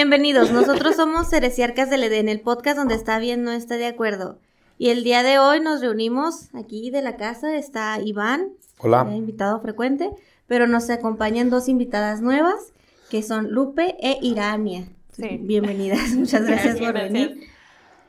[0.00, 4.38] Bienvenidos, nosotros somos Cereciarcas del Edén, el podcast donde está bien no está de acuerdo.
[4.78, 9.06] Y el día de hoy nos reunimos aquí de la casa, está Iván, Hola.
[9.14, 10.08] invitado frecuente,
[10.46, 12.72] pero nos acompañan dos invitadas nuevas,
[13.10, 14.88] que son Lupe e Irania.
[15.12, 15.38] Sí.
[15.38, 17.12] Bienvenidas, muchas gracias, por Gracias.
[17.12, 17.40] venir.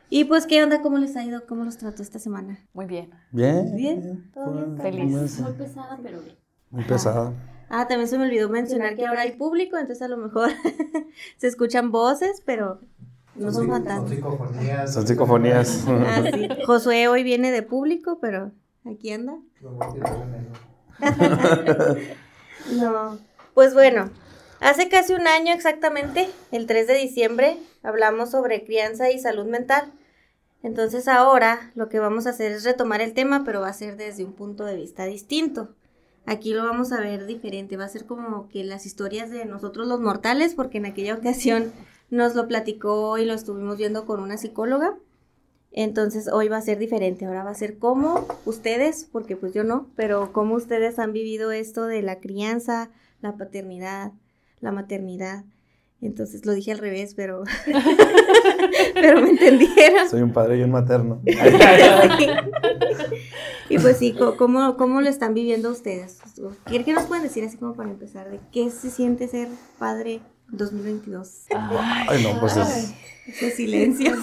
[0.09, 0.81] Y pues, ¿qué onda?
[0.81, 1.45] ¿Cómo les ha ido?
[1.45, 2.57] ¿Cómo los trató esta semana?
[2.71, 3.09] Muy bien.
[3.31, 3.75] Bien.
[3.75, 4.77] Bien, todo bien.
[4.77, 5.41] Feliz.
[5.41, 6.37] Muy pesada, pero bien.
[6.69, 7.33] Muy pesada.
[7.73, 10.49] Ah, también se me olvidó mencionar que ahora hay público, entonces a lo mejor
[11.37, 12.81] se escuchan voces, pero
[13.35, 14.09] no son Son fantasmas.
[14.09, 14.93] psicofonías.
[14.93, 15.85] Son psicofonías.
[15.87, 16.49] Ah, sí.
[16.65, 18.51] Josué hoy viene de público, pero
[18.85, 19.37] aquí anda.
[22.75, 23.17] No.
[23.53, 24.11] Pues bueno,
[24.59, 29.91] hace casi un año exactamente, el 3 de diciembre, hablamos sobre crianza y salud mental.
[30.63, 33.97] Entonces ahora lo que vamos a hacer es retomar el tema, pero va a ser
[33.97, 35.69] desde un punto de vista distinto.
[36.25, 39.87] Aquí lo vamos a ver diferente, va a ser como que las historias de nosotros
[39.87, 41.71] los mortales, porque en aquella ocasión
[42.09, 44.95] nos lo platicó y lo estuvimos viendo con una psicóloga.
[45.71, 49.63] Entonces hoy va a ser diferente, ahora va a ser cómo ustedes, porque pues yo
[49.63, 52.91] no, pero cómo ustedes han vivido esto de la crianza,
[53.21, 54.11] la paternidad,
[54.59, 55.45] la maternidad.
[56.01, 57.43] Entonces lo dije al revés, pero
[58.93, 60.09] pero me entendieron.
[60.09, 61.21] Soy un padre y un materno.
[63.69, 66.19] y pues sí, ¿cómo, ¿cómo lo están viviendo ustedes?
[66.65, 68.31] ¿Qué, qué nos pueden decir así como para empezar?
[68.31, 71.45] ¿De qué se siente ser padre 2022?
[71.55, 72.95] Ay, no, pues es.
[73.27, 74.13] Ese silencio.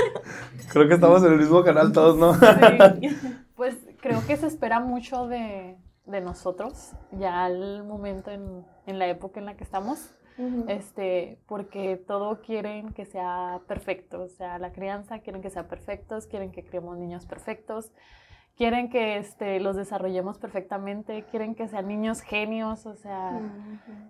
[0.72, 2.34] Creo que estamos en el mismo canal todos, ¿no?
[2.34, 3.08] Sí.
[3.54, 9.08] Pues creo que se espera mucho de, de nosotros, ya al momento en, en la
[9.08, 10.10] época en la que estamos,
[10.68, 16.26] este, porque todo quieren que sea perfecto, o sea, la crianza quieren que sea perfectos,
[16.26, 17.92] quieren que criemos niños perfectos,
[18.56, 23.40] quieren que este, los desarrollemos perfectamente, quieren que sean niños genios, o sea,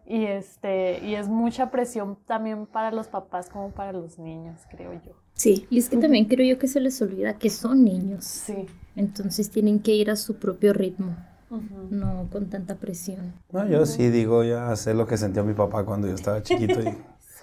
[0.06, 4.92] y, este, y es mucha presión también para los papás como para los niños, creo
[4.94, 5.12] yo.
[5.34, 5.66] Sí.
[5.68, 8.24] Y es que también creo yo que se les olvida que son niños.
[8.24, 8.66] Sí.
[8.94, 11.16] Entonces tienen que ir a su propio ritmo,
[11.50, 13.34] No con tanta presión.
[13.52, 16.80] No, yo sí digo, ya sé lo que sentía mi papá cuando yo estaba chiquito.
[16.80, 16.96] y-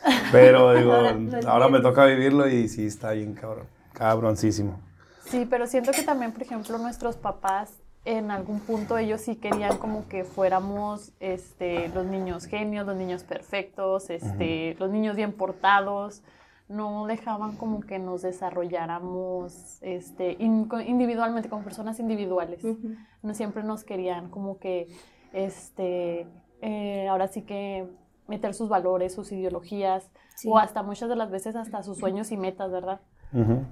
[0.32, 0.94] Pero digo,
[1.48, 3.66] Ahora me toca vivirlo y sí está bien cabrón.
[3.94, 4.80] Cabroncísimo.
[5.26, 7.72] Sí, pero siento que también, por ejemplo, nuestros papás
[8.06, 13.24] en algún punto ellos sí querían como que fuéramos este, los niños genios, los niños
[13.24, 16.22] perfectos, este, los niños bien portados.
[16.74, 22.64] No dejaban como que nos desarrolláramos este, in- individualmente, como personas individuales.
[23.22, 24.88] No siempre nos querían como que,
[25.34, 26.28] este,
[26.62, 27.88] eh, ahora sí que
[28.28, 30.50] meter sus valores, sus ideologías, Sí.
[30.50, 33.02] o hasta muchas de las veces hasta sus sueños y metas, ¿verdad?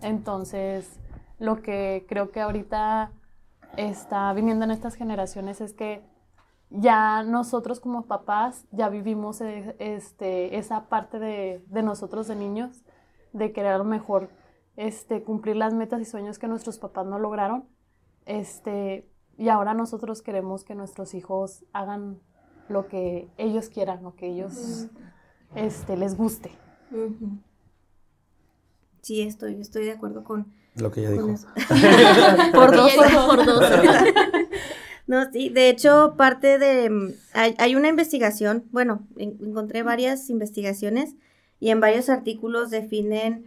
[0.01, 0.99] Entonces,
[1.39, 3.11] lo que creo que ahorita
[3.77, 6.01] está viniendo en estas generaciones es que
[6.69, 12.83] ya nosotros como papás ya vivimos eh, este, esa parte de, de nosotros de niños,
[13.33, 14.29] de querer a lo mejor
[14.77, 17.65] este, cumplir las metas y sueños que nuestros papás no lograron.
[18.25, 22.19] Este, y ahora nosotros queremos que nuestros hijos hagan
[22.69, 24.87] lo que ellos quieran, lo que ellos
[25.55, 26.51] este, les guste.
[29.01, 31.27] Sí, estoy, estoy de acuerdo con, Lo que ella dijo.
[32.53, 32.91] por dos.
[33.27, 33.63] Por dos.
[35.07, 37.15] No, sí, de hecho, parte de...
[37.33, 41.15] Hay, hay una investigación, bueno, en- encontré varias investigaciones
[41.61, 43.45] y en varios artículos definen...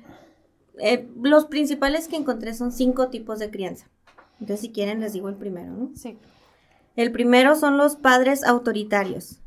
[0.78, 3.90] eh, los principales que encontré son cinco tipos de crianza.
[4.40, 5.90] Entonces, si quieren, les digo el primero, ¿no?
[5.94, 6.16] Sí.
[6.96, 9.40] El primero son los padres autoritarios.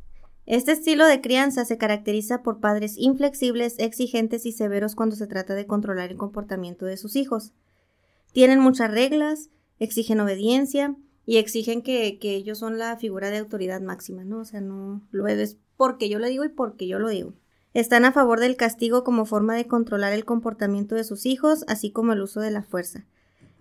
[0.45, 5.55] Este estilo de crianza se caracteriza por padres inflexibles, exigentes y severos cuando se trata
[5.55, 7.53] de controlar el comportamiento de sus hijos.
[8.31, 9.49] Tienen muchas reglas,
[9.79, 10.95] exigen obediencia
[11.25, 14.39] y exigen que, que ellos son la figura de autoridad máxima, ¿no?
[14.39, 17.33] O sea, no lo es porque yo lo digo y porque yo lo digo.
[17.77, 21.91] Están a favor del castigo como forma de controlar el comportamiento de sus hijos, así
[21.91, 23.05] como el uso de la fuerza.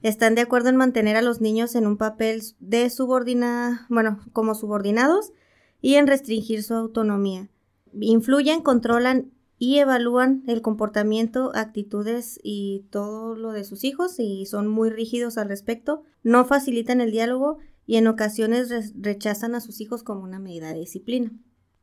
[0.00, 4.54] Están de acuerdo en mantener a los niños en un papel de subordina, bueno, como
[4.54, 5.34] subordinados
[5.82, 7.50] y en restringir su autonomía.
[7.92, 14.66] Influyen, controlan y evalúan el comportamiento, actitudes y todo lo de sus hijos y son
[14.66, 16.04] muy rígidos al respecto.
[16.22, 20.72] No facilitan el diálogo y en ocasiones re- rechazan a sus hijos como una medida
[20.72, 21.32] de disciplina.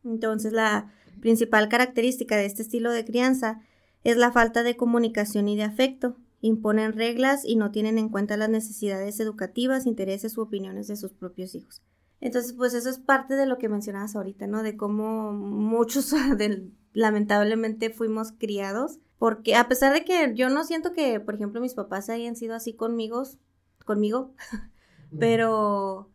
[0.03, 0.91] Entonces, la
[1.23, 3.61] principal característica de este estilo de crianza
[4.03, 6.17] es la falta de comunicación y de afecto.
[6.41, 11.13] Imponen reglas y no tienen en cuenta las necesidades educativas, intereses u opiniones de sus
[11.13, 11.81] propios hijos.
[12.19, 14.63] Entonces, pues eso es parte de lo que mencionabas ahorita, ¿no?
[14.63, 16.13] De cómo muchos
[16.93, 18.99] lamentablemente fuimos criados.
[19.17, 22.53] Porque a pesar de que yo no siento que, por ejemplo, mis papás hayan sido
[22.53, 23.23] así conmigo,
[23.85, 24.33] conmigo,
[25.17, 26.12] pero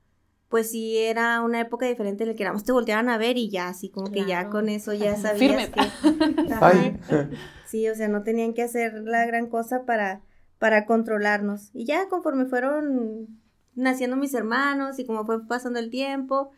[0.49, 3.37] pues sí era una época diferente en la que nada más te volteaban a ver
[3.37, 5.71] y ya, así como que ya con eso ya sabías Firme.
[5.71, 7.29] que...
[7.67, 10.23] Sí, o sea, no tenían que hacer la gran cosa para,
[10.59, 11.71] para controlarnos.
[11.75, 13.29] Y ya conforme fueron
[13.75, 16.51] naciendo mis hermanos y como fue pasando el tiempo,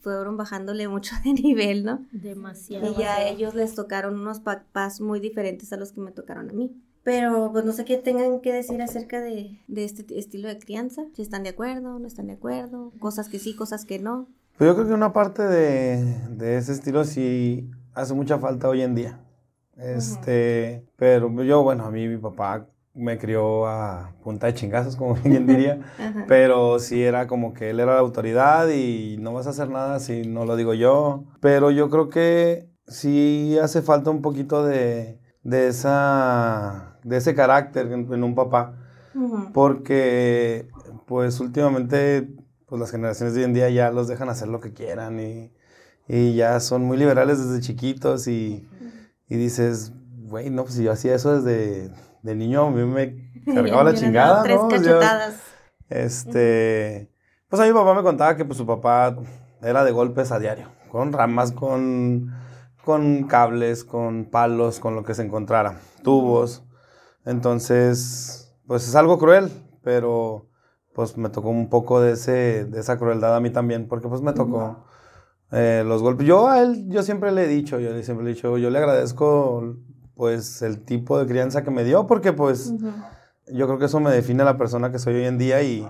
[0.00, 2.06] fueron bajándole mucho de nivel, ¿no?
[2.12, 2.92] Demasiado.
[2.92, 6.48] Y ya a ellos les tocaron unos papás muy diferentes a los que me tocaron
[6.48, 6.80] a mí.
[7.06, 11.04] Pero pues no sé qué tengan que decir acerca de, de este estilo de crianza.
[11.14, 12.92] Si están de acuerdo, no están de acuerdo.
[12.98, 14.26] Cosas que sí, cosas que no.
[14.58, 18.82] Pues yo creo que una parte de, de ese estilo sí hace mucha falta hoy
[18.82, 19.20] en día.
[19.76, 25.14] Este, pero yo, bueno, a mí mi papá me crió a punta de chingazos, como
[25.24, 25.78] bien diría.
[26.00, 26.24] Ajá.
[26.26, 30.00] Pero sí era como que él era la autoridad y no vas a hacer nada
[30.00, 31.22] si no lo digo yo.
[31.38, 37.90] Pero yo creo que sí hace falta un poquito de, de, esa, de ese carácter
[37.92, 38.74] en, en un papá.
[39.54, 40.68] Porque
[41.06, 42.28] pues últimamente
[42.66, 45.52] pues las generaciones de hoy en día ya los dejan hacer lo que quieran y,
[46.08, 48.68] y ya son muy liberales desde chiquitos y,
[49.28, 49.92] y dices,
[50.28, 51.90] güey, no, pues si yo hacía eso desde
[52.22, 54.68] de niño, a mí me cargaba la chingada, Tres ¿no?
[54.70, 55.36] Yo- cachetadas.
[55.88, 57.10] este,
[57.48, 59.16] pues a mi papá me contaba que pues su papá
[59.62, 62.34] era de golpes a diario, con ramas, con,
[62.84, 66.64] con cables, con palos, con lo que se encontrara, tubos.
[67.26, 69.50] Entonces, pues es algo cruel,
[69.82, 70.46] pero
[70.94, 74.22] pues me tocó un poco de, ese, de esa crueldad a mí también, porque pues
[74.22, 74.86] me tocó
[75.52, 76.26] eh, los golpes.
[76.26, 78.70] Yo a él, yo siempre le he dicho, yo le- siempre le he dicho, yo
[78.70, 79.76] le agradezco
[80.14, 82.72] pues el tipo de crianza que me dio, porque pues
[83.52, 85.86] yo creo que eso me define la persona que soy hoy en día y,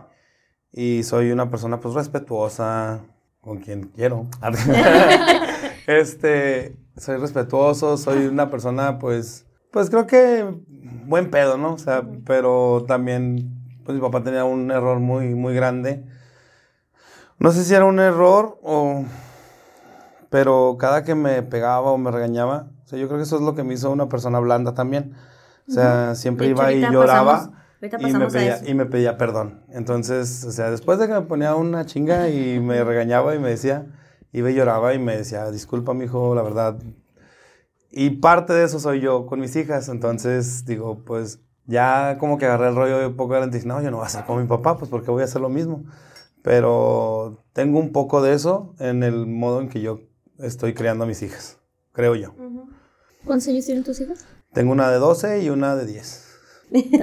[0.72, 3.02] y soy una persona pues respetuosa
[3.40, 4.26] con quien quiero.
[5.86, 9.45] este, soy respetuoso, soy una persona pues,
[9.76, 10.42] pues creo que
[11.04, 11.74] buen pedo, ¿no?
[11.74, 16.02] O sea, pero también pues mi papá tenía un error muy, muy grande.
[17.38, 19.04] No sé si era un error o...
[20.30, 23.42] Pero cada que me pegaba o me regañaba, o sea, yo creo que eso es
[23.42, 25.12] lo que me hizo una persona blanda también.
[25.68, 27.50] O sea, siempre hecho, iba y lloraba pasamos-
[27.98, 29.60] y me, pedía, y me pedía perdón.
[29.68, 33.50] Entonces, o sea, después de que me ponía una chinga y me regañaba y me
[33.50, 33.84] decía,
[34.32, 36.78] iba y lloraba y me decía, disculpa, mijo, la verdad.
[37.90, 39.88] Y parte de eso soy yo con mis hijas.
[39.88, 43.90] Entonces, digo, pues ya como que agarré el rollo de un poco de no, yo
[43.90, 45.84] no voy a ser como mi papá, pues porque voy a hacer lo mismo.
[46.42, 50.00] Pero tengo un poco de eso en el modo en que yo
[50.38, 51.58] estoy criando a mis hijas,
[51.92, 52.34] creo yo.
[53.24, 54.24] ¿Cuántos años tienen tus hijas?
[54.52, 56.22] Tengo una de 12 y una de 10.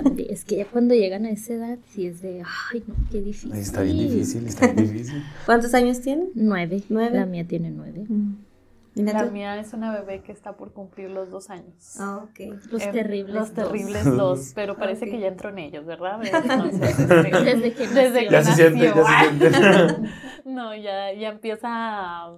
[0.03, 3.21] También, es que ya cuando llegan a esa edad, sí es de, ay, no, qué
[3.21, 3.53] difícil.
[3.53, 5.23] Está bien difícil, está bien difícil.
[5.45, 6.31] ¿Cuántos años tienen?
[6.35, 6.83] Nueve.
[6.89, 7.17] Nueve.
[7.17, 8.05] La mía tiene nueve.
[8.07, 8.52] Mira
[8.95, 11.97] La mía es una bebé que está por cumplir los dos años.
[11.99, 12.39] Ah, ok.
[12.71, 13.33] Los Em, terribles.
[13.35, 13.65] Los dos.
[13.65, 16.19] terribles dos, pero parece que ya entró en ellos, ¿verdad?
[16.23, 17.13] Entonces, este,
[17.43, 18.29] Desde que desde nació.
[18.29, 19.09] que Ya se siente, ya nació.
[19.09, 20.09] se siente.
[20.45, 22.37] No, ya, ya empieza a,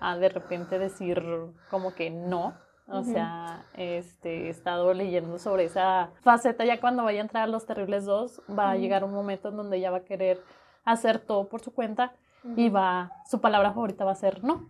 [0.00, 1.22] a de repente decir
[1.70, 2.54] como que no.
[2.88, 6.64] O sea, este, he estado leyendo sobre esa faceta.
[6.64, 9.56] Ya cuando vaya a entrar a los terribles dos, va a llegar un momento en
[9.56, 10.42] donde ella va a querer
[10.84, 12.12] hacer todo por su cuenta
[12.56, 14.66] y va, su palabra favorita va a ser no.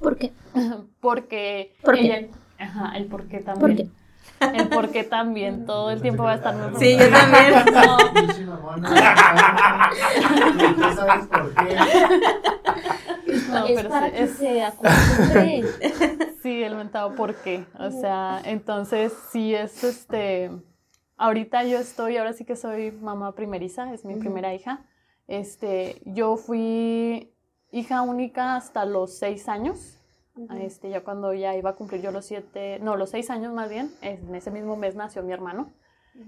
[0.00, 0.32] ¿Por qué?
[1.00, 2.00] Porque ¿Por qué?
[2.00, 2.28] ella,
[2.58, 3.76] ajá, el por qué ¿Por también.
[3.76, 3.88] qué?
[4.54, 7.54] El por qué también, todo el tiempo va a estar muy Sí, yo también.
[7.72, 8.90] No, Pinche mamona.
[10.54, 11.76] ¿Y tú sabes por qué?
[13.48, 15.64] no, es pero para que es- se acostumbre.
[16.42, 17.64] Sí, el mentado por qué.
[17.78, 20.50] O sea, entonces sí es este.
[21.16, 24.84] Ahorita yo estoy, ahora sí que soy mamá primeriza, es mi primera hija.
[25.28, 27.32] Este, yo fui
[27.76, 29.98] hija única hasta los seis años.
[30.60, 33.70] Este, ya cuando ya iba a cumplir yo los siete, no, los seis años más
[33.70, 35.72] bien, en ese mismo mes nació mi hermano.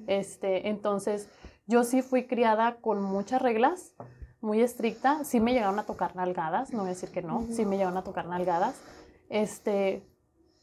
[0.07, 1.29] Este, entonces,
[1.67, 3.95] yo sí fui criada con muchas reglas,
[4.41, 5.25] muy estricta.
[5.25, 7.99] Sí me llegaron a tocar nalgadas, no voy a decir que no, sí me llegaron
[7.99, 8.81] a tocar nalgadas.
[9.29, 10.03] Este,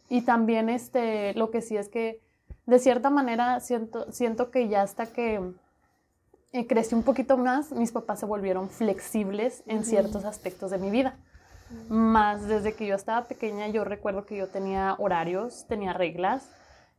[0.09, 2.21] y también este, lo que sí es que
[2.65, 5.53] de cierta manera siento, siento que ya hasta que
[6.51, 10.89] eh, crecí un poquito más, mis papás se volvieron flexibles en ciertos aspectos de mi
[10.89, 11.17] vida.
[11.89, 16.49] Más desde que yo estaba pequeña, yo recuerdo que yo tenía horarios, tenía reglas.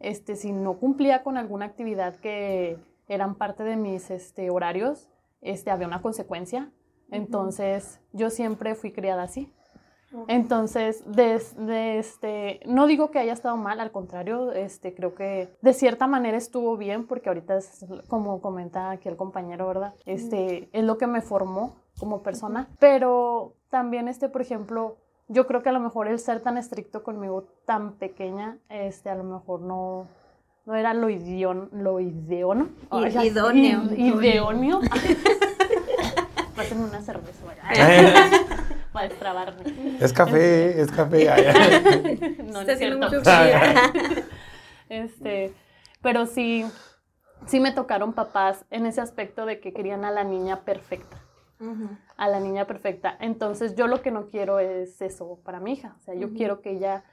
[0.01, 5.09] Este, si no cumplía con alguna actividad que eran parte de mis este, horarios,
[5.41, 6.71] este, había una consecuencia.
[7.11, 9.53] Entonces, yo siempre fui criada así.
[10.29, 15.73] Entonces, desde este, no digo que haya estado mal, al contrario, este, creo que de
[15.73, 19.95] cierta manera estuvo bien, porque ahorita es como comenta aquí el compañero, ¿verdad?
[20.07, 24.97] Este, es lo que me formó como persona, pero también, este, por ejemplo,
[25.29, 29.15] yo creo que a lo mejor el ser tan estricto conmigo, tan pequeña, este, a
[29.17, 30.07] lo mejor no,
[30.67, 32.69] no era lo idión, lo ideono.
[32.91, 33.83] Ay, idóneo.
[33.97, 34.81] i- Ideóneo.
[36.55, 37.43] Pásenme una cerveza,
[38.97, 39.99] Para destrabarme.
[40.01, 41.29] es café, es café.
[41.29, 42.37] ay, ay.
[42.45, 43.11] No, no es cierto.
[44.89, 45.53] Este,
[46.01, 46.65] pero sí,
[47.47, 51.21] sí me tocaron papás en ese aspecto de que querían a la niña perfecta,
[52.17, 53.15] a la niña perfecta.
[53.21, 55.95] Entonces yo lo que no quiero es eso para mi hija.
[55.99, 57.05] O sea, yo quiero que ella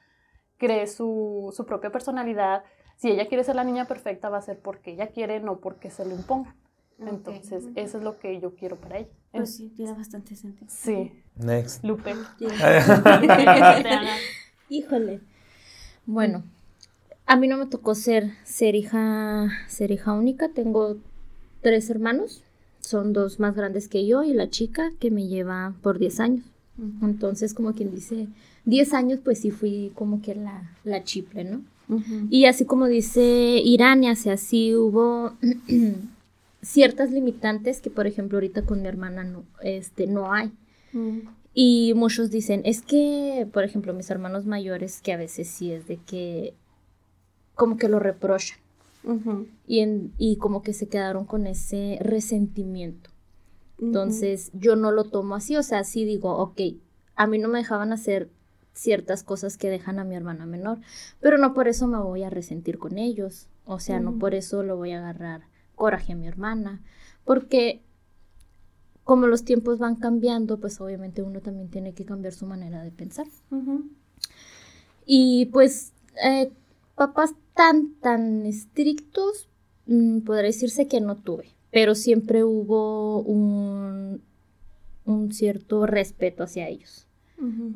[0.57, 2.63] cree su, su propia personalidad.
[2.95, 5.89] Si ella quiere ser la niña perfecta, va a ser porque ella quiere, no porque
[5.89, 6.55] se lo impongan.
[6.99, 7.07] Ok.
[7.09, 9.09] Entonces, eso es lo que yo quiero para ella.
[9.31, 10.67] Pues sí, tiene bastante sentido.
[10.69, 11.83] Sí, Next.
[11.83, 12.13] Lupe.
[14.69, 15.19] Híjole.
[16.05, 16.43] Bueno,
[17.25, 20.49] a mí no me tocó ser, ser hija, ser hija única.
[20.49, 20.97] Tengo
[21.61, 22.43] tres hermanos.
[22.79, 26.45] Son dos más grandes que yo y la chica que me lleva por 10 años.
[27.01, 28.27] Entonces, como quien dice,
[28.65, 31.61] 10 años, pues sí fui como que la, la chiple, ¿no?
[31.87, 32.27] Ujú.
[32.29, 33.21] Y así como dice
[33.63, 35.33] Irania, o sea, sí hubo
[36.63, 40.51] ciertas limitantes que, por ejemplo, ahorita con mi hermana no, este, no hay.
[40.93, 41.19] Mm.
[41.53, 45.87] Y muchos dicen, es que, por ejemplo, mis hermanos mayores, que a veces sí es
[45.87, 46.55] de que
[47.55, 48.57] como que lo reprochan
[49.67, 53.09] y, en- y como que se quedaron con ese resentimiento.
[53.79, 56.59] Entonces yo no lo tomo así, o sea, sí digo, ok,
[57.15, 58.29] a mí no me dejaban hacer
[58.73, 60.79] ciertas cosas que dejan a mi hermana menor,
[61.19, 64.19] pero no por eso me voy a resentir con ellos, o sea, no Ujú.
[64.19, 65.41] por eso lo voy a agarrar
[65.83, 66.81] coraje a mi hermana,
[67.25, 67.81] porque
[69.03, 72.91] como los tiempos van cambiando, pues obviamente uno también tiene que cambiar su manera de
[72.91, 73.27] pensar.
[75.05, 75.91] Y pues
[76.23, 76.53] eh,
[76.95, 79.49] papás tan, tan estrictos,
[79.87, 84.21] mm, podría decirse que no tuve, pero siempre hubo un,
[85.03, 87.07] un cierto respeto hacia ellos.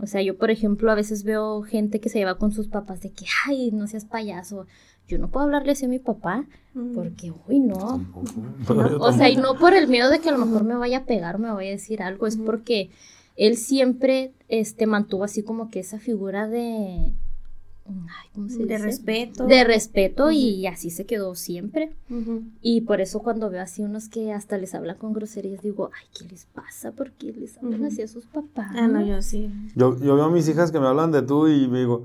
[0.01, 3.01] O sea, yo por ejemplo a veces veo gente que se lleva con sus papás
[3.01, 4.65] de que, ay, no seas payaso.
[5.07, 6.45] Yo no puedo hablarle así a mi papá
[6.75, 6.93] Ujú.
[6.93, 8.05] porque, uy, no.
[8.99, 11.05] O sea, y no por el miedo de que a lo mejor me vaya a
[11.05, 12.89] pegar o me vaya a decir algo, es porque
[13.35, 17.13] él siempre este, mantuvo así como que esa figura de...
[17.89, 18.77] Ay, ¿cómo se De dice?
[18.79, 19.45] respeto.
[19.45, 21.95] De respeto y así se quedó siempre.
[22.61, 26.05] Y por eso cuando veo así unos que hasta les hablan con groserías, digo, ay,
[26.17, 26.91] ¿qué les pasa?
[26.91, 28.71] ¿Por qué les hablan así a sus papás?
[28.75, 29.49] Ah, no, yo sí.
[29.73, 32.03] Yo, yo veo a mis hijas que me hablan de tú y me digo,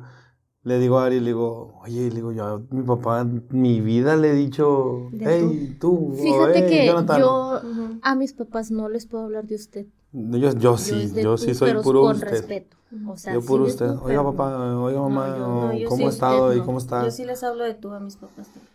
[0.65, 4.17] le digo a Ari, le digo, oye, le digo, yo a mi papá, mi vida
[4.17, 7.21] le he dicho, hey, tú, Fíjate "Hey, que Jonathan".
[7.21, 7.61] yo
[8.03, 9.87] a mis papás no les puedo hablar de usted.
[10.13, 12.29] Yo, yo sí, es de yo tú, sí soy pero puro con usted.
[12.31, 12.77] respeto.
[13.09, 13.87] O sea, yo sí puro usted.
[13.87, 16.59] tú, Oiga, pero- papá, oiga, mamá, yo no, yo ¿cómo sí, ha estado usted y
[16.61, 16.67] no.
[16.67, 17.05] cómo está?
[17.05, 18.73] Yo sí les hablo de tú a mis papás también.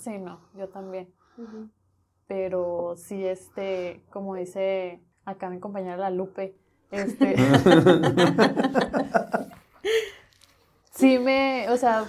[0.00, 1.08] Sí, no, yo también.
[2.26, 6.56] Pero sí, este, como dice acá mi compañera la Lupe,
[6.90, 7.36] este.
[10.94, 12.04] sí me, o sea,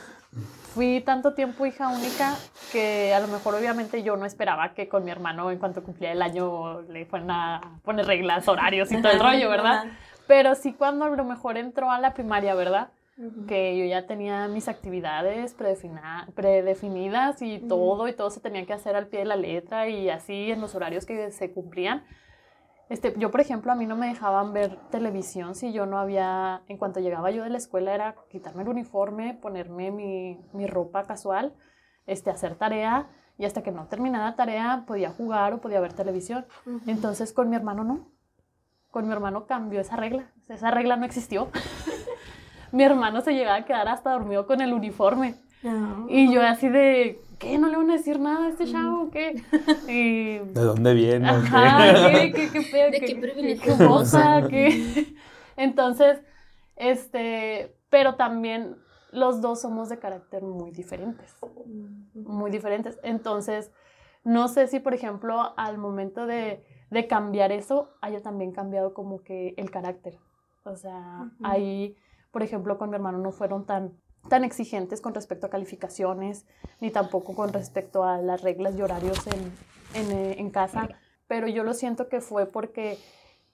[0.73, 2.35] fui tanto tiempo hija única
[2.71, 6.11] que a lo mejor obviamente yo no esperaba que con mi hermano en cuanto cumplía
[6.11, 9.85] el año le fueran a poner reglas, horarios y todo el rollo, ¿verdad?
[10.27, 12.89] Pero sí cuando a lo mejor entró a la primaria, ¿verdad?
[13.47, 15.55] Que yo ya tenía mis actividades
[16.33, 20.09] predefinidas y todo, y todo se tenía que hacer al pie de la letra y
[20.09, 22.03] así en los horarios que se cumplían.
[22.89, 26.61] Este, yo, por ejemplo, a mí no me dejaban ver televisión si yo no había,
[26.67, 31.03] en cuanto llegaba yo de la escuela, era quitarme el uniforme, ponerme mi, mi ropa
[31.03, 31.53] casual,
[32.05, 36.45] este, hacer tarea, y hasta que no terminara tarea podía jugar o podía ver televisión.
[36.65, 36.81] Ujú.
[36.87, 38.11] Entonces con mi hermano no.
[38.91, 40.29] Con mi hermano cambió esa regla.
[40.47, 41.49] Esa regla no existió.
[42.71, 45.35] mi hermano se llegaba a quedar hasta dormido con el uniforme.
[45.63, 46.05] No.
[46.09, 47.57] Y yo así de, ¿qué?
[47.57, 49.09] ¿No le van a decir nada a este chavo?
[49.11, 49.41] ¿Qué?
[49.87, 50.39] Y...
[50.53, 51.27] ¿De dónde viene?
[51.27, 51.29] qué?
[51.29, 52.91] Ajá, ¿qué, qué, qué, pedo?
[52.91, 54.47] ¿De ¿Qué- qué qué- privilegio qué cosa?
[54.49, 55.15] ¿Qué?
[55.57, 56.21] Entonces,
[56.75, 58.77] este, pero también
[59.11, 61.35] los dos somos de carácter muy diferentes
[62.15, 62.99] muy diferentes.
[63.03, 63.71] Entonces,
[64.23, 69.23] no sé si, por ejemplo, al momento de, de cambiar eso, haya también cambiado como
[69.23, 70.17] que el carácter.
[70.63, 71.95] O sea, ahí,
[72.31, 73.93] por ejemplo, con mi hermano no fueron tan,
[74.29, 76.45] tan exigentes con respecto a calificaciones,
[76.79, 80.89] ni tampoco con respecto a las reglas y horarios en, en, eh, en casa,
[81.27, 82.97] pero yo lo siento que fue porque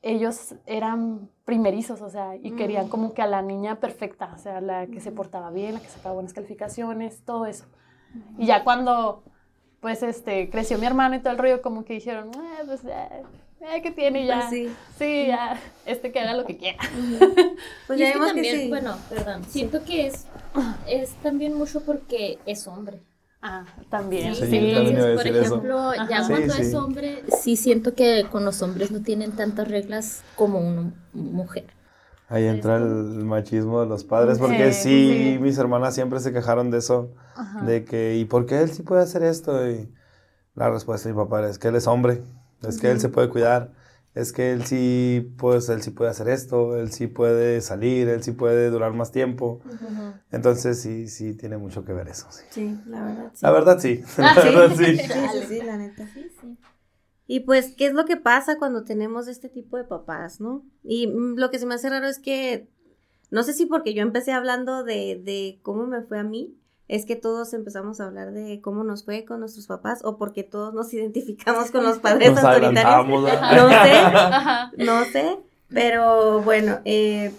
[0.01, 2.89] ellos eran primerizos, o sea, y querían Mm.
[2.89, 5.89] como que a la niña perfecta, o sea, la que se portaba bien, la que
[5.89, 7.65] sacaba buenas calificaciones, todo eso.
[8.37, 9.23] Y ya cuando,
[9.81, 13.23] pues, este, creció mi hermano y todo el rollo, como que dijeron, "Ah, pues, eh,
[13.61, 14.39] eh, ¿qué tiene ya?
[14.39, 14.69] Pues sí.
[14.97, 16.77] Sí, ya, este que haga lo que quiera.
[17.87, 18.69] Pues Y ya es que vemos que también, sí.
[18.69, 20.25] bueno, perdón, siento que es,
[20.87, 22.99] es también mucho porque es hombre.
[23.41, 24.35] Ah, también.
[24.35, 24.65] Sí, también
[24.97, 25.45] Entonces, por eso.
[25.55, 26.27] ejemplo, ya Ajá.
[26.27, 30.59] cuando Sí, es hombre, sí siento que con los hombres no tienen tantas reglas como
[30.59, 31.65] una mujer.
[32.27, 32.83] Ahí entra el
[33.25, 35.39] machismo de los padres, porque Sí, sí, sí.
[35.39, 37.61] mis hermanas siempre se quejaron de eso, Ajá.
[37.63, 39.67] de que, ¿y por qué él sí puede hacer esto?
[39.67, 39.89] Y
[40.53, 42.21] la respuesta de mi papá es que él es hombre,
[42.67, 43.73] es que él se puede cuidar.
[44.15, 48.23] es que él sí, pues, él sí puede hacer esto, él sí puede salir, él
[48.23, 49.61] sí puede durar más tiempo.
[50.31, 52.27] Entonces sí, sí tiene mucho que ver eso.
[52.31, 53.31] Sí, Sí, la verdad.
[53.33, 53.45] Sí.
[53.45, 54.03] La verdad sí.
[54.17, 54.49] Ah, la sí.
[54.49, 54.97] verdad sí.
[54.97, 56.05] Sí, sí, sí, la neta.
[57.27, 60.65] Y pues, ¿qué es lo que pasa cuando tenemos este tipo de papás, no?
[60.83, 62.67] Y mm, lo que se me hace raro es que,
[63.29, 66.57] no sé si porque yo empecé hablando de, de cómo me fue a mí,
[66.89, 70.43] es que todos empezamos a hablar de cómo nos fue con nuestros papás, o porque
[70.43, 73.07] todos nos identificamos con los padres Nos autoritarios.
[73.07, 75.37] No sé, no sé,
[75.69, 77.31] pero bueno, eh,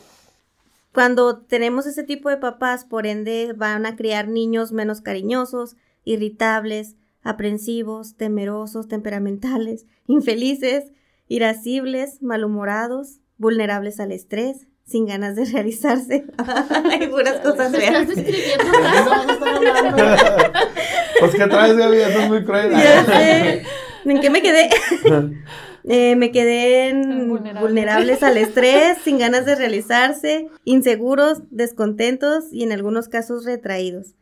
[0.95, 6.97] cuando tenemos ese tipo de papás, por ende, van a criar niños menos cariñosos, irritables,
[7.23, 10.93] aprensivos, temerosos, temperamentales, infelices,
[11.27, 16.25] irascibles, malhumorados, vulnerables al estrés, sin ganas de realizarse.
[16.91, 18.13] Hay puras cosas ¿De hablando?
[21.21, 22.71] Pues que traes, Gaby, eso es muy cruel.
[22.73, 23.63] Ya sé.
[24.05, 24.69] ¿En qué me quedé?
[25.85, 27.61] Eh, me quedé en Vulnerable.
[27.63, 34.15] vulnerables al estrés, sin ganas de realizarse, inseguros, descontentos y en algunos casos retraídos.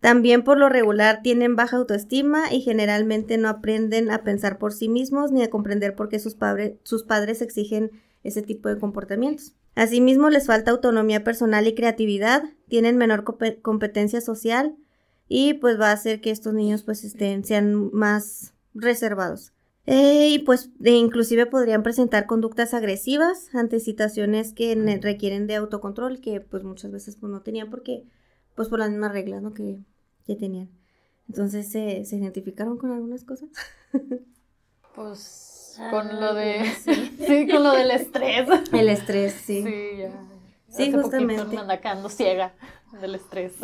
[0.00, 4.90] También por lo regular tienen baja autoestima y generalmente no aprenden a pensar por sí
[4.90, 7.90] mismos ni a comprender por qué sus, padre- sus padres exigen
[8.22, 9.54] ese tipo de comportamientos.
[9.74, 14.76] Asimismo, les falta autonomía personal y creatividad, tienen menor compe- competencia social
[15.28, 19.52] y pues va a hacer que estos niños pues estén, sean más reservados.
[19.86, 26.20] Eh, y pues e inclusive podrían presentar conductas agresivas ante situaciones que requieren de autocontrol
[26.20, 28.04] que pues muchas veces pues no tenían porque
[28.54, 29.54] pues por las mismas reglas ¿no?
[29.54, 29.78] que,
[30.26, 30.70] que tenían.
[31.28, 33.48] Entonces se se identificaron con algunas cosas.
[34.94, 35.51] Pues
[35.90, 36.62] con lo de.
[37.26, 38.48] Sí, con lo del estrés.
[38.72, 39.62] El estrés, sí.
[39.62, 40.10] Sí, ya.
[40.68, 41.44] Sí, Hace justamente.
[41.44, 42.52] me anda quedando ciega
[43.00, 43.52] del estrés.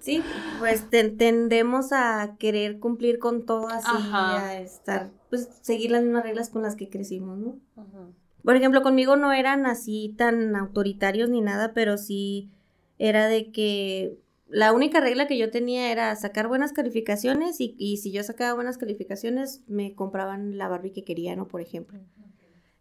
[0.00, 0.22] Sí,
[0.58, 4.48] pues ten- tendemos a querer cumplir con todo así, Ajá.
[4.48, 7.58] a estar, pues seguir las mismas reglas con las que crecimos, ¿no?
[7.76, 8.12] Ujú.
[8.42, 12.50] Por ejemplo, conmigo no eran así tan autoritarios ni nada, pero sí
[12.98, 17.96] era de que la única regla que yo tenía era sacar buenas calificaciones y, y
[17.98, 21.48] si yo sacaba buenas calificaciones me compraban la Barbie que quería, ¿no?
[21.48, 21.98] Por ejemplo.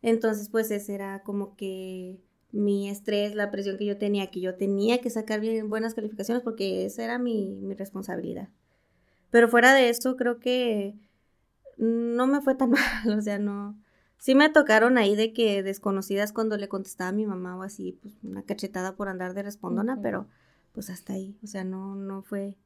[0.01, 2.19] Entonces, pues ese era como que
[2.51, 6.43] mi estrés, la presión que yo tenía, que yo tenía que sacar bien buenas calificaciones
[6.43, 8.49] porque esa era mi, mi responsabilidad.
[9.31, 10.95] Pero fuera de eso, creo que
[11.77, 13.79] no me fue tan mal, o sea, no...
[14.17, 17.99] Sí me tocaron ahí de que desconocidas cuando le contestaba a mi mamá o así,
[18.01, 20.27] pues una cachetada por andar de respondona, pero
[20.73, 22.57] pues hasta ahí, o sea, no, no fue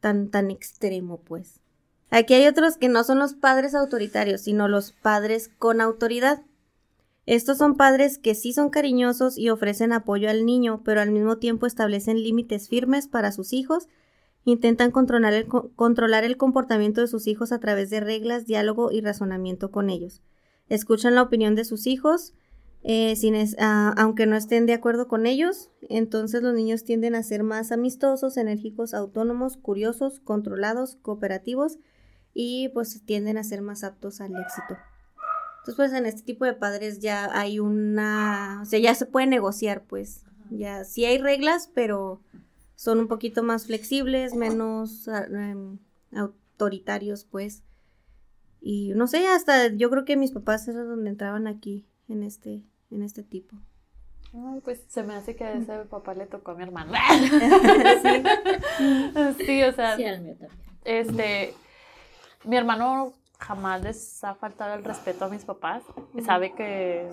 [0.00, 1.60] tan, tan extremo, pues.
[2.10, 6.42] Aquí hay otros que no son los padres autoritarios, sino los padres con autoridad.
[7.24, 11.38] Estos son padres que sí son cariñosos y ofrecen apoyo al niño, pero al mismo
[11.38, 13.88] tiempo establecen límites firmes para sus hijos,
[14.44, 18.92] intentan controlar el, co- controlar el comportamiento de sus hijos a través de reglas, diálogo
[18.92, 20.22] y razonamiento con ellos.
[20.68, 22.32] Escuchan la opinión de sus hijos,
[22.82, 27.14] eh, sin es- ah, aunque no estén de acuerdo con ellos, entonces los niños tienden
[27.14, 31.78] a ser más amistosos, enérgicos, autónomos, curiosos, controlados, cooperativos
[32.34, 34.76] y pues tienden a ser más aptos al éxito.
[35.58, 39.26] Entonces, pues en este tipo de padres ya hay una, o sea, ya se puede
[39.26, 42.20] negociar, pues, ya sí hay reglas, pero
[42.76, 45.78] son un poquito más flexibles, menos ah, em,
[46.12, 47.64] autoritarios, pues.
[48.60, 52.62] Y no sé, hasta yo creo que mis papás eran donde entraban aquí, en este,
[52.90, 53.56] en este tipo.
[54.34, 56.92] Ay, pues se me hace que a ese papá le tocó a mi hermano.
[59.38, 59.44] Sí.
[59.46, 60.60] sí, o sea, Sí, al mío también.
[60.84, 61.54] este,
[62.44, 65.82] mi hermano jamás les ha faltado el respeto a mis papás.
[66.24, 67.08] Sabe que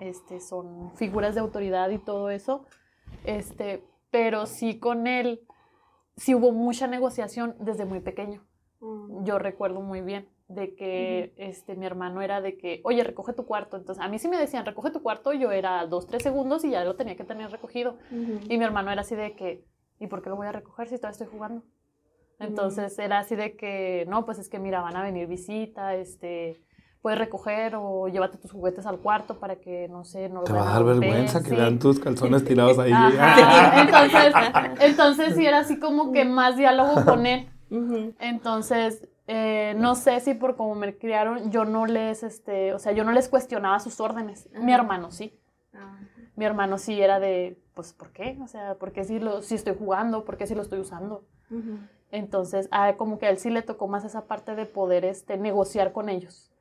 [0.00, 2.66] este, son figuras de autoridad y todo eso.
[3.24, 5.40] Este, pero sí con él,
[6.16, 8.44] sí hubo mucha negociación desde muy pequeño.
[8.80, 13.46] Yo recuerdo muy bien de que este, mi hermano era de que, oye, recoge tu
[13.46, 13.76] cuarto.
[13.76, 16.70] Entonces, a mí sí me decían, recoge tu cuarto, yo era dos, tres segundos y
[16.70, 17.96] ya lo tenía que tener recogido.
[18.10, 19.64] Y mi hermano era así de que,
[19.98, 21.62] ¿y por qué lo voy a recoger si todavía estoy jugando?
[22.38, 26.62] Entonces era así de que, no, pues es que mira, van a venir visita, este,
[27.00, 30.52] puedes recoger o llévate tus juguetes al cuarto para que, no sé, no los Te
[30.52, 31.56] va a dar romper", vergüenza que sí.
[31.56, 32.92] vean tus calzones tirados ahí.
[32.92, 33.80] Ajá.
[33.82, 34.34] Entonces,
[34.80, 37.48] entonces sí era así como que más diálogo con él.
[37.70, 42.92] Entonces, eh, no sé si por cómo me criaron, yo no les, este, o sea,
[42.92, 44.48] yo no les cuestionaba sus órdenes.
[44.52, 45.38] Mi hermano sí.
[45.74, 45.98] Ah,
[46.36, 48.38] Mi hermano sí era de, pues, ¿por qué?
[48.42, 50.24] O sea, ¿por qué si, lo, si estoy jugando?
[50.24, 51.24] ¿Por qué si lo estoy usando?
[52.10, 55.04] Entonces, a él como que a él sí le tocó más esa parte de poder
[55.04, 56.52] este, negociar con ellos.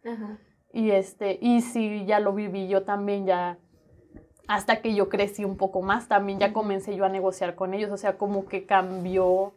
[0.73, 3.57] Y, este, y sí, ya lo viví yo también, ya
[4.47, 7.91] hasta que yo crecí un poco más, también ya comencé yo a negociar con ellos.
[7.91, 9.54] O sea, como que cambió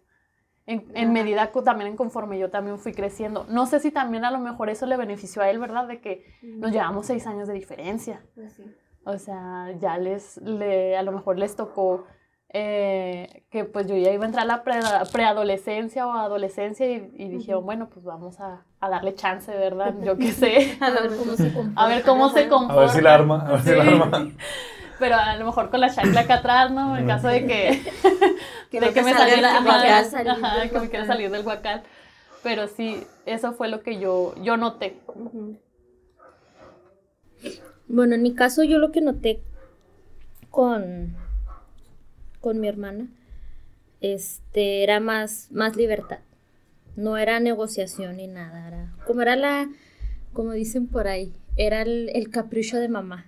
[0.68, 3.44] en, en medida también en conforme yo también fui creciendo.
[3.48, 5.88] No sé si también a lo mejor eso le benefició a él, ¿verdad?
[5.88, 8.20] De que nos llevamos seis años de diferencia.
[8.34, 8.64] Pues sí.
[9.04, 12.04] O sea, ya les, le, a lo mejor les tocó
[12.50, 14.80] eh, que pues yo ya iba a entrar a la pre-
[15.12, 19.94] preadolescencia o adolescencia y, y dije, bueno, pues vamos a, a darle chance, ¿verdad?
[20.04, 20.76] Yo qué sé.
[20.80, 21.82] A ver cómo se comporta.
[21.82, 22.80] A ver cómo se A comporta.
[22.80, 24.10] ver si la arma, a ver si la arma.
[24.98, 26.96] Pero a lo mejor con la chancla acá atrás, ¿no?
[26.96, 27.82] En caso de que,
[28.70, 30.04] Que de que me salga saliera del ajá, guacal.
[30.04, 31.06] salir ajá, que me quiera guacal.
[31.06, 31.82] salir del guacal.
[32.42, 34.98] Pero sí, eso fue lo que yo, yo noté.
[37.86, 39.40] Bueno, en mi caso yo lo que noté
[40.50, 41.16] con,
[42.40, 43.06] con mi hermana
[44.00, 46.18] este, era más, más libertad.
[46.96, 48.66] No era negociación ni nada.
[48.68, 49.68] Era, como era la,
[50.32, 53.26] como dicen por ahí, era el, el capricho de mamá.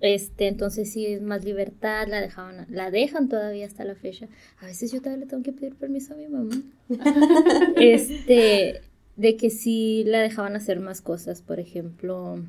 [0.00, 4.28] Este, entonces sí es más libertad, la dejaban, la dejan todavía hasta la fecha.
[4.60, 6.62] A veces yo todavía le tengo que pedir permiso a mi mamá.
[7.76, 8.80] este,
[9.16, 12.42] de que sí la dejaban hacer más cosas, por ejemplo,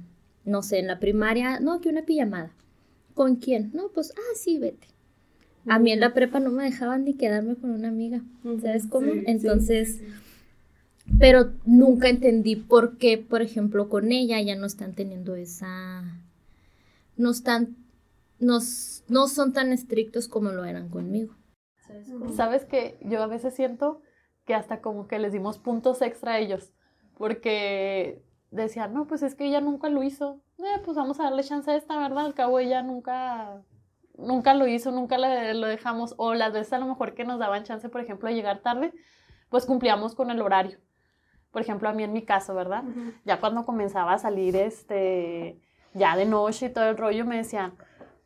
[0.45, 2.51] no sé, en la primaria, no, que una pijamada.
[3.13, 3.71] ¿Con quién?
[3.73, 4.87] No, pues, ah, sí, vete.
[5.67, 8.21] A mí en la prepa no me dejaban ni quedarme con una amiga,
[8.61, 9.11] ¿sabes cómo?
[9.11, 11.13] Sí, Entonces, sí, sí.
[11.19, 16.03] pero nunca entendí por qué, por ejemplo, con ella ya no están teniendo esa,
[17.19, 17.75] no están,
[18.39, 21.35] no, s- no son tan estrictos como lo eran conmigo.
[22.35, 24.01] ¿Sabes que Yo a veces siento
[24.45, 26.71] que hasta como que les dimos puntos extra a ellos.
[27.17, 30.41] Porque decían, no, pues es que ella nunca lo hizo.
[30.59, 32.25] Eh, pues vamos a darle chance a esta, ¿verdad?
[32.25, 33.61] Al cabo ella nunca,
[34.17, 36.15] nunca lo hizo, nunca le- lo dejamos.
[36.17, 38.93] O las veces a lo mejor que nos daban chance, por ejemplo, de llegar tarde,
[39.49, 40.79] pues cumplíamos con el horario.
[41.51, 42.83] Por ejemplo, a mí en mi caso, ¿verdad?
[43.25, 45.59] Ya cuando comenzaba a salir este
[45.93, 47.73] ya de noche y todo el rollo me decían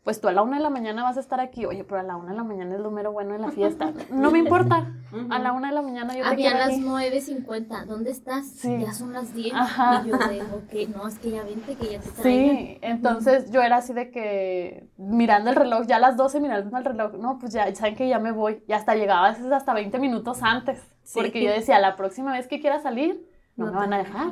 [0.03, 2.03] pues tú a la una de la mañana vas a estar aquí oye pero a
[2.03, 4.91] la una de la mañana es lo mero bueno de la fiesta no me importa
[5.29, 8.47] a la una de la mañana yo te Había quiero las aquí 9.50, ¿dónde estás?
[8.47, 8.79] Sí.
[8.79, 9.53] Ya son las 10.
[9.53, 10.03] Ajá.
[10.03, 12.23] Y yo de, ok, no, es que ya vente, que ya te traigan.
[12.23, 16.75] Sí, entonces yo era así de que mirando el reloj, ya a las 12 mirando
[16.75, 18.63] el reloj, no, pues ya saben que ya me voy.
[18.67, 20.81] Y hasta llegaba a veces hasta 20 minutos antes.
[21.03, 21.19] Sí.
[21.19, 23.23] Porque yo decía, la próxima vez que quiera salir,
[23.55, 24.27] no, No me te van a dejar.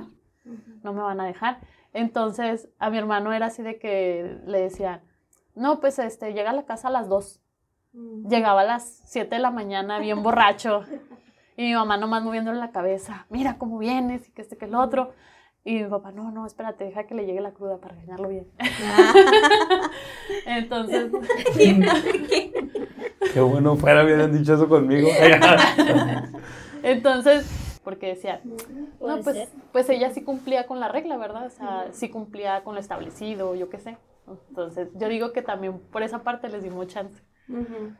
[0.83, 1.59] No me van a dejar.
[1.93, 5.01] Entonces a mi hermano era así de que le decían,
[5.55, 7.41] no, pues este, llega a la casa a las 2.
[7.93, 8.27] Mm.
[8.29, 10.83] Llegaba a las 7 de la mañana bien borracho.
[11.57, 14.75] Y mi mamá nomás moviéndole la cabeza, mira cómo vienes y que este que el
[14.75, 15.13] otro.
[15.63, 18.47] Y mi papá, no, no, espérate, deja que le llegue la cruda para regañarlo bien.
[20.47, 21.11] Entonces,
[23.33, 25.07] Qué bueno fuera, hubieran dicho eso conmigo.
[26.83, 28.17] entonces, porque
[28.99, 31.47] Puede no, pues, pues ella sí cumplía con la regla, ¿verdad?
[31.47, 33.97] O sea, sí cumplía con lo establecido, yo qué sé.
[34.49, 37.21] Entonces, yo digo que también por esa parte les dimos chance.
[37.49, 37.93] Ujú.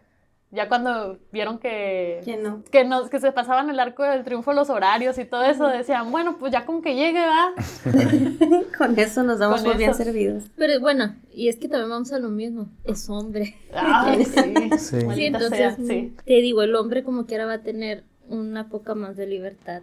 [0.54, 2.62] Ya cuando vieron que, Que no.
[2.70, 6.12] que, nos, que se pasaban el arco del triunfo los horarios y todo eso, decían,
[6.12, 7.54] bueno, pues ya con que llegue, va.
[8.78, 10.44] Con eso nos damos por bien servidos.
[10.58, 13.56] Pero bueno, y es que también vamos a lo mismo, es hombre.
[13.74, 14.26] Ay,
[14.78, 14.78] sí.
[14.78, 15.26] Sí.
[15.26, 16.14] Entonces, sea, sí.
[16.26, 19.82] te digo, el hombre como quiera va a tener una poca más de libertad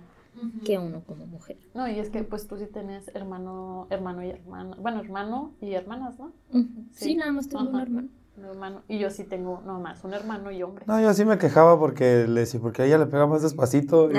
[0.65, 1.57] que uno como mujer.
[1.75, 4.77] No, y es que pues tú sí tenías hermano, hermano y hermana.
[4.81, 6.33] Bueno, hermano y hermanas, ¿no?
[6.53, 6.87] Sí.
[6.93, 8.09] Sí, nada más tengo un hermano.
[8.37, 8.83] Un hermano.
[8.87, 10.85] Y yo sí tengo nomás un hermano y hombre.
[10.87, 14.09] No, yo sí me quejaba porque le decía, porque a ella le pega más despacito.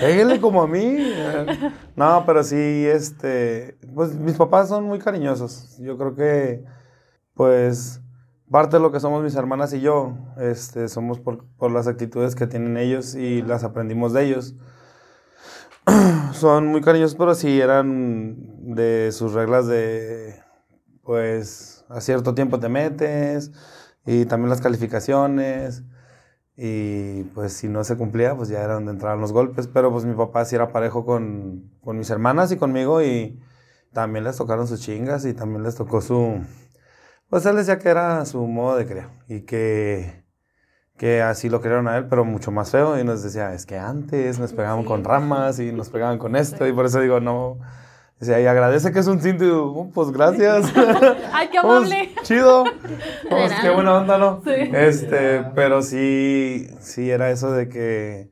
[0.00, 1.12] Pégale como a mí.
[1.94, 5.76] No, pero sí, este, pues mis papás son muy cariñosos.
[5.78, 6.64] Yo creo que,
[7.34, 8.00] pues,
[8.50, 12.46] parte de lo que somos mis hermanas y yo, este, somos por, las actitudes que
[12.46, 14.54] tienen ellos y las aprendimos de ellos.
[16.32, 20.40] Son muy cariñosos, pero sí eran de sus reglas de,
[21.02, 23.52] pues, a cierto tiempo te metes
[24.04, 25.84] y también las calificaciones.
[26.58, 29.66] Y pues si no se cumplía, pues ya era donde entraban los golpes.
[29.66, 33.38] Pero pues mi papá sí era parejo con, con mis hermanas y conmigo y
[33.92, 36.40] también les tocaron sus chingas y también les tocó su...
[37.28, 40.22] Pues él decía que era su modo de criar y que,
[40.96, 42.98] que así lo criaron a él, pero mucho más feo.
[42.98, 46.66] Y nos decía, es que antes nos pegaban con ramas y nos pegaban con esto.
[46.66, 47.58] Y por eso digo, no...
[48.18, 49.44] Decía, y agradece que es un cinto.
[49.44, 50.72] Y digo, "Oh, pues gracias.
[51.34, 52.14] ¡Ay, qué Pues, amable!
[52.22, 52.64] chido.
[53.28, 54.40] Pues, qué buena onda, ¿no?
[54.42, 54.52] Sí.
[54.72, 58.30] Este, pero sí, sí era eso de que,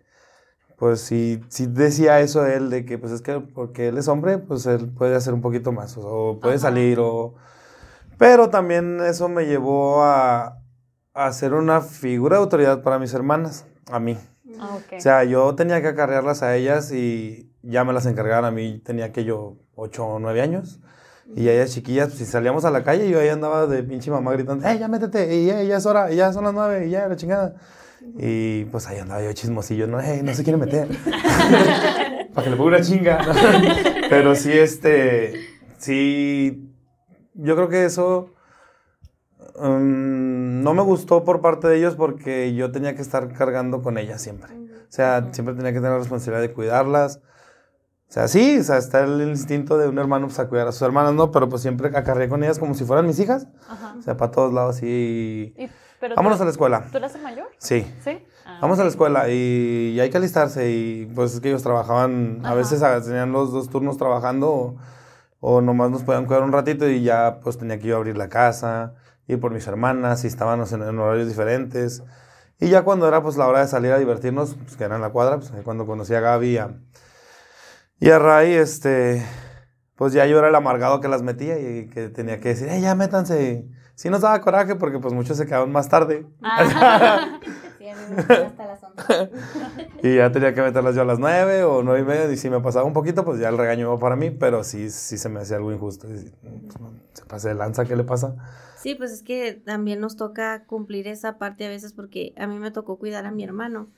[0.78, 4.38] pues sí, sí decía eso él, de que pues es que porque él es hombre,
[4.38, 6.62] pues él puede hacer un poquito más, o puede Ajá.
[6.62, 7.35] salir, o...
[8.18, 10.59] Pero también eso me llevó a,
[11.14, 14.16] a ser una figura de autoridad para mis hermanas, a mí.
[14.61, 14.79] Ah.
[14.96, 18.81] O sea, yo tenía que acarrearlas a ellas y ya me las encargaban a mí,
[18.85, 20.81] tenía que yo 8 o 9 años.
[21.35, 24.33] Y ellas chiquillas, pues, si salíamos a la calle, yo ahí andaba de pinche mamá
[24.33, 25.35] gritando, ¡eh, ya métete!
[25.35, 27.55] Y ya, ya es hora, y ya son las 9, y ya, la chingada.
[28.18, 30.87] Y pues ahí andaba yo chismosillo, no, "Ey, no se quiere meter.
[32.35, 33.18] Para que le ponga una chinga.
[34.11, 35.33] Pero sí, este,
[35.79, 36.63] sí,
[37.35, 38.31] yo creo que eso
[39.59, 43.99] mm, no me gustó por parte de ellos porque yo tenía que estar cargando con
[43.99, 44.53] ellas siempre.
[44.55, 47.20] O sea, siempre tenía que tener la responsabilidad de cuidarlas.
[48.09, 50.73] O sea, sí, o sea, está el instinto de un hermano pues, a cuidar a
[50.73, 51.33] sus hermanas, ¿no?
[51.33, 53.49] Pero pues siempre acarreé con ellas como si fueran mis hijas.
[53.68, 53.97] Ajá.
[53.99, 55.53] O sea, para todos lados, sí.
[55.59, 55.68] Y-
[56.01, 56.85] pero Vámonos tú- a la escuela.
[56.92, 57.47] ¿Tú eres el mayor?
[57.59, 57.87] Sí.
[58.05, 58.18] Sí.
[58.44, 61.62] Ah, Vamos a la escuela y, y hay que alistarse y pues es que ellos
[61.62, 64.77] trabajaban, a veces tenían los dos turnos trabajando o,
[65.46, 68.30] o nomás nos podían cuidar un ratito y ya pues tenía que yo abrir la
[68.30, 68.94] casa,
[69.26, 72.02] ir por mis hermanas y estábamos en, en horarios diferentes.
[72.59, 75.02] Y ya cuando era pues la hora de salir a divertirnos, pues que era en
[75.02, 76.70] la cuadra, pues cuando conocí a Gaby y a,
[78.00, 79.22] y a Ray, este,
[79.96, 82.80] pues ya yo era el amargado que las metía y que tenía que decir, "Eh,
[82.80, 83.68] ya métanse.
[83.96, 86.26] Sí nos daba coraje porque pues muchos se quedaban más tarde.
[86.42, 87.38] Ah.
[88.07, 88.83] Sí, a mí me gustan hasta las
[90.03, 90.09] 11.
[90.09, 92.33] Y ya tenía que meterlas yo a las nueve o nueve y media.
[92.33, 94.31] Y si me pasaba un poquito, pues ya el regaño iba para mí.
[94.31, 96.07] Pero sí, sí se me hacía algo injusto.
[96.09, 96.75] Y, pues,
[97.12, 98.37] se pase de lanza, ¿qué le pasa?
[98.79, 102.59] Sí, pues es que también nos toca cumplir esa parte a veces porque a mí
[102.59, 103.88] me tocó cuidar a mi hermano.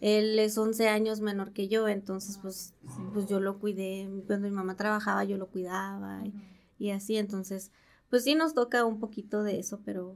[0.00, 2.74] Él es 11 años menor que yo, entonces pues,
[3.14, 4.08] pues yo lo cuidé.
[4.26, 6.34] Cuando mi mamá trabajaba yo lo cuidaba y,
[6.78, 7.72] y así, entonces
[8.10, 10.14] pues sí nos toca un poquito de eso, pero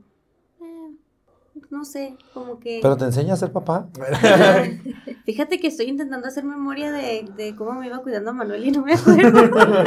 [1.70, 2.80] no sé, como que...
[2.82, 3.88] ¿Pero te enseña a ser papá?
[5.24, 8.70] Fíjate que estoy intentando hacer memoria de, de cómo me iba cuidando a Manuel y
[8.70, 9.50] no me acuerdo.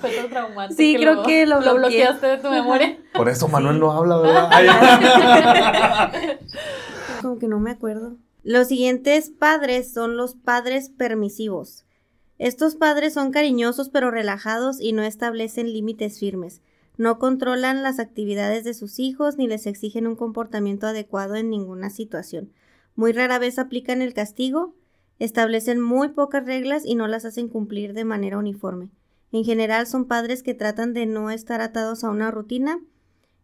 [0.00, 0.74] Fue tan traumante.
[0.74, 1.78] Sí, creo que lo bloqueé.
[1.78, 2.98] bloqueaste de tu memoria.
[3.14, 4.50] Por eso Manuel no habla, ¿verdad?
[7.22, 8.16] Como que no me acuerdo.
[8.42, 11.84] Los siguientes padres son los padres permisivos.
[12.38, 16.60] Estos padres son cariñosos pero relajados y no establecen límites firmes.
[16.98, 21.90] No controlan las actividades de sus hijos ni les exigen un comportamiento adecuado en ninguna
[21.90, 22.52] situación.
[22.94, 24.74] Muy rara vez aplican el castigo,
[25.18, 28.90] establecen muy pocas reglas y no las hacen cumplir de manera uniforme.
[29.32, 32.78] En general son padres que tratan de no estar atados a una rutina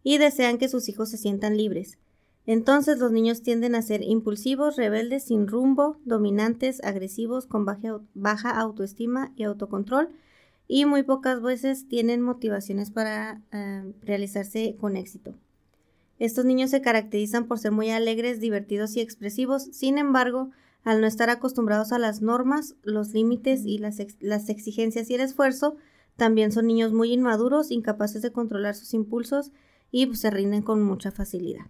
[0.02, 1.98] y desean que sus hijos se sientan libres.
[2.46, 8.06] Entonces los niños tienden a ser impulsivos, rebeldes, sin rumbo, dominantes, agresivos, con baja, au-
[8.14, 10.08] baja autoestima y autocontrol,
[10.68, 15.35] y muy pocas veces tienen motivaciones para eh, realizarse con éxito.
[16.18, 20.50] Estos niños se caracterizan por ser muy alegres, divertidos y expresivos, sin embargo,
[20.85, 25.14] al no estar acostumbrados a las normas, los límites y las, ex- las exigencias y
[25.14, 25.76] el esfuerzo,
[26.16, 29.52] también son niños muy inmaduros, incapaces de controlar sus impulsos
[29.90, 31.66] y pues, se rinden con mucha facilidad.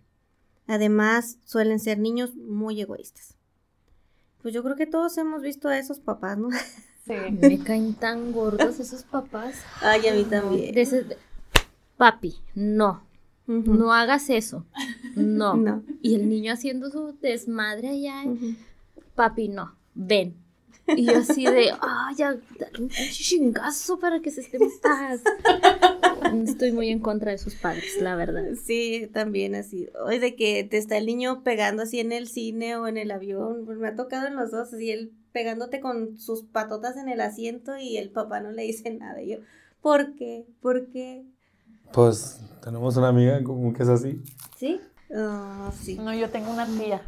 [0.67, 3.37] Además, suelen ser niños muy egoístas.
[4.43, 6.49] Pues yo creo que todos hemos visto a esos papás, ¿no?
[7.09, 7.15] Sí.
[7.41, 9.57] Me caen tan gordos esos papás.
[9.81, 10.75] Ay, a mí también.
[10.75, 11.07] De ese-
[11.97, 13.03] Papi, no,
[13.47, 14.65] no hagas eso.
[15.17, 15.55] No.
[15.57, 15.83] No.
[16.03, 18.23] Y el niño haciendo su desmadre allá.
[19.17, 20.37] Papi, no, ven.
[20.97, 22.37] Y yo así de, ay, ya,
[22.79, 25.21] un chingazo para que se esté en paz.
[26.47, 28.45] Estoy muy en contra de sus padres, la verdad.
[28.65, 29.89] Sí, también así.
[30.05, 33.11] Hoy de que te está el niño pegando así en el cine o en el
[33.11, 33.65] avión.
[33.67, 37.21] Pues me ha tocado en los dos, así él pegándote con sus patotas en el
[37.21, 39.21] asiento y el papá no le dice nada.
[39.23, 39.39] Y yo,
[39.81, 40.47] ¿por qué?
[40.61, 41.25] ¿Por qué?
[41.93, 44.23] Pues tenemos una amiga como que es así.
[44.57, 44.81] ¿Sí?
[45.15, 45.97] Ah, sí.
[45.99, 47.03] No, yo tengo una tía.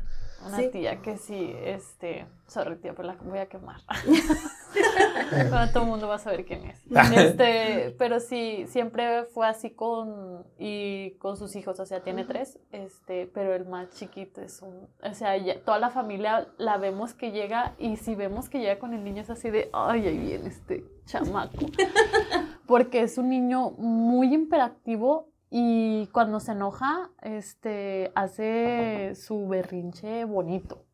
[0.47, 0.69] Una Sí.
[0.73, 2.27] tía que sí, este.
[2.51, 3.81] Sorry, tía, pero la voy a quemar.
[5.73, 6.83] Todo el mundo va a saber quién es.
[7.17, 10.45] Este, pero sí, siempre fue así con.
[10.59, 12.59] Y con sus hijos, o sea, tiene tres.
[12.73, 14.89] Este, pero el más chiquito es un.
[15.03, 17.75] O sea, ya- toda la familia la vemos que llega.
[17.79, 19.71] Y si vemos que llega con el niño, es así de.
[19.73, 21.67] Ay, ahí viene este chamaco.
[22.67, 30.85] Porque es un niño muy imperactivo y cuando se enoja, este, hace su berrinche bonito.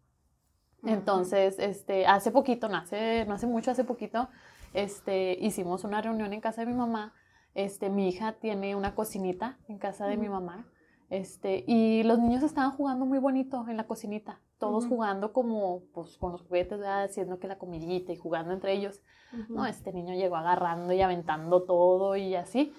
[0.86, 4.28] Entonces, este, hace poquito, no hace, no hace mucho, hace poquito,
[4.74, 7.14] este, hicimos una reunión en casa de mi mamá.
[7.54, 10.66] Este, mi hija tiene una cocinita en casa de mi mamá.
[11.08, 16.18] Este, y los niños estaban jugando muy bonito en la cocinita, todos jugando como, pues,
[16.18, 17.04] con los juguetes, ¿verdad?
[17.04, 19.02] haciendo que la comidita y jugando entre ellos.
[19.48, 22.72] No, este niño llegó agarrando y aventando todo y así.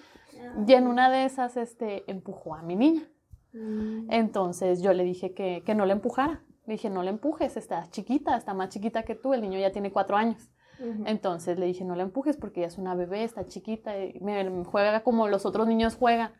[0.67, 3.03] Y en una de esas, este, empujó a mi niña.
[3.53, 4.11] Mm.
[4.11, 6.43] Entonces yo le dije que, que no le empujara.
[6.67, 9.71] Le dije, no le empujes, está chiquita, está más chiquita que tú, el niño ya
[9.71, 10.49] tiene cuatro años.
[11.05, 14.63] Entonces le dije, no la empujes porque ella es una bebé, está chiquita, y me,
[14.63, 16.33] juega como los otros niños juegan.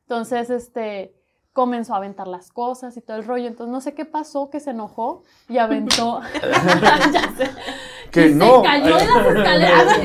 [0.00, 1.14] Entonces, este,
[1.52, 3.46] comenzó a aventar las cosas y todo el rollo.
[3.46, 6.20] Entonces no sé qué pasó, que se enojó y aventó.
[7.12, 7.50] Ya sé.
[8.10, 8.56] Que Y no.
[8.56, 9.98] Se cayó de las escaleras.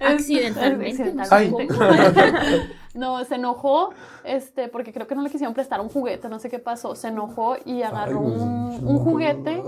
[0.00, 1.02] Accidentalmente.
[1.02, 1.74] Accidentalmente.
[2.94, 3.90] No, se enojó,
[4.22, 6.94] este, porque creo que no le quisieron prestar un juguete, no sé qué pasó.
[6.94, 9.62] Se enojó y agarró un, un juguete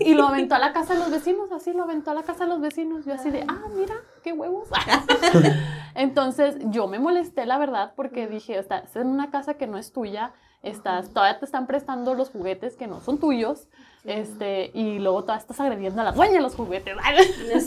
[0.00, 2.44] y lo aventó a la casa de los vecinos, así lo aventó a la casa
[2.44, 3.04] de los vecinos.
[3.04, 4.68] Yo así de, ah, mira, qué huevos.
[5.94, 9.92] Entonces yo me molesté, la verdad, porque dije, estás en una casa que no es
[9.92, 10.32] tuya,
[10.62, 13.68] estás, todavía te están prestando los juguetes que no son tuyos,
[14.04, 16.94] este, y luego todavía estás agrediendo a la dueña de los juguetes.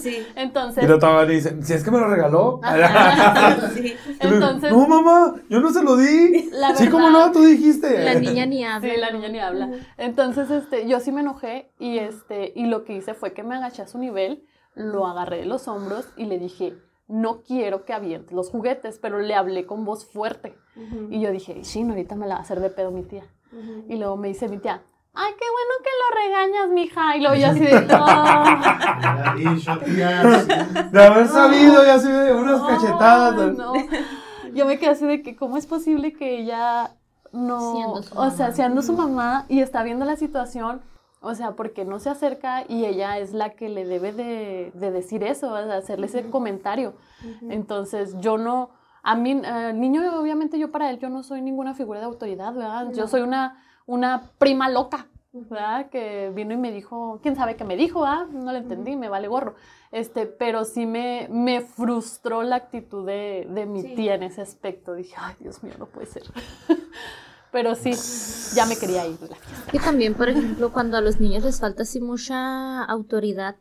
[0.01, 0.25] Sí.
[0.35, 2.59] Entonces, Y todavía dice, si es que me lo regaló.
[3.73, 3.95] sí.
[4.19, 6.49] entonces no, mamá, yo no se lo di.
[6.51, 8.03] La sí, como verdad- no, tú dijiste.
[8.03, 8.93] La niña ni habla.
[8.93, 9.69] Sí, la niña ni habla.
[9.97, 13.55] Entonces, este, yo sí me enojé y este, y lo que hice fue que me
[13.55, 14.43] agaché a su nivel,
[14.73, 16.75] lo agarré de los hombros y le dije,
[17.07, 20.57] no quiero que aviente los juguetes, pero le hablé con voz fuerte.
[21.09, 23.23] Y yo dije, sí, no, ahorita me la va a hacer de pedo mi tía.
[23.87, 24.81] Y luego me dice mi tía,
[25.15, 27.17] ay, qué bueno que lo regañas, mija.
[27.17, 27.88] Y luego yo así de.
[27.88, 30.47] Ya dicho, tía, sí.
[30.91, 33.58] De haber sabido, ya se unas cachetadas.
[33.58, 33.73] No.
[34.54, 36.91] Yo me quedé así de que, ¿cómo es posible que ella
[37.32, 37.73] no.
[37.73, 40.82] Siendo su o sea, siendo su mamá y está viendo la situación,
[41.21, 44.91] o sea, porque no se acerca y ella es la que le debe de, de
[44.91, 46.93] decir eso, o sea, hacerle ese comentario.
[47.49, 48.69] Entonces, yo no.
[49.04, 52.54] A mí, el niño, obviamente, yo para él, yo no soy ninguna figura de autoridad,
[52.54, 52.91] ¿verdad?
[52.91, 55.07] Yo soy una, una prima loca.
[55.37, 55.89] ¿verdad?
[55.89, 59.09] Que vino y me dijo, quién sabe qué me dijo, ah, no le entendí, me
[59.09, 59.55] vale gorro.
[59.91, 63.95] Este, pero sí me, me frustró la actitud de, de mi Sí.
[63.95, 64.93] tía en ese aspecto.
[64.93, 66.23] Dije, ay, Dios mío, no puede ser.
[67.51, 67.91] pero sí,
[68.55, 69.71] ya me quería ir de la fiesta.
[69.71, 73.57] Que también, por ejemplo, cuando a los niños les falta así mucha autoridad,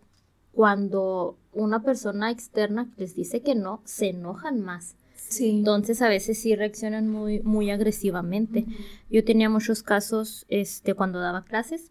[0.52, 4.94] cuando una persona externa les dice que no, se enojan más.
[5.34, 5.50] Sí.
[5.50, 8.66] Entonces a veces sí reaccionan muy, muy agresivamente.
[9.10, 11.90] Yo tenía muchos casos este, cuando daba clases.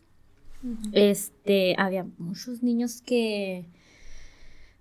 [0.94, 3.66] Este, había muchos niños que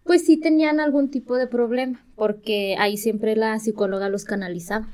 [0.04, 4.88] pues sí tenían algún tipo de problema, porque ahí siempre la psicóloga los canalizaba.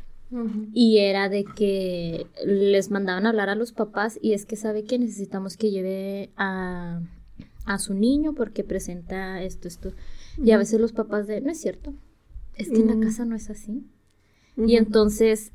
[0.75, 4.85] Y era de que les mandaban a hablar a los papás y es que sabe
[4.85, 7.01] que necesitamos que lleve a,
[7.65, 9.93] a su niño porque presenta esto, esto.
[10.37, 11.95] Y a veces los papás de, no es cierto,
[12.59, 13.01] es que en Mm.
[13.01, 13.87] la casa no es así.
[14.57, 15.53] Y entonces,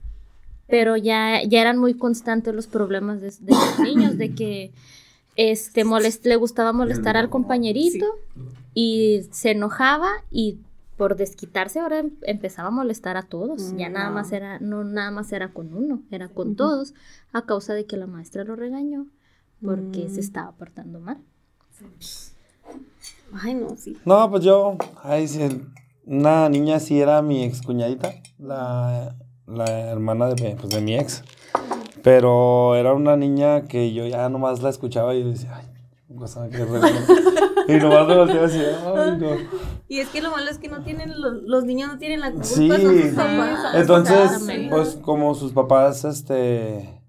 [0.67, 4.71] pero ya, ya eran muy constantes los problemas de, de los niños, de que
[5.35, 8.05] este molest, le gustaba molestar al compañerito
[8.73, 10.59] y se enojaba y
[10.97, 13.73] por desquitarse ahora em- empezaba a molestar a todos.
[13.77, 16.93] Ya nada más era, no nada más era con uno, era con todos,
[17.33, 19.07] a causa de que la maestra lo regañó
[19.65, 21.17] porque se estaba portando mal.
[23.33, 23.97] Ay, no, sí.
[24.05, 25.39] No, pues yo, ay, sí,
[26.05, 29.15] una niña sí era mi ex cuñadita, la,
[29.47, 31.23] la hermana de, mi- pues, de mi ex.
[32.01, 35.65] Pero era una niña que yo ya nomás la escuchaba y decía, ay,
[36.17, 36.95] cosa que regalo".
[37.65, 39.29] Y nomás me volteaba así, ay, no.
[39.87, 42.31] Y es que lo malo es que no tienen, los, los niños no tienen la
[42.31, 42.67] culpa, Sí.
[42.67, 43.61] son sus Sí, papás.
[43.71, 47.01] son- Entonces, pues como sus papás, este,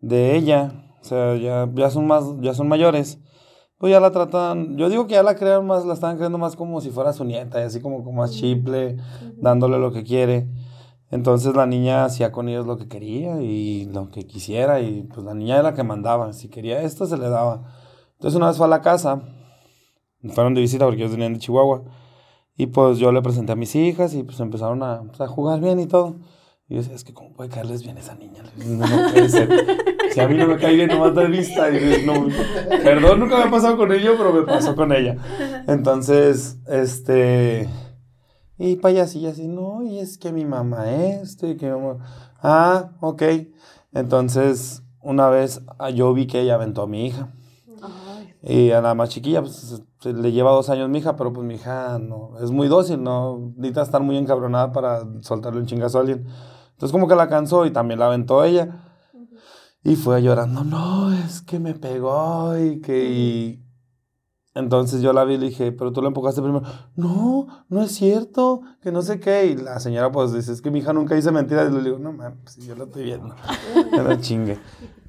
[0.00, 3.18] de ella, o sea, ya, ya son más, ya son mayores,
[3.78, 6.56] pues ya la tratan, yo digo que ya la crean más, la están creando más
[6.56, 8.96] como si fuera su nieta, y así como con más chiple,
[9.36, 10.48] dándole lo que quiere.
[11.10, 15.24] Entonces la niña hacía con ellos lo que quería y lo que quisiera, y pues
[15.24, 17.64] la niña era la que mandaba, si quería esto se le daba.
[18.14, 19.22] Entonces una vez fue a la casa,
[20.30, 21.84] fueron de visita porque ellos venían de Chihuahua.
[22.56, 25.60] Y pues yo le presenté a mis hijas y pues empezaron a, pues, a jugar
[25.60, 26.16] bien y todo.
[26.68, 28.42] Y yo decía, es que cómo puede caerles bien esa niña.
[28.56, 29.48] No, no puede ser.
[30.12, 31.70] Si a mí no me cae bien nomás de vista.
[31.70, 32.26] Y dices, no,
[32.68, 35.16] perdón, nunca me ha pasado con ello, pero me pasó con ella.
[35.66, 37.68] Entonces, este...
[38.58, 42.04] Y payasilla así, no, y es que mi mamá esto y que mi mamá...
[42.42, 43.22] Ah, ok.
[43.94, 47.32] Entonces, una vez ah, yo vi que ella aventó a mi hija.
[47.80, 51.46] Ay, Y a la más chiquilla, pues le lleva dos años mi hija, pero pues
[51.46, 55.98] mi hija no, es muy dócil, no necesita estar muy encabronada para soltarle un chingazo
[55.98, 56.26] a alguien.
[56.78, 58.84] Entonces como que la cansó y también la aventó ella.
[59.82, 63.10] Y fue llorando, no, es que me pegó y que...
[63.10, 63.64] y-
[64.54, 66.64] Entonces yo la vi y le dije, pero tú la empujaste primero.
[66.94, 69.46] No, no es cierto, que no sé qué.
[69.46, 71.68] Y la señora pues dice, es que mi hija nunca dice mentiras.
[71.70, 73.34] Y le digo, no, mames, si yo lo estoy viendo.
[73.92, 74.58] Ya la chingue.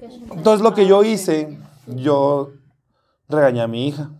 [0.00, 2.50] Entonces lo que yo hice, yo
[3.28, 4.10] regañé a mi hija.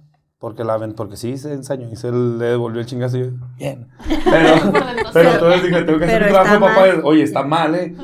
[0.41, 3.31] Porque la ven, porque sí se ensañó y se le devolvió el chingazo y yo,
[3.59, 3.89] bien.
[4.25, 4.73] Pero,
[5.13, 6.81] pero entonces dije, tengo que hacer un trabajo papá.
[6.81, 7.01] mal.
[7.05, 7.95] Oye, está mal, ¿eh?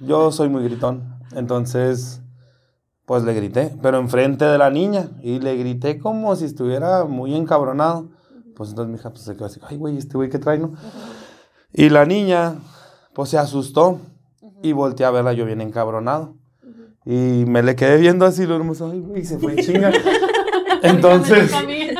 [0.00, 1.14] Yo soy muy gritón.
[1.32, 2.22] Entonces,
[3.04, 5.10] pues le grité, pero enfrente de la niña.
[5.22, 8.08] Y le grité como si estuviera muy encabronado.
[8.56, 10.72] Pues entonces mi hija pues, se quedó así, ay, güey, este güey que trae, ¿no?
[11.72, 12.56] Y la niña,
[13.14, 14.00] pues se asustó
[14.60, 16.34] y volteé a verla yo bien encabronado.
[17.06, 19.92] Y me le quedé viendo así, lo hermoso, ay, güey, se fue en chinga.
[20.82, 21.52] Entonces,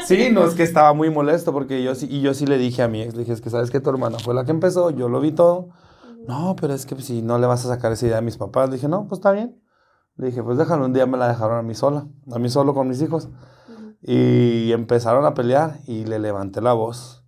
[0.07, 2.83] sí, no, es que estaba muy molesto porque yo sí, y yo sí le dije
[2.83, 4.91] a mi ex, le dije, es que sabes que tu hermana fue la que empezó,
[4.91, 5.69] yo lo vi todo,
[6.27, 8.37] No, pero es que pues, si no le vas a sacar esa idea a mis
[8.37, 8.69] papás.
[8.69, 9.61] Le dije, no, pues está bien.
[10.17, 12.75] Le dije, pues déjalo, un día me la dejaron a mí sola, a mí solo
[12.75, 13.29] con mis hijos.
[14.03, 17.25] Y empezaron a pelear y le levanté la voz.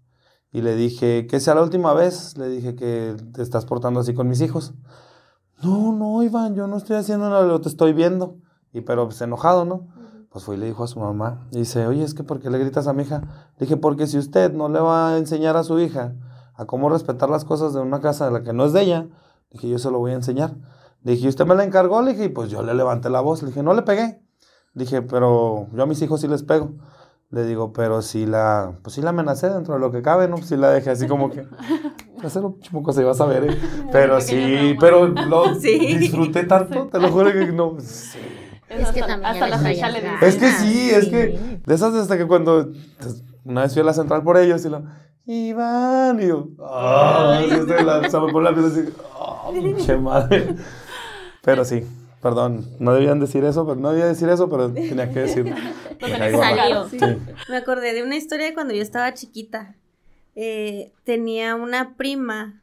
[0.53, 4.15] Y le dije, que sea la última vez, le dije que te estás portando así
[4.15, 4.75] con mis hijos.
[5.63, 8.37] No, no, Iván, yo no estoy haciendo nada, yo te estoy viendo.
[8.73, 9.89] Y pero pues enojado, ¿no?
[10.33, 11.47] Pues fue y le dijo a su mamá.
[11.53, 13.21] Y dice, oye, es que ¿por qué le gritas a mi hija?
[13.59, 16.15] Le dije, porque si usted no le va a enseñar a su hija
[16.55, 19.07] a cómo respetar las cosas de una casa de la que no es de ella,
[19.51, 20.55] dije, yo se lo voy a enseñar.
[21.03, 22.01] Le dije, ¿usted me la encargó?
[22.03, 23.43] Le dije, y pues yo le levanté la voz.
[23.43, 24.23] Le dije, no le pegué.
[24.75, 26.71] Dije, pero yo a mis hijos sí les pego.
[27.31, 30.37] Le digo, pero si la, pues sí la amenacé dentro de lo que cabe, ¿no?
[30.39, 31.47] Si la dejé así como que,
[32.23, 33.59] hacer un chimuco se iba a saber, ¿eh?
[33.91, 35.97] Pero sí, pero lo Sí.
[35.99, 37.77] disfruté tanto, te lo juro que no.
[37.81, 38.19] sí.
[38.81, 40.17] Es que hasta- también hasta la fecha le dicen.
[40.23, 41.11] Es que sí, es Sí.
[41.11, 44.65] que de esas hasta que cuando pues, una vez fui a la central por ellos
[44.65, 44.83] y lo,
[45.25, 47.41] Iván, y yo, ah,
[47.85, 48.81] la, se me pone la piel así,
[49.21, 50.57] ah, pinche madre.
[51.43, 51.85] Pero sí,
[52.21, 55.55] perdón, no debían decir eso, pero no debía decir eso, pero tenía que decirlo.
[56.01, 56.89] Me.
[56.91, 56.99] Sí.
[57.49, 59.77] Me acordé de una historia de cuando yo estaba chiquita.
[60.35, 62.63] Eh, tenía una prima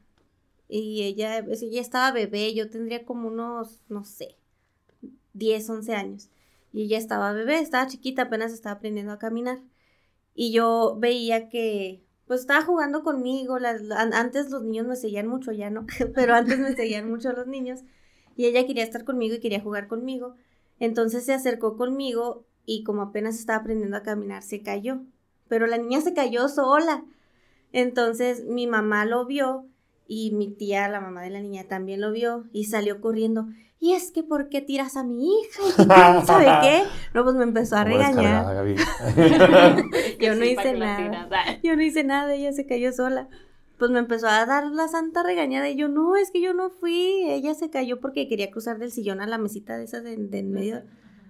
[0.67, 4.35] y ella, pues, ella estaba bebé, yo tendría como unos, no sé,
[5.33, 6.29] 10, 11 años.
[6.73, 9.59] Y ella estaba bebé, estaba chiquita, apenas estaba aprendiendo a caminar.
[10.33, 15.27] Y yo veía que, pues estaba jugando conmigo, las- an- antes los niños me seguían
[15.27, 17.81] mucho, ya no, pero antes me seguían mucho los niños.
[18.35, 20.35] Y ella quería estar conmigo y quería jugar conmigo.
[20.79, 25.01] Entonces se acercó conmigo y como apenas estaba aprendiendo a caminar, se cayó.
[25.49, 27.03] Pero la niña se cayó sola.
[27.71, 29.65] Entonces mi mamá lo vio
[30.07, 33.47] y mi tía, la mamá de la niña, también lo vio y salió corriendo.
[33.81, 35.61] Y es que, ¿por qué tiras a mi hija?
[35.69, 36.83] ¿Y quién ¿Sabe qué?
[37.13, 38.53] No, pues me empezó a regañar.
[38.53, 38.75] Gaby.
[40.19, 41.29] Yo no hice nada.
[41.31, 41.59] Ay.
[41.63, 43.29] Yo no hice nada, ella se cayó sola.
[43.77, 46.69] Pues me empezó a dar la santa regañada y yo, no, es que yo no
[46.69, 47.23] fui.
[47.29, 50.39] Ella se cayó porque quería cruzar del sillón a la mesita de esas de, de
[50.39, 50.83] en medio.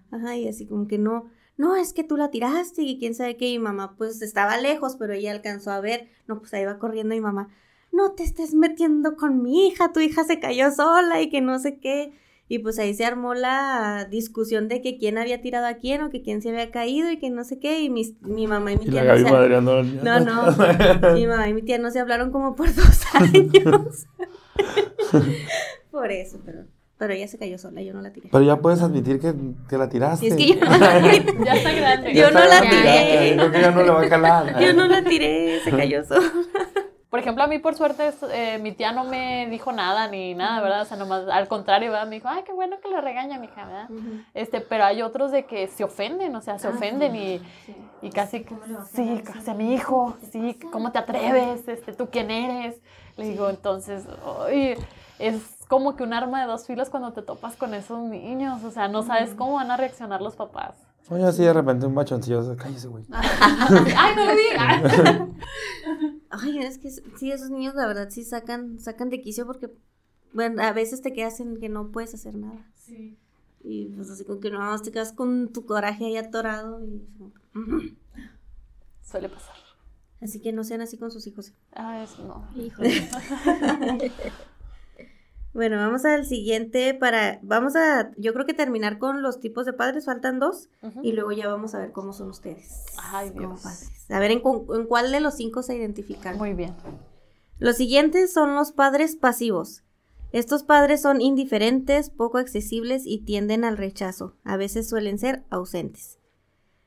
[0.09, 3.37] Ajá, y así como que no, no, es que tú la tiraste y quién sabe
[3.37, 3.49] qué.
[3.49, 6.07] Y mi mamá pues estaba lejos, pero ella alcanzó a ver.
[6.25, 7.49] No, pues ahí va corriendo mi mamá.
[7.91, 11.59] No te estés metiendo con mi hija, tu hija se cayó sola y que no
[11.59, 12.13] sé qué.
[12.51, 16.09] Y pues ahí se armó la discusión de que quién había tirado a quién o
[16.09, 17.81] que quién se había caído y que no sé qué.
[17.81, 19.13] Y mis- mi mamá y mi Y tía la
[19.61, 21.13] no se- no, no.
[21.13, 24.07] Mi mamá y mi tía no se hablaron como por dos años.
[25.91, 26.65] por eso, pero,
[26.97, 28.29] pero ella se cayó sola, yo no la tiré.
[28.31, 29.33] Pero ya puedes admitir que
[29.67, 30.25] te la tiraste.
[30.25, 31.25] Y es que yo no la tiré.
[31.45, 32.13] Ya está grande.
[32.15, 33.33] Yo no la tiré.
[33.35, 34.59] Creo que ya no le va a calar.
[34.59, 36.31] Yo no la tiré, se cayó sola.
[37.09, 40.61] Por ejemplo, a mí por suerte eh, mi tía no me dijo nada ni nada,
[40.61, 40.81] ¿verdad?
[40.83, 42.07] O sea, nomás al contrario, ¿verdad?
[42.07, 43.89] Me dijo, ay, qué bueno que le regaña mi hija, ¿verdad?
[44.35, 47.41] Este, pero hay otros de que se ofenden, o sea, se ofenden y,
[48.03, 48.45] y casi,
[48.91, 51.67] sí, casi a mi hijo, sí, ¿cómo te atreves?
[51.67, 52.79] Este, ¿tú quién eres?
[53.17, 54.07] Le digo, entonces,
[54.47, 54.75] ay,
[55.17, 58.69] es como que un arma de dos filos cuando te topas con esos niños, o
[58.69, 60.75] sea, no sabes cómo van a reaccionar los papás.
[61.09, 63.03] Oye, así de repente un bachoncillo, cállese, güey.
[63.11, 65.29] ay, no le digas.
[66.29, 69.71] Ay, es que sí, esos niños la verdad sí sacan, sacan de quicio porque,
[70.33, 72.69] bueno, a veces te quedas en que no puedes hacer nada.
[72.75, 73.17] Sí.
[73.63, 76.83] Y pues así como que no, te quedas con tu coraje ahí atorado.
[76.85, 77.07] Y,
[79.01, 79.55] Suele pasar.
[80.21, 81.53] así que no sean así con sus hijos.
[81.71, 82.47] Ay, eso no.
[82.61, 83.09] Híjole.
[85.53, 89.73] Bueno, vamos al siguiente para, vamos a, yo creo que terminar con los tipos de
[89.73, 90.69] padres, faltan dos,
[91.01, 92.85] y luego ya vamos a ver cómo son ustedes.
[92.97, 93.61] Ay, como Dios.
[93.61, 94.05] padres.
[94.09, 96.37] A ver en cuál de los cinco se identifican.
[96.37, 96.75] Muy bien.
[97.57, 99.83] Los siguientes son los padres pasivos.
[100.31, 104.35] Estos padres son indiferentes, poco accesibles y tienden al rechazo.
[104.43, 106.19] A veces suelen ser ausentes.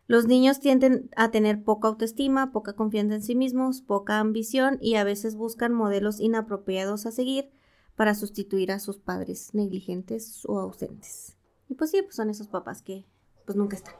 [0.06, 4.94] Los niños tienden a tener poca autoestima, poca confianza en sí mismos, poca ambición y
[4.94, 7.50] a veces buscan modelos inapropiados a seguir
[7.96, 11.36] para sustituir a sus padres negligentes o ausentes.
[11.68, 13.06] Y pues sí, pues son esos papás que
[13.46, 13.94] pues nunca están.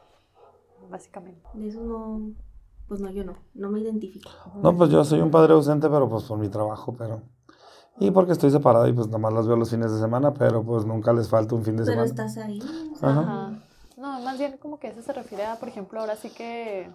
[0.90, 1.48] Básicamente.
[1.54, 2.32] De eso no,
[2.88, 4.30] pues no, yo no, no me identifico.
[4.62, 7.22] No, pues yo soy un padre ausente, pero pues por mi trabajo, pero...
[7.98, 10.86] Y porque estoy separado y pues nomás las veo los fines de semana, pero pues
[10.86, 12.08] nunca les falta un fin de Pero semana.
[12.26, 12.58] estás ahí.
[12.92, 13.20] o sea, Ajá.
[13.20, 13.62] Ajá.
[13.98, 16.90] No, más bien como que eso se refiere a, por ejemplo, ahora sí que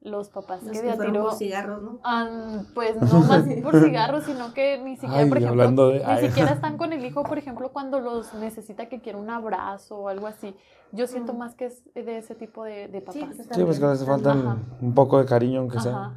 [0.00, 1.24] los papás los que que tiro...
[1.24, 1.98] por cigarros, ¿no?
[2.04, 6.28] Ah, pues no más por cigarros, sino que ni siquiera, Ay, por ejemplo, de- ni
[6.28, 10.08] siquiera están con el hijo, por ejemplo, cuando los necesita que quiera un abrazo o
[10.08, 10.54] algo así.
[10.92, 13.34] Yo siento más que es de ese tipo de, de Sí, papás.
[13.36, 14.34] pues, Sí, pues que les falta
[14.80, 16.14] un poco de cariño, aunque sea.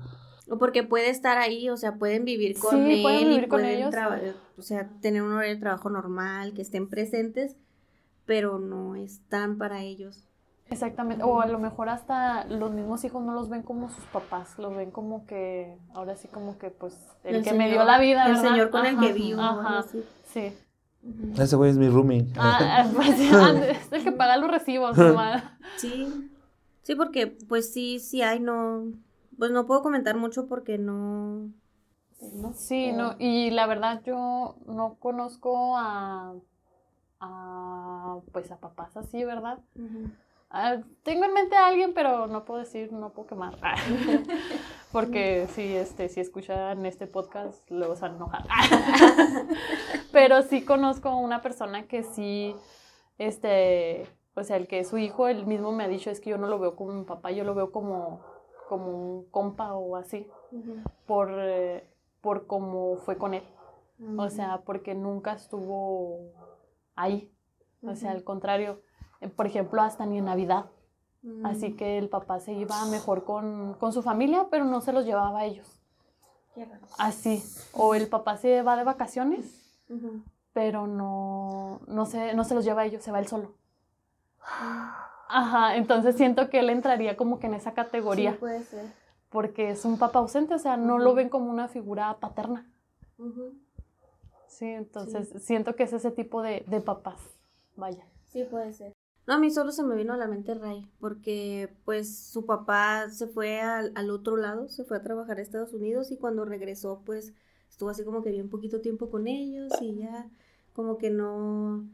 [0.49, 3.47] O porque puede estar ahí, o sea, pueden vivir con Sí, él pueden vivir y
[3.47, 3.95] con pueden ellos.
[4.57, 7.55] o sea, tener un horario de trabajo normal, que estén presentes,
[8.25, 10.27] pero no están para ellos.
[10.71, 14.57] Exactamente, o a lo mejor hasta los mismos hijos no los ven como sus papás,
[14.57, 17.99] los ven como que, ahora sí como que pues el, El que me dio la
[17.99, 18.49] vida, el ¿verdad?
[18.49, 20.03] señor con el que vivo, Ajá, así.
[20.25, 20.53] sí.
[21.37, 22.25] Ese güey es mi roomie.
[22.37, 25.59] Ah, pues, es el que paga los recibos, mamá.
[25.77, 26.29] Sí,
[26.83, 28.93] sí, porque pues sí, sí hay, no,
[29.37, 31.49] pues no puedo comentar mucho porque no,
[32.53, 36.33] Sí, no, y la verdad yo no conozco a,
[37.19, 39.59] a pues a papás así, ¿verdad?
[40.53, 43.55] Ah, tengo en mente a alguien, pero no puedo decir, no puedo quemar.
[44.91, 48.43] Porque si, este, si escuchan este podcast, luego se van a enojar.
[50.11, 52.53] pero sí conozco a una persona que sí,
[53.17, 56.31] este, o sea, el que es su hijo, él mismo me ha dicho, es que
[56.31, 58.21] yo no lo veo como mi papá, yo lo veo como,
[58.67, 60.27] como un compa o así,
[61.05, 61.87] por, eh,
[62.19, 63.43] por cómo fue con él.
[64.17, 66.33] O sea, porque nunca estuvo
[66.95, 67.31] ahí.
[67.83, 68.81] O sea, al contrario,
[69.29, 70.65] por ejemplo, hasta ni en Navidad.
[71.43, 75.05] Así que el papá se iba mejor con, con su familia, pero no se los
[75.05, 75.67] llevaba a ellos.
[76.97, 77.43] Así.
[77.73, 79.79] O el papá se va de vacaciones,
[80.51, 83.53] pero no, no, se, no se los lleva a ellos, se va él solo.
[85.29, 88.85] Ajá, entonces siento que él entraría como que en esa categoría, Sí, puede ser.
[89.29, 92.67] porque es un papá ausente, o sea, no lo ven como una figura paterna.
[94.47, 97.19] Sí, entonces siento que es ese tipo de, de papás.
[97.75, 98.05] Vaya.
[98.27, 98.93] Sí, puede ser.
[99.27, 103.09] No, a mí solo se me vino a la mente Ray, porque pues su papá
[103.09, 106.43] se fue al, al otro lado, se fue a trabajar a Estados Unidos y cuando
[106.45, 107.33] regresó pues
[107.69, 110.29] estuvo así como que bien poquito tiempo con ellos y ya
[110.73, 111.85] como que no,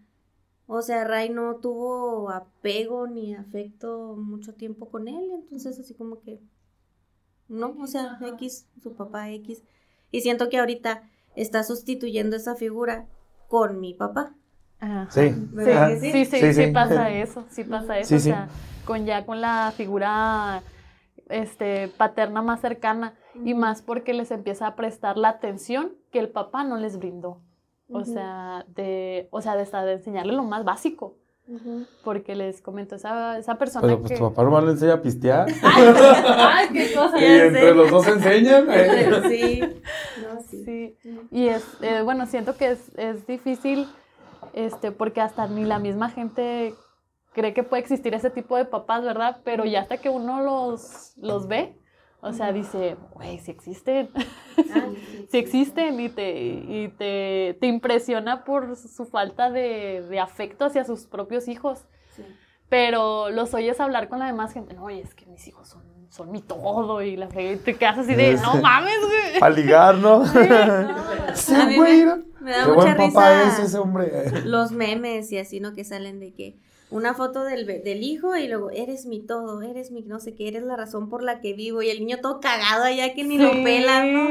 [0.68, 6.20] o sea, Ray no tuvo apego ni afecto mucho tiempo con él, entonces así como
[6.22, 6.42] que,
[7.48, 9.64] no, o sea, X, su papá X.
[10.12, 13.08] Y siento que ahorita está sustituyendo esa figura
[13.48, 14.36] con mi papá.
[15.10, 15.34] Sí.
[15.52, 16.12] ¿Verdad que Sí, sí?
[16.12, 16.72] sí, sí, Sí, sí sí.
[16.72, 18.30] pasa eso, sí pasa eso, Sí, o sí.
[18.30, 18.48] sea,
[18.86, 20.62] con ya con la figura
[21.30, 23.14] este paterna más cercana
[23.44, 27.42] y más porque les empieza a prestar la atención que el papá no les brindó.
[27.90, 28.14] O Ujú.
[28.14, 31.16] sea, de o sea, de, hasta de enseñarle lo más básico,
[32.04, 35.02] porque les comento esa esa persona Pero pues que tu papá nomás le enseña a
[35.02, 35.48] pistear.
[35.64, 37.18] Ay, qué cosa.
[37.20, 37.74] y entre sé.
[37.76, 38.68] los dos se enseñan.
[38.70, 39.22] eh.
[39.30, 39.62] Sí,
[40.22, 40.64] no, sí.
[40.66, 40.98] Sí,
[41.32, 43.88] y es, eh, bueno, siento que es, es difícil,
[44.58, 46.74] este, porque hasta ni la misma gente
[47.34, 49.42] cree que puede existir ese tipo de papás, ¿verdad?
[49.44, 51.78] Pero ya hasta que uno los, los ve,
[52.22, 54.10] o sea, dice, güey, si existen,
[54.74, 54.90] Ah,
[55.30, 60.84] si existen, y te, y te, te impresiona por su falta de, de afecto hacia
[60.84, 61.86] sus propios hijos.
[62.16, 62.24] sí.
[62.70, 65.84] Pero los oyes hablar con la demás gente, no, oye, es que mis hijos son,
[66.10, 69.40] son mi todo, y la frega, y te quedas así de, no mames, güey.
[69.40, 70.24] Para ligar, ¿no?
[71.34, 72.18] Ese mí güey, me, ¿no?
[72.40, 74.32] me da Qué mucha buen papá risa es ese hombre.
[74.46, 75.74] los memes y así, ¿no?
[75.74, 76.58] Que salen de que
[76.90, 80.48] una foto del, del hijo y luego, eres mi todo, eres mi no sé qué,
[80.48, 81.82] eres la razón por la que vivo.
[81.82, 83.64] Y el niño todo cagado allá que ni lo Sí.
[83.64, 84.28] pelan, ¿no?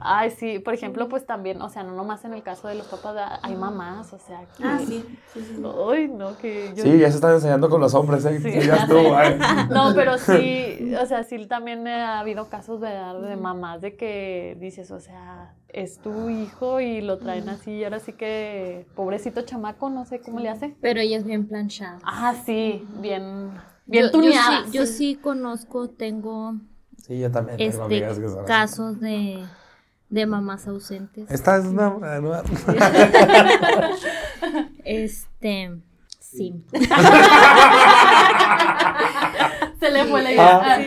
[0.00, 2.86] Ay, sí, por ejemplo, pues también, o sea, no nomás en el caso de los
[2.88, 4.64] papás, hay mamás, o sea, que...
[4.64, 5.04] Ah, sí.
[5.32, 5.62] sí, sí, sí.
[5.92, 6.82] Ay, no, que yo...
[6.82, 8.40] Sí, ya se están enseñando con los hombres, ¿eh?
[8.42, 8.98] Sí, Sí, ya estuvo.
[9.16, 9.38] ay.
[9.70, 13.20] No, pero sí, o sea, sí también ha habido casos ¿verdad?
[13.20, 17.84] de mamás de que dices, o sea, es tu hijo y lo traen así, y
[17.84, 20.74] ahora sí que, pobrecito chamaco, no sé cómo le hace.
[20.80, 21.98] Pero ella es bien planchada.
[22.04, 23.50] Ah, sí, bien,
[23.86, 26.54] bien Yo- yo, sí, yo sí conozco, tengo
[27.06, 28.46] Sí, yo también tengo este amigas que son así.
[28.46, 29.44] casos de,
[30.10, 31.30] de mamás ausentes.
[31.30, 31.88] Esta es una...
[31.90, 32.42] una-
[34.84, 35.70] Este,
[36.18, 36.64] sí.
[39.80, 40.60] Se le fue la idea.
[40.64, 40.78] Ah.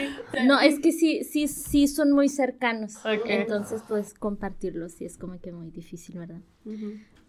[0.46, 2.96] No, es que sí, sí, sí son muy cercanos.
[3.26, 6.42] Entonces, pues compartirlos sí es como que muy difícil, ¿verdad?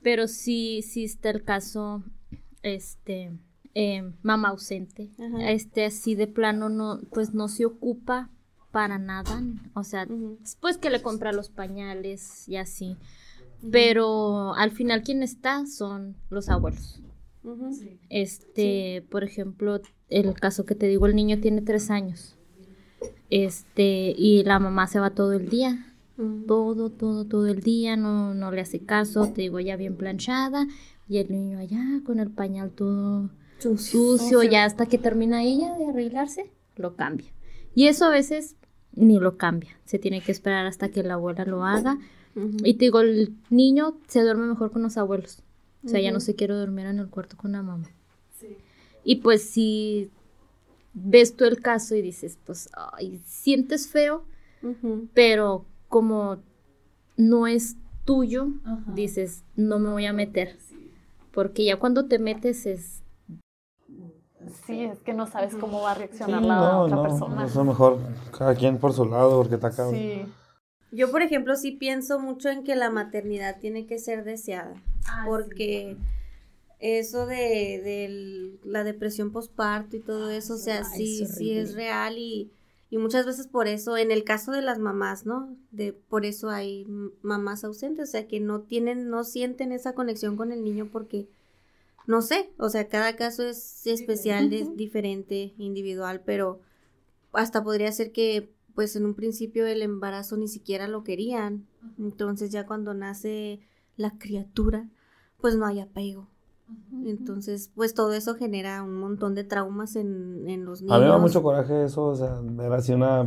[0.03, 2.03] Pero sí, sí está el caso,
[2.63, 3.33] este,
[3.75, 5.11] eh, mamá ausente.
[5.41, 8.31] Este, así de plano no, pues no se ocupa
[8.71, 9.43] para nada.
[9.75, 10.39] O sea, Ujú.
[10.41, 12.97] después que le compra los pañales y así.
[13.71, 17.01] Pero al final quien está son los abuelos.
[18.09, 22.37] Este, por ejemplo, el caso que te digo, el niño tiene tres años.
[23.33, 25.87] Este, y la mamá se va todo el día.
[26.19, 26.45] Ujú.
[26.47, 30.67] Todo, todo, todo el día, no, no le hace caso, te digo, ya bien planchada.
[31.09, 35.87] Y el niño allá con el pañal todo sucio, ya hasta que termina ella de
[35.87, 37.33] arreglarse, lo cambia.
[37.75, 38.57] Y eso a veces
[38.93, 39.71] ni lo cambia.
[39.87, 41.99] Se tiene que esperar hasta que la abuela lo haga.
[42.65, 45.43] Y te digo, el niño se duerme mejor con los abuelos.
[45.87, 47.89] O sea, ya no se quiere dormir en el cuarto con la mamá.
[49.05, 50.11] Y pues si
[50.95, 54.25] ves tú el caso y dices, pues, ay, sientes feo,
[55.15, 56.39] pero como
[57.17, 58.49] no es tuyo,
[58.95, 60.57] dices, no me voy a meter.
[61.33, 63.03] Porque ya cuando te metes es
[64.67, 67.45] Sí, es que no sabes cómo va a reaccionar Sí, la no, otra no, persona.
[67.45, 67.99] Eso mejor
[68.37, 69.89] cada quien por su lado, porque está acá.
[69.91, 70.25] Sí.
[70.91, 74.75] Yo, por ejemplo, sí pienso mucho en que la maternidad tiene que ser deseada,
[75.25, 75.97] porque
[76.83, 81.53] eso de, de la depresión postparto y todo eso, o sea, Ay, sí, es sí
[81.53, 82.51] es real y,
[82.91, 85.57] y muchas veces por eso, en el caso de las mamás, ¿no?
[85.71, 86.85] De, por eso hay
[87.23, 91.29] mamás ausentes, o sea, que no tienen, no sienten esa conexión con el niño porque,
[92.09, 96.61] no sé, o sea, cada caso es especial, es diferente, individual, pero
[97.33, 101.67] hasta podría ser que pues en un principio el embarazo ni siquiera lo querían.
[101.99, 103.61] Entonces ya cuando nace
[103.97, 104.89] la criatura,
[105.41, 106.32] pues no hay apego.
[107.05, 110.97] Entonces, pues todo eso genera un montón de traumas en, en los niños.
[110.97, 113.25] A mí me da mucho coraje eso, o sea, ver así una...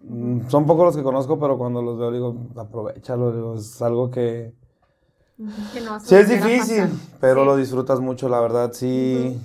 [0.00, 4.10] mm, Son pocos los que conozco, pero cuando los veo digo, aprovechalo, digo, es algo
[4.10, 4.54] que...
[5.72, 6.84] Que no Sí es difícil,
[7.20, 7.46] pero Sí.
[7.46, 9.36] lo disfrutas mucho, la verdad, sí.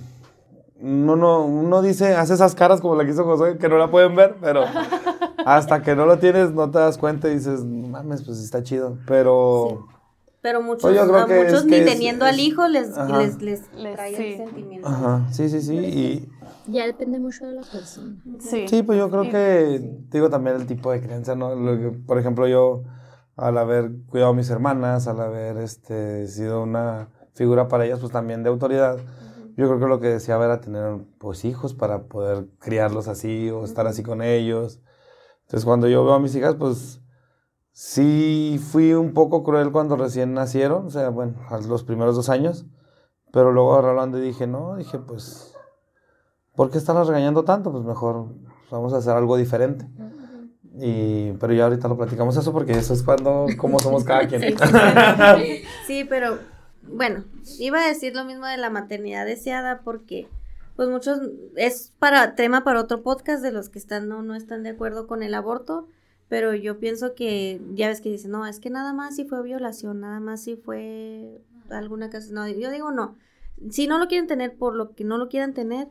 [0.80, 3.90] Uno, no, uno dice, hace esas caras como la que hizo José, que no la
[3.90, 4.62] pueden ver, pero
[5.44, 8.62] hasta que no lo tienes no te das cuenta y dices, "No mames, pues está
[8.62, 9.86] chido, pero...
[10.42, 12.96] Pero muchos, Pues yo creo a que muchos es ni teniendo es- al hijo les,
[12.96, 13.18] Ajá.
[13.18, 14.22] les, les Les- trae sí.
[14.24, 14.88] el sentimiento.
[14.88, 16.28] Ajá, sí, sí, sí, y...
[16.66, 18.16] Ya depende mucho de la persona.
[18.38, 18.66] Sí.
[18.68, 19.80] Sí, pues yo creo que,
[20.10, 21.54] digo también el tipo de crianza, ¿no?
[21.54, 22.82] Lo que- por ejemplo, yo,
[23.36, 28.12] al haber cuidado a mis hermanas, al haber este, sido una figura para ellas, pues
[28.12, 28.96] también de autoridad,
[29.56, 33.64] yo creo que lo que deseaba era tener, pues, hijos para poder criarlos así o
[33.64, 34.80] estar así con ellos.
[35.42, 36.99] Entonces, cuando yo veo a mis hijas, pues,
[37.72, 42.28] sí fui un poco cruel cuando recién nacieron, o sea, bueno, a los primeros dos
[42.28, 42.66] años,
[43.32, 45.50] pero luego hablando y dije, no, dije, pues...
[46.60, 47.72] ¿por qué estarnos regañando tanto?
[47.72, 48.26] Pues mejor
[48.70, 49.86] vamos a hacer algo diferente.
[50.78, 54.42] Y, pero ya ahorita lo platicamos eso porque eso es cuando, cómo somos cada quien.
[55.38, 56.38] Sí, sí, pero
[56.82, 57.24] bueno,
[57.58, 60.28] iba a decir lo mismo de la maternidad deseada porque
[60.76, 61.18] pues muchos
[61.56, 65.06] es para tema para otro podcast de los que están no no están de acuerdo
[65.06, 65.88] con el aborto,
[66.30, 69.42] pero yo pienso que ya ves que dicen, "No, es que nada más si fue
[69.42, 73.18] violación, nada más si fue alguna cosa." No, yo digo no.
[73.68, 75.88] Si no lo quieren tener por lo que no lo quieran tener,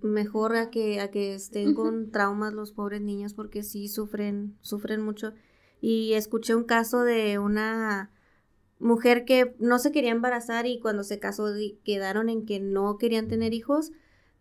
[0.00, 5.02] mejor a que a que estén con traumas los pobres niños porque sí sufren sufren
[5.02, 5.32] mucho
[5.80, 8.12] y escuché un caso de una
[8.78, 11.46] mujer que no se quería embarazar y cuando se casó
[11.84, 13.90] quedaron en que no querían tener hijos,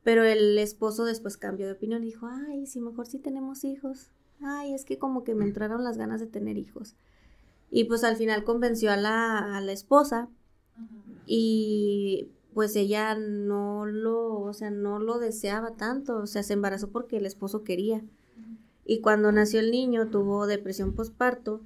[0.03, 4.11] pero el esposo después cambió de opinión y dijo, ay, sí, mejor sí tenemos hijos.
[4.41, 6.95] Ay, es que como que me entraron las ganas de tener hijos.
[7.69, 10.29] Y pues al final convenció a la, a la esposa
[11.25, 16.89] y pues ella no lo, o sea, no lo deseaba tanto, o sea, se embarazó
[16.89, 18.03] porque el esposo quería.
[18.85, 21.61] Y cuando nació el niño tuvo depresión postparto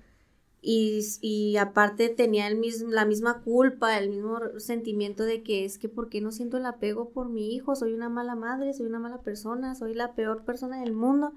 [0.61, 5.77] y, y aparte tenía el mismo, la misma culpa, el mismo sentimiento de que es
[5.77, 7.75] que ¿por qué no siento el apego por mi hijo?
[7.75, 11.33] Soy una mala madre, soy una mala persona, soy la peor persona del mundo.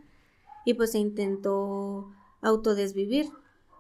[0.65, 2.11] Y pues se intentó
[2.41, 3.27] autodesvivir.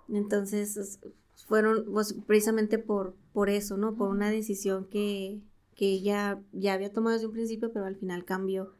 [0.08, 0.98] Entonces es-
[1.46, 3.94] fueron pues, precisamente por, por eso, ¿no?
[3.96, 5.40] Por una decisión que,
[5.74, 8.74] que ella ya había tomado desde un principio, pero al final cambió.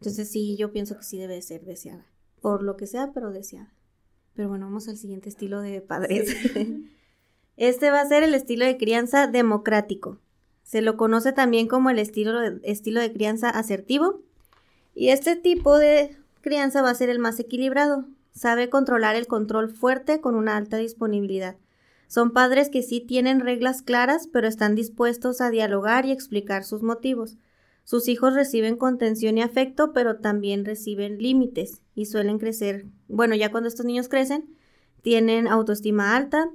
[0.00, 2.06] Entonces sí, yo pienso que sí debe ser deseada.
[2.40, 3.72] Por lo que sea, pero deseada.
[4.34, 6.34] Pero bueno, vamos al siguiente estilo de padres.
[7.56, 10.18] Este va a ser el estilo de crianza democrático.
[10.62, 14.20] Se lo conoce también como el estilo de, estilo de crianza asertivo.
[14.94, 16.16] Y este tipo de
[16.46, 18.06] crianza va a ser el más equilibrado.
[18.32, 21.56] Sabe controlar el control fuerte con una alta disponibilidad.
[22.06, 26.84] Son padres que sí tienen reglas claras, pero están dispuestos a dialogar y explicar sus
[26.84, 27.36] motivos.
[27.82, 32.86] Sus hijos reciben contención y afecto, pero también reciben límites y suelen crecer.
[33.08, 34.44] Bueno, ya cuando estos niños crecen,
[35.02, 36.48] tienen autoestima alta,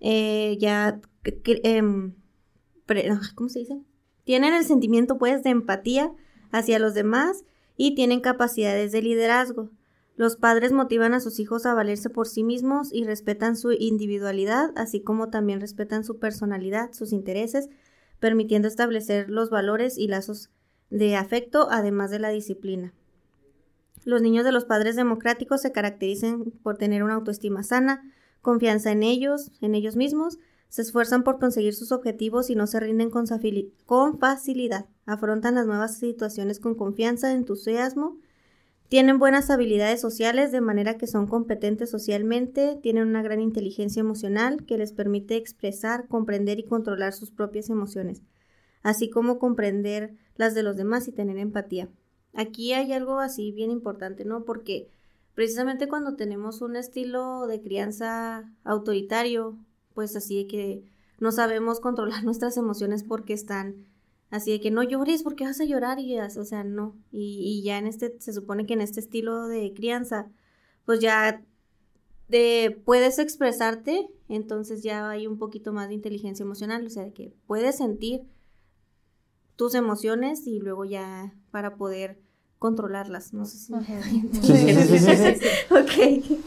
[0.00, 0.98] eh, ya,
[1.44, 2.14] em,
[3.34, 3.82] ¿cómo se dice?
[4.24, 6.10] Tienen el sentimiento, pues, de empatía
[6.52, 7.44] hacia los demás
[7.76, 9.70] y tienen capacidades de liderazgo.
[10.16, 14.72] Los padres motivan a sus hijos a valerse por sí mismos y respetan su individualidad,
[14.76, 17.68] así como también respetan su personalidad, sus intereses,
[18.18, 20.50] permitiendo establecer los valores y lazos
[20.88, 22.94] de afecto, además de la disciplina.
[24.04, 28.10] Los niños de los padres democráticos se caracterizan por tener una autoestima sana,
[28.40, 30.38] confianza en ellos, en ellos mismos,
[30.68, 33.26] se esfuerzan por conseguir sus objetivos y no se rinden con,
[34.18, 38.18] facilidad, afrontan las nuevas situaciones con confianza, entusiasmo,
[38.88, 44.64] tienen buenas habilidades sociales de manera que son competentes socialmente, tienen una gran inteligencia emocional
[44.64, 48.22] que les permite expresar, comprender y controlar sus propias emociones,
[48.82, 51.88] así como comprender las de los demás y tener empatía.
[52.32, 54.44] Aquí hay algo así bien importante, ¿no?
[54.44, 54.88] Porque
[55.34, 59.58] precisamente cuando tenemos un estilo de crianza autoritario,
[59.96, 60.84] pues así de que
[61.18, 63.86] no sabemos controlar nuestras emociones porque están
[64.30, 66.94] así de que no llores porque vas a llorar y o sea, no.
[67.10, 70.28] Y, y ya en este, se supone que en este estilo de crianza,
[70.84, 71.42] pues ya
[72.28, 77.12] de, puedes expresarte, entonces ya hay un poquito más de inteligencia emocional, o sea, de
[77.12, 78.22] que puedes sentir
[79.56, 82.20] tus emociones y luego ya para poder
[82.58, 83.32] controlarlas.
[83.32, 86.40] No sé si me sí, sí, sí, Ok.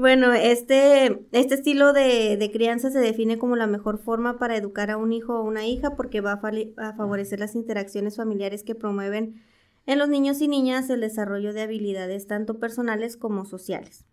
[0.00, 4.90] Bueno, este, este estilo de, de, crianza se define como la mejor forma para educar
[4.90, 8.74] a un hijo o una hija porque va a, a favorecer las interacciones familiares que
[8.74, 9.42] promueven
[9.84, 14.06] en los niños y niñas el desarrollo de habilidades tanto personales como sociales.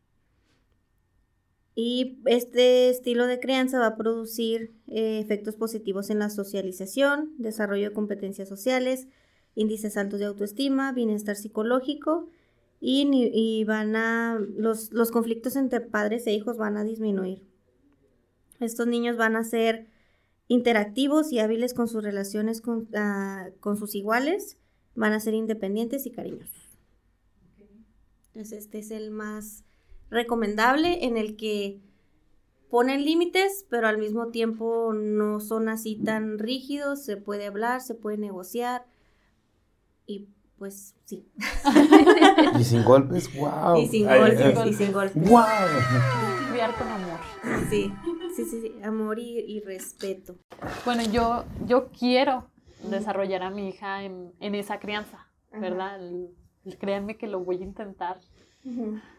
[1.74, 7.88] Y este estilo de crianza va a producir eh, efectos positivos en la socialización, desarrollo
[7.88, 9.08] de competencias sociales,
[9.56, 12.28] índices altos de autoestima, bienestar psicológico
[12.80, 17.44] y, van a, los, los, conflictos entre padres e hijos van a disminuir.
[18.60, 19.88] Estos niños van a ser
[20.48, 24.58] interactivos y hábiles con sus relaciones con, ah, con sus iguales,
[24.96, 26.78] van a ser independientes y cariñosos.
[28.28, 29.64] Entonces este es el más
[30.10, 31.82] recomendable en el que
[32.70, 37.96] ponen límites, pero al mismo tiempo no son así tan rígidos, se puede hablar, se
[37.96, 38.86] puede negociar
[40.06, 41.28] y pues sí.
[42.60, 43.78] y sin golpes, wow.
[43.78, 45.30] Y sin golpes, y sin golpes.
[45.30, 45.44] Wow.
[46.78, 47.20] con amor.
[47.70, 47.94] Sí,
[48.36, 48.76] sí, sí, sí.
[48.84, 50.36] amor y, respeto.
[50.86, 52.50] Bueno, yo, yo quiero
[52.90, 56.00] desarrollar a mi hija en, esa crianza, ¿verdad?
[56.80, 58.20] créanme que lo voy a intentar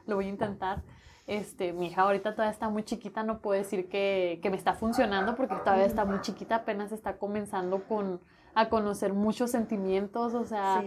[0.07, 0.83] lo voy a intentar.
[1.27, 4.73] Este, mi hija ahorita todavía está muy chiquita, no puedo decir que, que, me está
[4.73, 8.21] funcionando porque todavía está muy chiquita, apenas está comenzando con,
[8.55, 10.85] a conocer muchos sentimientos, o sea,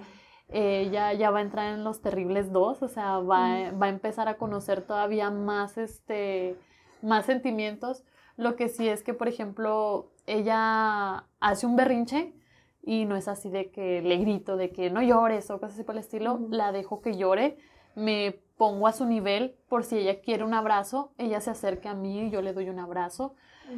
[0.52, 4.28] ella ya va a entrar en los terribles dos, o sea, va, va, a empezar
[4.28, 6.58] a conocer todavía más, este,
[7.02, 8.04] más sentimientos.
[8.38, 12.34] Lo que sí es que, por ejemplo, ella hace un berrinche
[12.84, 15.84] y no es así de que le grito, de que no llores o cosas así
[15.84, 17.58] por el estilo, la dejo que llore,
[17.96, 21.96] me pongo a su nivel por si ella quiere un abrazo, ella se acerca a
[21.96, 23.36] mí y yo le doy un abrazo.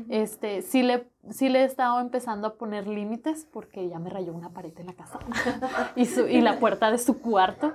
[0.10, 4.34] Este, sí le, sí le he estado empezando a poner límites porque ella me rayó
[4.34, 5.20] una pared en la casa
[5.96, 7.74] y, y la puerta de su cuarto.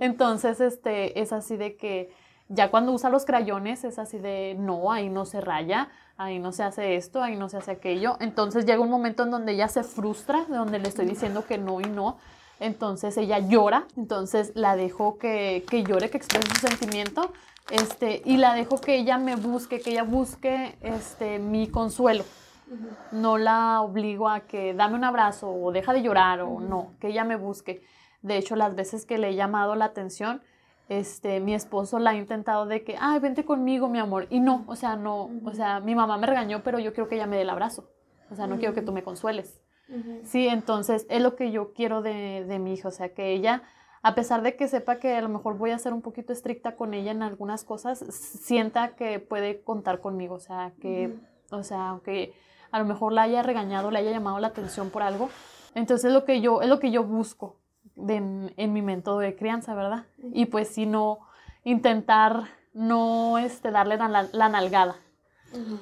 [0.00, 2.10] Entonces, este, es así de que
[2.52, 6.50] ya cuando usa los crayones es así de, no, ahí no se raya, ahí no
[6.50, 8.16] se hace esto, ahí no se hace aquello.
[8.20, 11.58] Entonces llega un momento en donde ella se frustra, de donde le estoy diciendo que
[11.58, 12.18] no y no.
[12.58, 17.32] Entonces ella llora, entonces la dejo que, que llore, que exprese su sentimiento,
[17.70, 22.24] este, y la dejo que ella me busque, que ella busque este, mi consuelo.
[23.10, 27.08] No la obligo a que dame un abrazo o deja de llorar o no, que
[27.08, 27.82] ella me busque.
[28.22, 30.42] De hecho, las veces que le he llamado la atención,
[30.88, 34.26] este, mi esposo la ha intentado de que, ay, vente conmigo, mi amor.
[34.30, 37.14] Y no, o sea, no, o sea, mi mamá me regañó, pero yo quiero que
[37.16, 37.88] ella me dé el abrazo.
[38.30, 39.60] O sea, no quiero que tú me consueles.
[40.22, 43.62] Sí, entonces es lo que yo quiero de, de, mi hija, o sea, que ella,
[44.02, 46.76] a pesar de que sepa que a lo mejor voy a ser un poquito estricta
[46.76, 51.14] con ella en algunas cosas, sienta que puede contar conmigo, o sea, que,
[51.50, 52.32] o sea, aunque
[52.70, 55.28] a lo mejor la haya regañado, le haya llamado la atención por algo,
[55.74, 57.56] entonces es lo que yo, es lo que yo busco
[57.96, 60.06] en, mi método de crianza, ¿verdad?
[60.32, 61.20] Y pues si no,
[61.64, 64.96] intentar no este, darle la, la nalgada,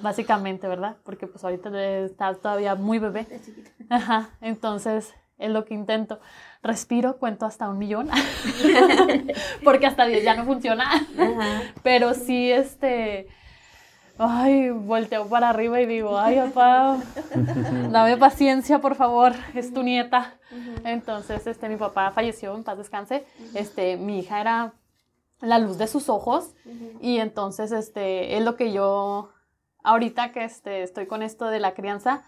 [0.03, 0.97] básicamente, ¿verdad?
[1.05, 1.71] Porque pues ahorita
[2.05, 3.27] está todavía muy bebé.
[3.91, 6.21] Ajá, entonces es lo que intento.
[6.63, 8.09] Respiro, cuento hasta un millón,
[9.65, 10.91] porque hasta 10 ya no funciona,
[11.83, 13.29] pero sí, este,
[14.19, 16.99] ay, volteo para arriba y digo, ay, papá,
[17.91, 20.35] dame paciencia, por favor, es tu nieta.
[20.85, 24.73] Entonces, este, mi papá falleció, en paz descanse, este, mi hija era
[25.41, 26.55] la luz de sus ojos
[27.01, 29.31] y entonces, este, es lo que yo
[29.85, 32.25] ahorita que este, estoy con esto de la crianza,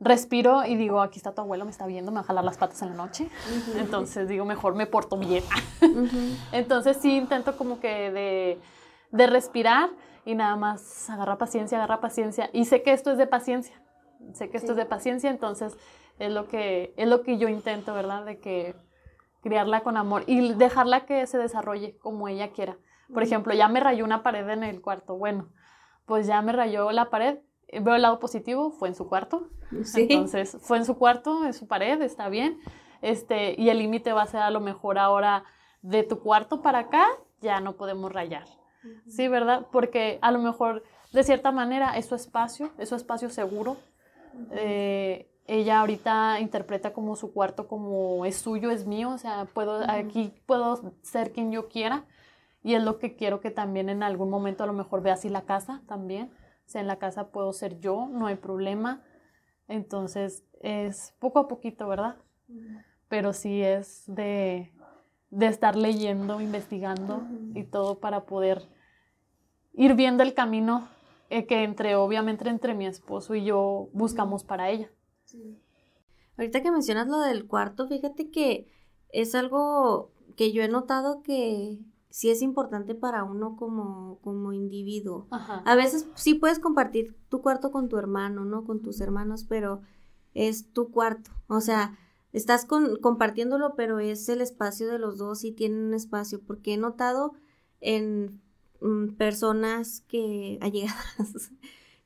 [0.00, 2.56] respiro y digo, aquí está tu abuelo, me está viendo, me va a jalar las
[2.56, 3.28] patas en la noche.
[3.76, 5.44] Entonces digo, mejor me porto bien.
[6.52, 8.60] Entonces sí intento como que de,
[9.10, 9.90] de, respirar
[10.24, 12.50] y nada más agarra paciencia, agarra paciencia.
[12.52, 13.82] Y sé que esto es de paciencia.
[14.34, 15.76] Sé que esto es de paciencia, entonces
[16.18, 18.24] es lo que, es lo que yo intento, ¿verdad?
[18.24, 18.74] De que
[19.42, 22.76] criarla con amor y dejarla que se desarrolle como ella quiera.
[23.12, 25.16] Por ejemplo, ya me rayó una pared en el cuarto.
[25.16, 25.48] Bueno,
[26.04, 27.38] pues ya me rayó la pared.
[27.72, 29.48] Veo el lado positivo, fue en su cuarto.
[29.94, 32.58] Entonces, fue en su cuarto, en su pared, está bien.
[33.02, 35.44] Este, y el límite va a ser a lo mejor ahora
[35.82, 37.06] de tu cuarto para acá,
[37.40, 38.46] ya no podemos rayar.
[39.06, 39.66] Sí, ¿verdad?
[39.70, 43.76] Porque a lo mejor, de cierta manera, es su espacio, es su espacio seguro.
[44.52, 49.80] Eh, ella ahorita interpreta como su cuarto como es suyo, es mío, o sea, puedo,
[49.88, 52.04] aquí puedo ser quien yo quiera
[52.62, 55.30] y es lo que quiero que también en algún momento a lo mejor vea así
[55.30, 56.30] la casa también.
[56.68, 59.02] O sea, en la casa puedo ser yo, no hay problema.
[59.68, 62.16] Entonces, es poco a poquito, ¿verdad?
[63.08, 64.70] Pero sí es de,
[65.30, 67.22] de estar leyendo, investigando
[67.54, 68.68] y todo para poder
[69.72, 70.86] ir viendo el camino
[71.30, 74.90] eh, que entre, obviamente, entre mi esposo y yo buscamos para ella.
[76.36, 78.70] Ahorita que mencionas lo del cuarto, fíjate que
[79.08, 81.78] es algo que yo he notado que
[82.10, 85.26] sí es importante para uno como, como individuo.
[85.30, 85.62] Ajá.
[85.64, 88.64] A veces sí puedes compartir tu cuarto con tu hermano, ¿no?
[88.64, 89.82] Con tus hermanos, pero
[90.34, 91.30] es tu cuarto.
[91.48, 91.98] O sea,
[92.32, 96.40] estás con, compartiéndolo, pero es el espacio de los dos y tienen un espacio.
[96.40, 97.32] Porque he notado
[97.80, 98.40] en
[98.80, 101.52] mm, personas que allegadas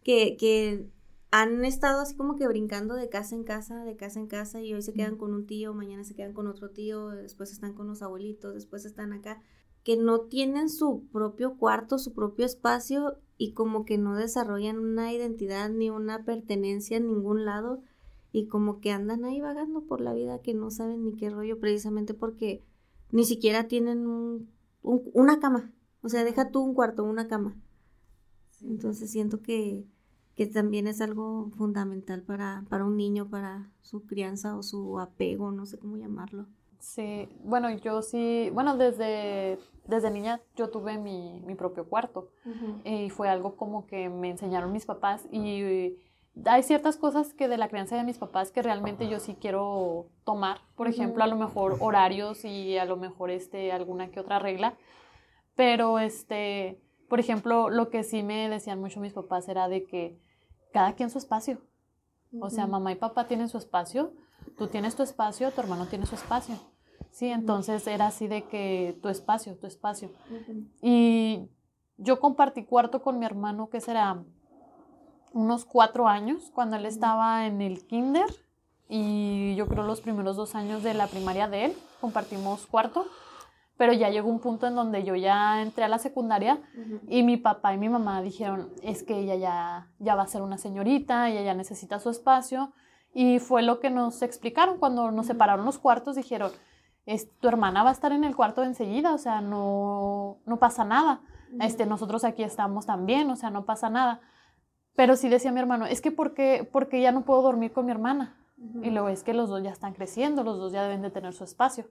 [0.02, 0.90] que, que
[1.30, 4.74] han estado así como que brincando de casa en casa, de casa en casa, y
[4.74, 7.88] hoy se quedan con un tío, mañana se quedan con otro tío, después están con
[7.88, 9.42] los abuelitos, después están acá,
[9.84, 15.12] que no tienen su propio cuarto, su propio espacio, y como que no desarrollan una
[15.12, 17.82] identidad ni una pertenencia en ningún lado,
[18.32, 21.58] y como que andan ahí vagando por la vida que no saben ni qué rollo,
[21.60, 22.62] precisamente porque
[23.10, 24.48] ni siquiera tienen un,
[24.82, 25.72] un- una cama.
[26.02, 27.56] O sea, deja tú un cuarto, una cama.
[28.62, 29.84] Entonces siento que,
[30.36, 35.50] que también es algo fundamental para, para un niño, para su crianza o su apego,
[35.52, 36.46] no sé cómo llamarlo.
[36.78, 42.30] Sí, bueno, yo sí, bueno, desde, desde niña yo tuve mi, mi propio cuarto.
[42.84, 45.96] Y fue algo como que me enseñaron mis papás y
[46.46, 50.06] hay ciertas cosas que de la crianza de mis papás que realmente yo sí quiero
[50.24, 54.38] tomar, por ejemplo, a lo mejor horarios y a lo mejor este, alguna que otra
[54.38, 54.76] regla,
[55.54, 60.18] pero este, por ejemplo, lo que sí me decían mucho mis papás era de que
[60.72, 61.58] cada quien su espacio,
[62.40, 64.14] o sea, mamá y papá tienen su espacio,
[64.56, 66.56] tú tienes tu espacio, tu hermano tiene su espacio.
[67.12, 70.10] Sí, entonces era así de que tu espacio, tu espacio.
[70.80, 71.46] Y
[71.98, 74.24] yo compartí cuarto con mi hermano, que será
[75.34, 78.26] unos cuatro años, cuando él estaba en el kinder.
[78.88, 83.06] Y yo creo los primeros dos años de la primaria de él, compartimos cuarto.
[83.76, 86.62] Pero ya llegó un punto en donde yo ya entré a la secundaria
[87.08, 90.40] y mi papá y mi mamá dijeron, es que ella ya, ya va a ser
[90.40, 92.72] una señorita, ella ya necesita su espacio.
[93.12, 96.52] Y fue lo que nos explicaron cuando nos separaron los cuartos, dijeron,
[97.06, 100.84] es, tu hermana va a estar en el cuarto enseguida, o sea, no, no pasa
[100.84, 101.20] nada.
[101.60, 104.20] Este, nosotros aquí estamos también, o sea, no pasa nada.
[104.94, 107.86] Pero sí decía mi hermano, es que ¿por qué, porque ya no puedo dormir con
[107.86, 108.36] mi hermana?
[108.82, 111.32] Y luego es que los dos ya están creciendo, los dos ya deben de tener
[111.32, 111.86] su espacio.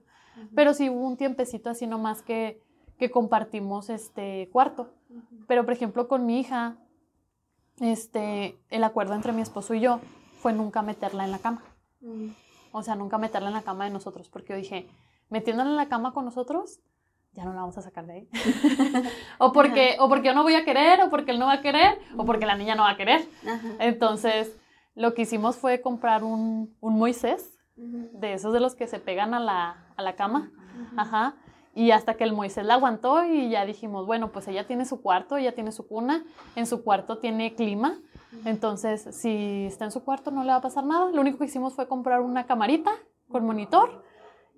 [0.54, 2.62] Pero sí hubo un tiempecito así nomás que,
[2.98, 4.88] que compartimos este cuarto.
[5.46, 6.76] Pero por ejemplo con mi hija,
[7.80, 10.00] este, el acuerdo entre mi esposo y yo
[10.38, 11.62] fue nunca meterla en la cama.
[12.72, 14.88] O sea, nunca meterla en la cama de nosotros, porque yo dije,
[15.32, 16.78] metiéndola en la cama con nosotros,
[17.32, 18.28] ya no la vamos a sacar de ahí.
[19.38, 21.62] o, porque, o porque yo no voy a querer, o porque él no va a
[21.62, 23.26] querer, o porque la niña no va a querer.
[23.80, 24.54] Entonces,
[24.94, 29.32] lo que hicimos fue comprar un, un Moisés, de esos de los que se pegan
[29.32, 30.50] a la, a la cama.
[30.96, 31.34] Ajá.
[31.74, 35.00] Y hasta que el Moisés la aguantó y ya dijimos, bueno, pues ella tiene su
[35.00, 36.22] cuarto, ella tiene su cuna,
[36.54, 37.98] en su cuarto tiene clima.
[38.44, 41.10] Entonces, si está en su cuarto no le va a pasar nada.
[41.10, 42.90] Lo único que hicimos fue comprar una camarita
[43.30, 44.04] con monitor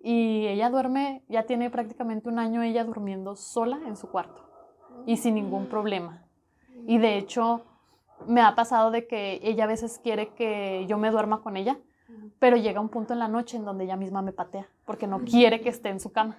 [0.06, 4.42] y ella duerme, ya tiene prácticamente un año ella durmiendo sola en su cuarto
[5.06, 6.26] y sin ningún problema.
[6.86, 7.64] Y de hecho,
[8.26, 11.78] me ha pasado de que ella a veces quiere que yo me duerma con ella,
[12.38, 15.20] pero llega un punto en la noche en donde ella misma me patea porque no
[15.20, 16.36] quiere que esté en su cama.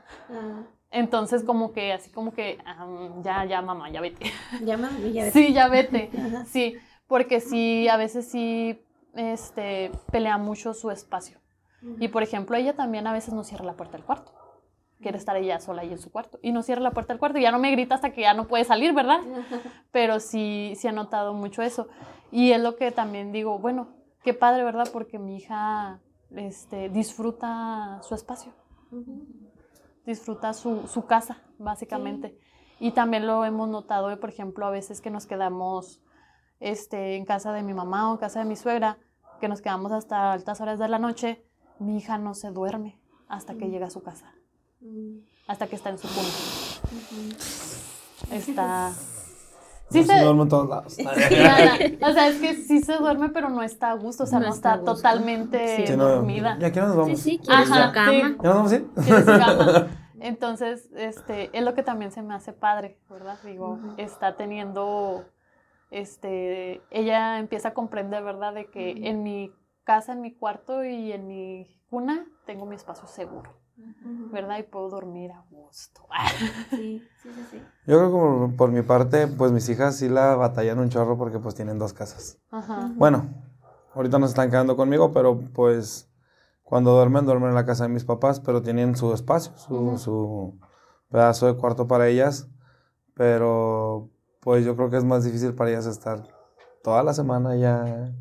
[0.91, 2.87] Entonces, como que, así como que, ah,
[3.23, 4.31] ya, ya, mamá, ya vete.
[4.63, 5.33] Llama y ya ves.
[5.33, 6.11] Sí, ya vete.
[6.45, 8.79] Sí, porque sí, a veces sí
[9.15, 11.39] este, pelea mucho su espacio.
[11.99, 14.31] Y por ejemplo, ella también a veces no cierra la puerta del cuarto.
[15.01, 16.39] Quiere estar ella sola ahí en su cuarto.
[16.41, 18.33] Y no cierra la puerta del cuarto y ya no me grita hasta que ya
[18.33, 19.19] no puede salir, ¿verdad?
[19.91, 21.87] Pero sí, sí ha notado mucho eso.
[22.31, 23.89] Y es lo que también digo, bueno,
[24.23, 24.87] qué padre, ¿verdad?
[24.91, 25.99] Porque mi hija
[26.31, 28.53] este, disfruta su espacio.
[30.05, 32.37] Disfruta su, su casa, básicamente.
[32.79, 36.01] Y también lo hemos notado, por ejemplo, a veces que nos quedamos
[36.59, 38.97] este, en casa de mi mamá o en casa de mi suegra,
[39.39, 41.44] que nos quedamos hasta altas horas de la noche,
[41.79, 44.33] mi hija no se duerme hasta que llega a su casa,
[45.47, 46.27] hasta que está en su cuna.
[48.31, 48.91] Está...
[49.91, 50.97] Sí No se se, duerme en todos lados.
[51.31, 51.77] Nada.
[52.09, 54.47] O sea, es que sí se duerme, pero no está a gusto, o sea, No
[54.47, 56.57] no, está totalmente Sí, no, dormida.
[56.59, 57.19] ¿Ya aquí nos Sí, vamos?
[57.19, 58.11] sí, quiere su Ajá, cama.
[58.11, 58.19] sí.
[58.21, 58.89] ¿Ya nos vamos a ir?
[59.03, 59.87] tiene su cama.
[60.19, 63.37] Entonces, este, es lo que también se me hace padre, ¿verdad?
[63.45, 65.23] Digo, está teniendo,
[65.91, 68.55] este, ella empieza a comprender, ¿verdad?
[68.55, 69.51] De que en mi
[69.85, 73.53] casa, en mi cuarto y en mi cuna tengo mi espacio seguro,
[74.33, 74.57] ¿verdad?
[74.57, 76.01] Y puedo dormir a gusto.
[76.71, 77.61] Sí, sí, sí, sí.
[77.87, 81.17] Yo creo que por, por mi parte, pues mis hijas sí la batallan un chorro
[81.17, 82.37] porque pues tienen dos casas.
[82.51, 82.91] Ajá.
[82.95, 83.29] Bueno,
[83.93, 86.09] ahorita no se están quedando conmigo, pero pues
[86.63, 90.59] cuando duermen, duermen en la casa de mis papás, pero tienen su espacio, su, su
[91.09, 92.49] pedazo de cuarto para ellas.
[93.13, 94.09] Pero
[94.41, 96.23] pues yo creo que es más difícil para ellas estar
[96.83, 98.13] toda la semana ya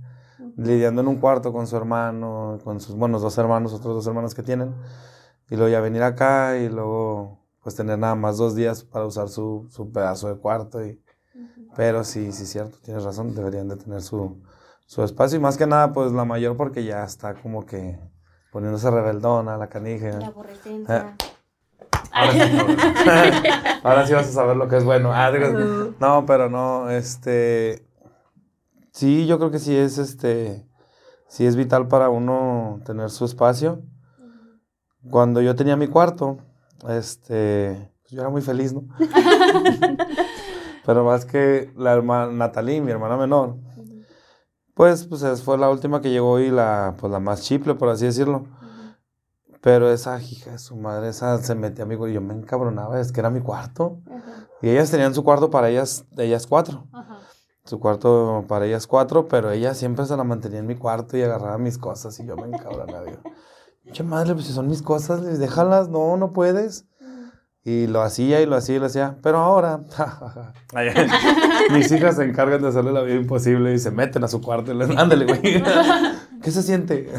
[0.57, 4.35] lidiando en un cuarto con su hermano, con sus, buenos dos hermanos, otros dos hermanos
[4.35, 4.75] que tienen,
[5.51, 9.29] y luego ya venir acá y luego pues tener nada más dos días para usar
[9.29, 10.85] su, su pedazo de cuarto.
[10.85, 11.03] Y,
[11.77, 14.43] Pero sí, sí, cierto, tienes razón, deberían de tener su,
[14.87, 17.99] su espacio y más que nada pues la mayor porque ya está como que
[18.53, 20.11] poniéndose rebeldona, la canija.
[20.19, 21.17] La aborrecencia.
[22.13, 22.39] Ahora sí,
[23.83, 25.13] ahora sí vas a saber lo que es bueno.
[25.13, 27.84] Ah, digo, no, pero no, este,
[28.95, 30.67] sí, yo creo que sí es, este,
[31.29, 33.83] sí es vital para uno tener su espacio.
[35.11, 36.39] Cuando yo tenía mi cuarto,
[36.89, 38.85] este, pues yo era muy feliz, ¿no?
[40.87, 43.57] pero más que la hermana Natalie, mi hermana menor,
[44.75, 48.07] pues, pues fue la última que llegó y la, pues la más chiple, por así
[48.07, 48.47] decirlo.
[49.61, 53.01] Pero esa hija de su madre, esa se metía a mí y yo me encabronaba,
[53.01, 54.01] es que era mi cuarto.
[54.63, 56.87] Y ellas tenían su cuarto para ellas, ellas cuatro.
[57.65, 61.23] Su cuarto para ellas cuatro, pero ella siempre se la mantenía en mi cuarto y
[61.23, 63.05] agarraba mis cosas y yo me encabronaba.
[63.05, 63.23] digo,
[63.91, 66.87] che madre, pues si son mis cosas, déjalas, no, no puedes.
[67.63, 69.17] Y lo hacía y lo hacía y lo hacía.
[69.23, 69.81] Pero ahora,
[71.73, 74.71] mis hijas se encargan de hacerle la vida imposible y se meten a su cuarto
[74.71, 75.41] y les, ándale, güey.
[76.43, 77.11] ¿Qué se siente?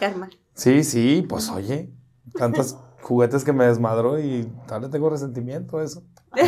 [0.00, 0.28] Karma.
[0.54, 1.92] Sí, sí, pues oye,
[2.36, 6.02] tantos juguetes que me desmadró y todavía tengo resentimiento a eso.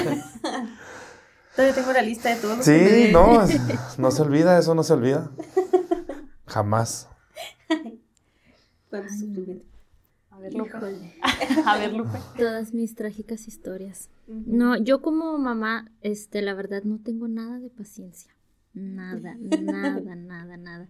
[1.57, 3.41] Todavía tengo la lista de todos los Sí, que me- no,
[3.99, 5.31] no se olvida, eso no se olvida.
[6.47, 7.09] Jamás.
[10.31, 10.71] A ver, Lupe.
[11.67, 12.19] A ver, Lupe.
[12.39, 14.09] todas mis trágicas historias.
[14.27, 18.33] No, yo como mamá, este, la verdad no tengo nada de paciencia.
[18.75, 20.89] Nada, nada, nada, nada.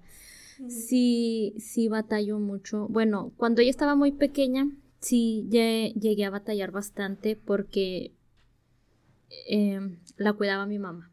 [0.69, 2.87] Sí, sí batallo mucho.
[2.89, 8.13] Bueno, cuando ella estaba muy pequeña, sí lle- llegué a batallar bastante porque
[9.47, 11.11] em, la cuidaba mi mamá,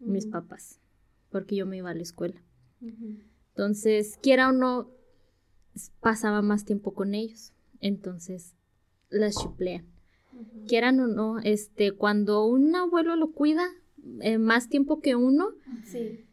[0.00, 0.78] mis papás,
[1.30, 2.40] porque yo me iba a la escuela.
[3.50, 4.90] Entonces, quiera o no,
[6.00, 7.52] pasaba más tiempo con ellos.
[7.80, 8.54] Entonces,
[9.08, 9.86] las chiplean.
[10.66, 13.66] Quieran o no, este, cuando un abuelo lo cuida
[14.20, 15.50] eh, más tiempo que uno,
[15.84, 16.24] Sí.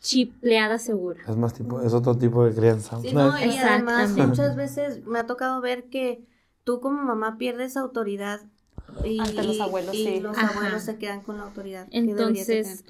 [0.00, 1.22] chipleada segura.
[1.28, 3.00] Es más tipo, es otro tipo de crianza.
[3.00, 6.26] Sí, no, y además muchas veces me ha tocado ver que
[6.64, 8.40] tú como mamá pierdes autoridad
[9.04, 10.20] y, Ante los abuelos, y sí.
[10.20, 10.58] los Ajá.
[10.58, 11.86] abuelos se quedan con la autoridad.
[11.90, 12.84] Entonces.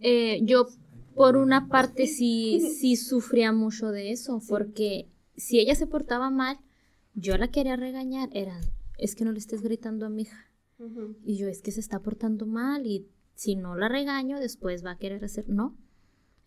[0.00, 0.68] Eh, yo
[1.14, 6.58] por una parte sí, sí sufría mucho de eso, porque si ella se portaba mal,
[7.14, 8.60] yo la quería regañar, era,
[8.98, 10.48] es que no le estés gritando a mi hija.
[11.24, 14.92] Y yo, es que se está portando mal y si no la regaño, después va
[14.92, 15.76] a querer hacer, no.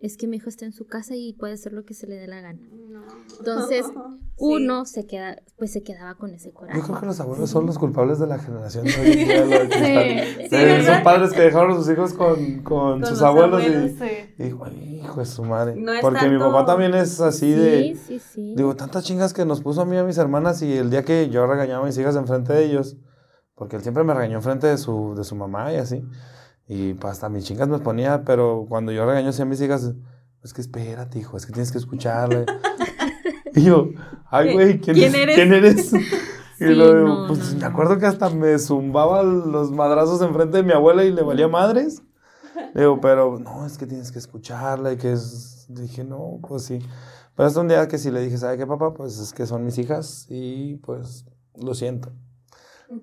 [0.06, 2.16] Es que mi hijo está en su casa y puede hacer lo que se le
[2.16, 2.60] dé la gana.
[2.90, 3.02] No.
[3.40, 3.94] Entonces, Sí.
[4.38, 6.78] uno se queda, pues se quedaba con ese coraje.
[6.80, 9.46] Yo creo que los abuelos son los culpables de la generación de hoy en día,
[9.46, 9.86] lo de cristal.
[10.38, 10.94] Sí, Sí, ¿verdad?
[10.96, 13.98] son padres que dejaron a sus hijos con, con Con sus los abuelos, abuelos, y,
[13.98, 14.44] Sí.
[14.44, 15.76] y, hijo de su madre.
[15.76, 17.96] No Porque mi papá también es así de...
[17.96, 18.54] Sí, sí, sí.
[18.56, 21.04] Digo, tantas chingas que nos puso a mí y a mis hermanas y el día
[21.04, 22.96] que yo regañaba a mis hijas enfrente de ellos,
[23.56, 26.04] porque él siempre me regañó enfrente de su, de su mamá y así,
[26.68, 29.94] y hasta mis chingas me ponía, pero cuando yo regaño a mis hijas,
[30.44, 32.46] es que espérate, hijo, es que tienes que escucharle.
[33.56, 33.90] y yo,
[34.30, 35.36] ay, güey, ¿quién, ¿Quién es- eres?
[35.36, 35.94] ¿quién eres?
[36.60, 40.58] y Sí, luego, no, pues no, me acuerdo que hasta me zumbaba los madrazos enfrente
[40.58, 42.02] de mi abuela y le valía madres.
[42.74, 45.66] Digo, pero no, es que tienes que escucharla y que es...
[45.68, 46.80] Dije, no, pues sí.
[47.36, 48.94] Pero hasta un día que sí le dije, ¿sabe qué, papá?
[48.94, 51.26] Pues es que son mis hijas y pues
[51.58, 52.12] lo siento.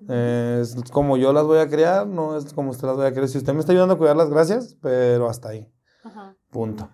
[0.09, 3.11] Eh, es como yo las voy a criar, no es como usted las voy a
[3.11, 3.27] criar.
[3.27, 5.71] Si usted me está ayudando a cuidarlas, gracias, pero hasta ahí.
[6.03, 6.35] Ajá.
[6.49, 6.89] Punto.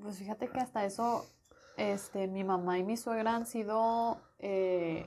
[0.00, 1.24] Pues fíjate que hasta eso,
[1.76, 5.06] este, mi mamá y mi suegra han sido, eh,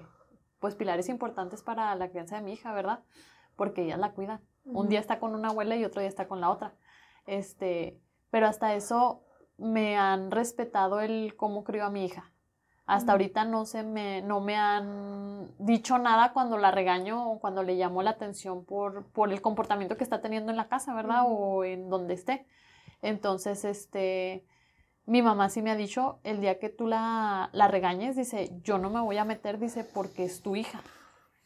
[0.59, 3.03] pues, pilares importantes para la crianza de mi hija, ¿verdad?
[3.55, 4.41] Porque ellas la cuidan.
[4.65, 6.75] Un día está con una abuela y otro día está con la otra.
[7.25, 8.01] Este,
[8.31, 9.23] pero hasta eso
[9.57, 12.31] me han respetado el cómo crió a mi hija.
[12.87, 17.61] Hasta ahorita no se me, no me han dicho nada cuando la regaño o cuando
[17.61, 21.23] le llamo la atención por, por el comportamiento que está teniendo en la casa, ¿verdad?
[21.27, 22.47] O en donde esté.
[23.01, 24.45] Entonces, este,
[25.05, 28.77] mi mamá sí me ha dicho, el día que tú la, la regañes, dice, yo
[28.77, 30.81] no me voy a meter, dice, porque es tu hija.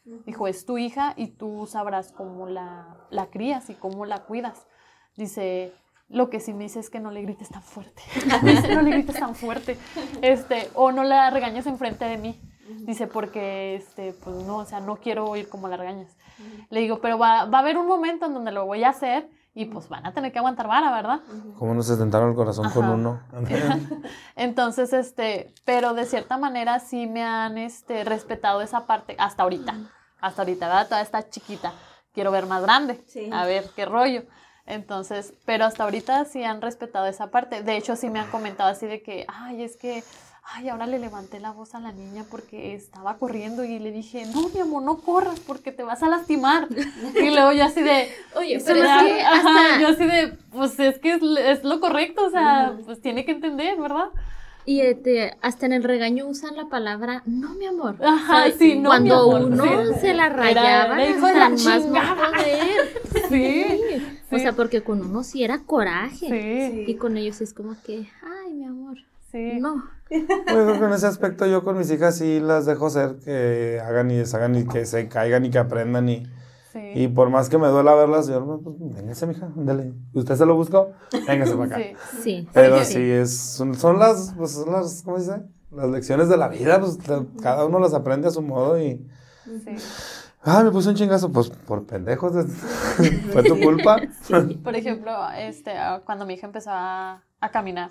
[0.04, 4.68] Dijo, es tu hija y tú sabrás cómo la, la crías y cómo la cuidas.
[5.16, 5.72] Dice,
[6.12, 8.02] lo que sí me dice es que no le grites tan fuerte.
[8.42, 9.78] Dice, no le grites tan fuerte.
[10.20, 12.40] Este, o no la regañes enfrente de mí.
[12.80, 16.16] Dice, porque, este, pues no, o sea, no quiero oír como la regañas.
[16.70, 19.28] Le digo, pero va, va a haber un momento en donde lo voy a hacer
[19.54, 21.20] y pues van a tener que aguantar vara, ¿verdad?
[21.58, 22.94] Como nos tentaron el corazón con Ajá.
[22.94, 23.20] uno.
[24.36, 29.76] Entonces, este, pero de cierta manera sí me han, este, respetado esa parte hasta ahorita.
[30.20, 30.86] Hasta ahorita, ¿verdad?
[30.86, 31.72] Todavía está chiquita.
[32.14, 33.04] Quiero ver más grande.
[33.06, 33.28] Sí.
[33.32, 34.22] A ver qué rollo.
[34.66, 37.62] Entonces, pero hasta ahorita sí han respetado esa parte.
[37.62, 40.04] De hecho, sí me han comentado así de que, ay, es que,
[40.44, 44.24] ay, ahora le levanté la voz a la niña porque estaba corriendo y le dije,
[44.26, 46.68] no, mi amor, no corras porque te vas a lastimar.
[47.14, 49.80] Y luego yo así de, Oye, pero es que hasta...
[49.80, 53.32] yo así de, pues es que es, es lo correcto, o sea, pues tiene que
[53.32, 54.10] entender, ¿verdad?
[54.64, 57.96] Y este, hasta en el regaño usan la palabra no, mi amor.
[58.00, 58.56] Ajá, ¿Sabes?
[58.58, 60.00] sí, no, mi Cuando amor, uno sí.
[60.00, 62.30] se la rayaba, era de la hasta más no chingada.
[62.30, 64.21] poder.
[64.32, 66.70] Sí, O sea, porque con uno sí era coraje.
[66.72, 68.96] sí, Y con ellos es como que, ay, mi amor,
[69.30, 69.58] sí.
[69.60, 69.84] no.
[70.10, 73.80] Yo creo que en ese aspecto yo con mis hijas sí las dejo ser, que
[73.82, 76.26] hagan y deshagan y que se caigan y que aprendan y,
[76.72, 76.80] sí.
[76.94, 79.92] y por más que me duela verlas, yo, no, pues, véngase, mija, ándale.
[80.12, 80.92] ¿Usted se lo buscó?
[81.26, 81.78] Véngase para acá.
[81.78, 82.22] Sí.
[82.22, 82.48] Sí.
[82.52, 85.42] Pero sí, es, son, son las, pues, son las, ¿cómo se dice?
[85.70, 86.98] Las lecciones de la vida, pues
[87.42, 89.06] cada uno las aprende a su modo y...
[89.64, 89.74] sí.
[90.44, 92.32] Ah, me puse un chingazo, pues por pendejos,
[93.32, 94.00] fue tu culpa.
[94.64, 97.90] Por ejemplo, este, ah, cuando mi hija empezó a, a caminar,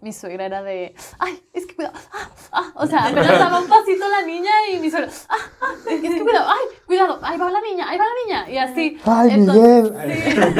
[0.00, 3.68] mi suegra era de, ay, es que cuidado, ah, ah", o sea, apenas daba un
[3.68, 7.50] pasito la niña y mi suegra, ah, ah, es que cuidado, ay, cuidado, ahí va
[7.52, 8.98] la niña, ahí va la niña, y así.
[9.04, 10.56] Ay, Entonces- Miguel.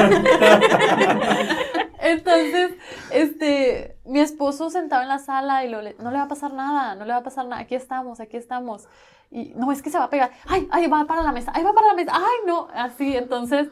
[1.99, 2.71] Entonces,
[3.11, 6.95] este, mi esposo sentado en la sala y lo, no le va a pasar nada,
[6.95, 8.87] no le va a pasar nada, aquí estamos, aquí estamos.
[9.31, 11.63] Y no, es que se va a pegar, ay, ay, va para la mesa, ay,
[11.63, 13.69] va para la mesa, ay, no, así, entonces,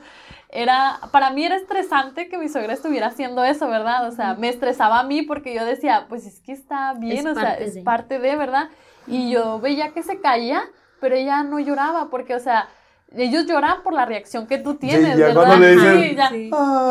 [0.49, 4.08] era, para mí era estresante que mi suegra estuviera haciendo eso, ¿verdad?
[4.08, 7.26] O sea, me estresaba a mí porque yo decía, pues es que está bien, Es
[7.26, 7.82] o sea, parte es de.
[7.84, 8.70] parte de, ¿verdad?
[9.08, 10.64] Y yo veía que se caía,
[10.99, 12.68] pero ella no lloraba porque, o sea,
[13.16, 15.45] ellos lloran por la reacción que tú tienes, ya ¿verdad?
[15.45, 16.32] cuando le dicen- Sí, ya.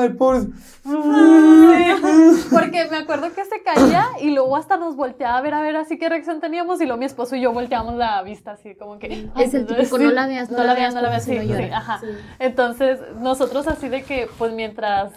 [0.01, 0.41] Ay, pobre.
[0.41, 5.61] Sí, Porque me acuerdo que se caía y luego hasta nos volteaba a ver a
[5.63, 8.75] ver así qué reacción teníamos y luego mi esposo y yo volteamos la vista así
[8.75, 11.11] como que Es el entonces, típico, sí, no la veas, no la veas, no la
[11.11, 11.79] veas, sí, no sí, llora.
[11.79, 11.99] ajá.
[12.01, 12.07] Sí.
[12.39, 15.13] Entonces nosotros así de que pues mientras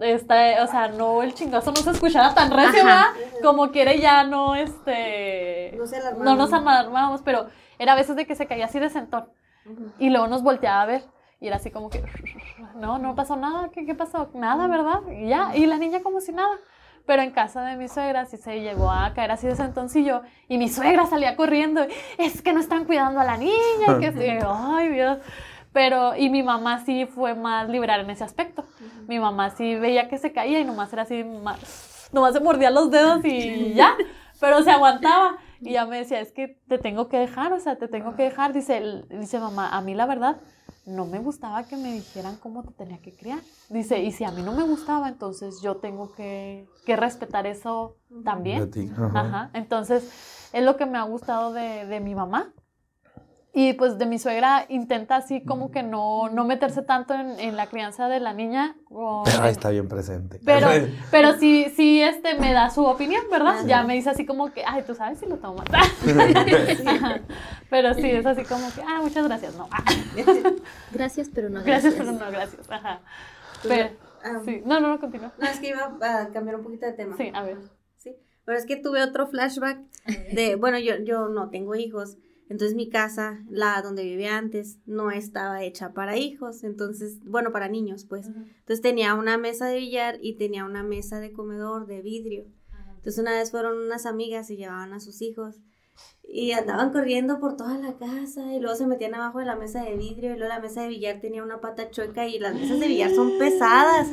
[0.00, 2.82] está, o sea, no el chingazo no se escuchara tan recio.
[3.42, 7.46] Como quiere ya no este No se no nos alarmábamos, pero
[7.78, 9.26] era a veces de que se caía así de sentón
[9.98, 11.04] y luego nos volteaba a ver
[11.42, 12.04] y era así como que,
[12.76, 14.30] no, no pasó nada, ¿qué, qué pasó?
[14.32, 15.00] Nada, ¿verdad?
[15.10, 16.56] Y ya, y la niña como si nada.
[17.04, 20.56] Pero en casa de mi suegra sí se llegó a caer así de sentoncillo y
[20.56, 21.84] mi suegra salía corriendo,
[22.16, 25.18] es que no están cuidando a la niña, y que sí, ay Dios.
[25.72, 28.64] Pero, y mi mamá sí fue más liberal en ese aspecto.
[29.08, 31.24] Mi mamá sí veía que se caía y nomás era así,
[32.12, 33.96] nomás se mordía los dedos y ya,
[34.38, 35.38] pero se aguantaba.
[35.62, 38.24] Y ya me decía, es que te tengo que dejar, o sea, te tengo que
[38.24, 38.52] dejar.
[38.52, 40.40] Dice, dice mamá, a mí la verdad
[40.84, 43.38] no me gustaba que me dijeran cómo te tenía que criar.
[43.68, 47.96] Dice, y si a mí no me gustaba, entonces yo tengo que, que respetar eso
[48.24, 48.60] también.
[48.60, 49.20] De ti, ajá.
[49.20, 49.50] Ajá.
[49.54, 50.10] Entonces,
[50.52, 52.52] es lo que me ha gustado de, de mi mamá.
[53.54, 57.54] Y pues de mi suegra intenta así como que no, no meterse tanto en, en
[57.54, 58.76] la crianza de la niña.
[58.88, 60.40] Pero ahí está bien presente.
[60.42, 60.68] pero,
[61.10, 63.58] pero sí, sí, este, me da su opinión, ¿verdad?
[63.58, 63.66] Ajá.
[63.66, 65.66] Ya me dice así como que, ay, tú sabes si lo tomas.
[66.86, 67.20] Ajá.
[67.68, 69.68] Pero sí, es así como que, ah, muchas gracias, no.
[70.92, 71.94] Gracias, pero no Gracias, gracias.
[71.94, 72.70] pero no, gracias.
[72.70, 73.00] Ajá.
[73.62, 73.90] Pues, Pero,
[74.24, 74.62] ah, sí.
[74.64, 75.32] No, no, no, continúa.
[75.38, 77.16] No, es que iba a cambiar un poquito de tema.
[77.16, 77.58] Sí, a ver.
[77.98, 79.78] Sí, pero es que tuve otro flashback
[80.32, 82.16] de, bueno, yo, yo no tengo hijos,
[82.52, 87.66] entonces mi casa, la donde vivía antes, no estaba hecha para hijos, entonces, bueno, para
[87.68, 88.26] niños, pues.
[88.26, 92.44] Entonces tenía una mesa de billar y tenía una mesa de comedor de vidrio.
[92.96, 95.60] Entonces una vez fueron unas amigas y llevaban a sus hijos
[96.22, 99.82] y andaban corriendo por toda la casa y luego se metían abajo de la mesa
[99.82, 102.78] de vidrio y luego la mesa de billar tenía una pata chueca y las mesas
[102.78, 104.08] de billar son pesadas.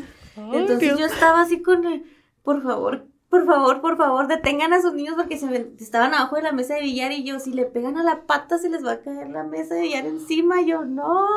[0.54, 2.06] Entonces yo estaba así con, el,
[2.42, 6.42] por favor, por favor, por favor, detengan a sus niños porque se estaban abajo de
[6.42, 8.94] la mesa de billar y yo, si le pegan a la pata se les va
[8.94, 11.28] a caer la mesa de billar encima, yo no.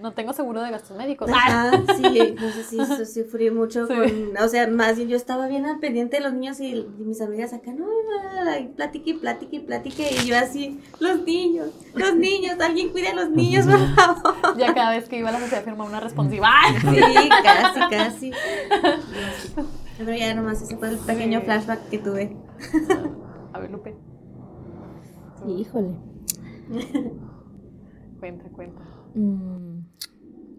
[0.00, 1.28] No tengo seguro de gastos médicos.
[1.32, 3.94] Ajá, sí, entonces sí, sí, sufrí mucho Sí.
[3.94, 6.86] con, o sea, más bien yo estaba bien al pendiente de los niños y, y
[7.04, 7.86] mis amigas acá, no,
[8.76, 13.14] platique y platique y platique, y yo así, los niños, los niños, alguien cuide a
[13.14, 14.56] los niños, por favor.
[14.56, 16.50] Ya cada vez que iba a la sociedad firmaba una responsiva.
[16.80, 18.32] Sí, casi, casi.
[19.98, 21.44] Pero ya nomás ese fue el pequeño Sí.
[21.44, 22.36] flashback que tuve.
[23.52, 23.94] A ver, Lupe,
[25.46, 25.94] Híjole.
[28.20, 28.80] cuenta, cuenta.
[29.14, 29.80] Mm,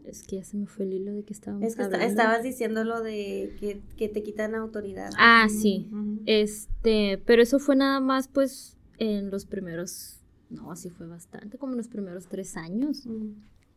[0.06, 2.06] es que ya se me fue el hilo de que estábamos Es que hablando.
[2.06, 5.12] estabas diciendo lo de que, que te quitan autoridad.
[5.18, 5.90] Ah, sí.
[6.26, 10.16] Este, pero eso fue nada más pues en los primeros
[10.50, 13.04] No, sí fue bastante, como los primeros tres años,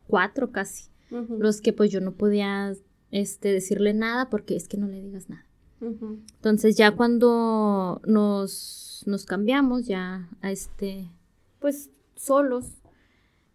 [0.06, 0.90] cuatro casi.
[1.10, 2.72] Los que pues yo no podía
[3.10, 5.44] este, decirle nada porque es que no le digas nada.
[5.82, 11.10] Entonces ya cuando nos, nos cambiamos ya a este,
[11.58, 12.66] pues solos,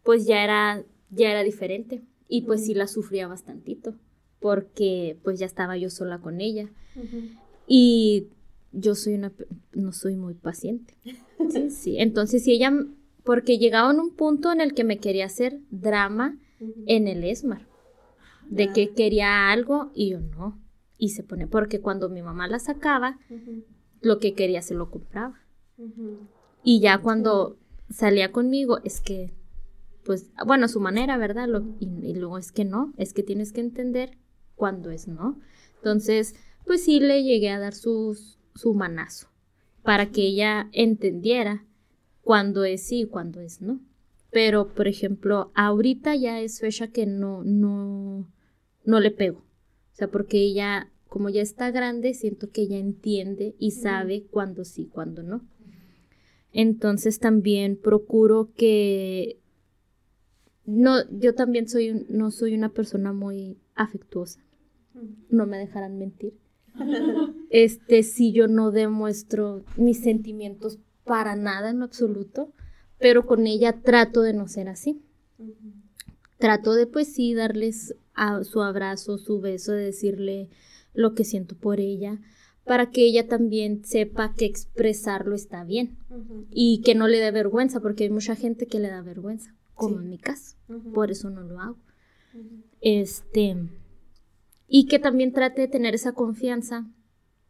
[0.03, 2.01] pues ya era, ya era diferente.
[2.29, 3.95] Y pues sí la sufría bastantito,
[4.39, 6.69] porque pues ya estaba yo sola con ella.
[7.67, 8.27] Y
[8.73, 9.31] yo soy una,
[9.73, 10.95] no soy muy paciente.
[11.49, 11.99] Sí, sí.
[11.99, 12.73] Entonces si ella,
[13.23, 16.37] porque llegaba en un punto en el que me quería hacer drama
[16.87, 17.67] en el ESMAR,
[18.49, 20.59] de que quería algo y yo no.
[20.97, 23.19] Y se pone, porque cuando mi mamá la sacaba,
[24.01, 25.39] lo que quería se lo compraba.
[26.63, 27.57] Y ya cuando
[27.89, 29.31] salía conmigo, es que,
[30.03, 31.47] pues, bueno, a su manera, ¿verdad?
[31.47, 34.17] Lo- y, y luego es que no, es que tienes que entender
[34.55, 35.39] cuándo es no.
[35.77, 39.27] Entonces, pues sí le llegué a dar sus, su manazo
[39.83, 41.63] para que ella entendiera
[42.23, 43.79] cuándo es sí y cuándo es no.
[44.31, 48.27] Pero, por ejemplo, ahorita ya es fecha que no, no,
[48.83, 49.43] no le pego.
[49.97, 54.63] O sea, porque ella, como ya está grande, siento que ella entiende y sabe cuándo
[54.63, 55.41] sí, cuándo no.
[56.53, 59.39] Entonces también procuro que
[60.67, 64.39] no, yo también soy un- no soy una persona muy afectuosa.
[65.31, 66.35] No me dejarán mentir.
[67.49, 72.51] Este, si yo no demuestro mis sentimientos para nada en lo absoluto,
[72.99, 75.01] pero con ella trato de no ser así.
[76.37, 80.49] Trato de pues sí darles a su abrazo, su beso, de decirle
[80.93, 82.19] lo que siento por ella,
[82.65, 85.97] para que ella también sepa que expresarlo está bien
[86.51, 89.97] y que no le dé vergüenza, porque hay mucha gente que le da vergüenza, como
[89.99, 90.03] Sí.
[90.03, 90.57] en mi caso.
[90.93, 91.77] Por eso no lo hago.
[92.81, 93.55] Este,
[94.67, 96.85] y que también trate de tener esa confianza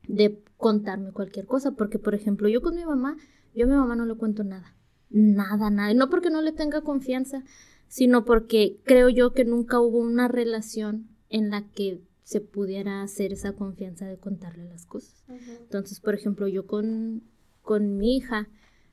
[0.07, 3.17] de contarme cualquier cosa, porque por ejemplo, yo con mi mamá,
[3.55, 4.75] yo a mi mamá no le cuento nada.
[5.09, 5.93] Nada, nada.
[5.93, 7.43] No porque no le tenga confianza,
[7.87, 13.31] sino porque creo yo que nunca hubo una relación en la que se pudiera hacer
[13.33, 15.23] esa confianza de contarle las cosas.
[15.61, 17.21] Entonces, por ejemplo, yo con,
[17.61, 18.47] con mi hija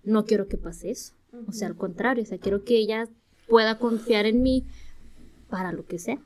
[0.05, 1.15] no quiero que pase eso.
[1.49, 3.09] O sea, al contrario, o sea, quiero que ella
[3.49, 4.65] pueda confiar en mí
[5.49, 6.21] para lo que sea.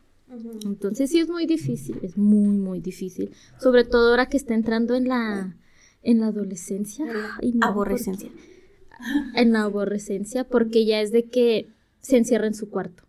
[0.66, 3.30] Entonces sí es muy difícil, es muy, muy difícil.
[3.58, 5.56] Sobre todo ahora que está entrando en la,
[6.02, 7.06] en la adolescencia.
[7.54, 8.28] No, Aborrecencia.
[8.28, 11.68] porque- en la aborrecencia, porque ya es de que
[12.08, 13.04] se encierra en su cuarto.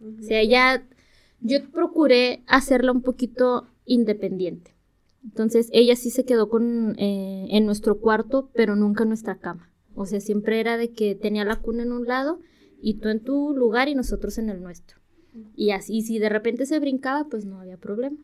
[0.00, 0.86] O sea, ella,
[1.40, 4.74] yo procuré hacerla un poquito independiente.
[5.22, 9.70] Entonces, ella sí se quedó con, eh, en nuestro cuarto, pero nunca en nuestra cama.
[9.94, 12.40] O sea, siempre era de que tenía la cuna en un lado
[12.82, 14.98] y tú en tu lugar y nosotros en el nuestro.
[15.56, 18.18] Y así, si de repente se brincaba, pues no había problema.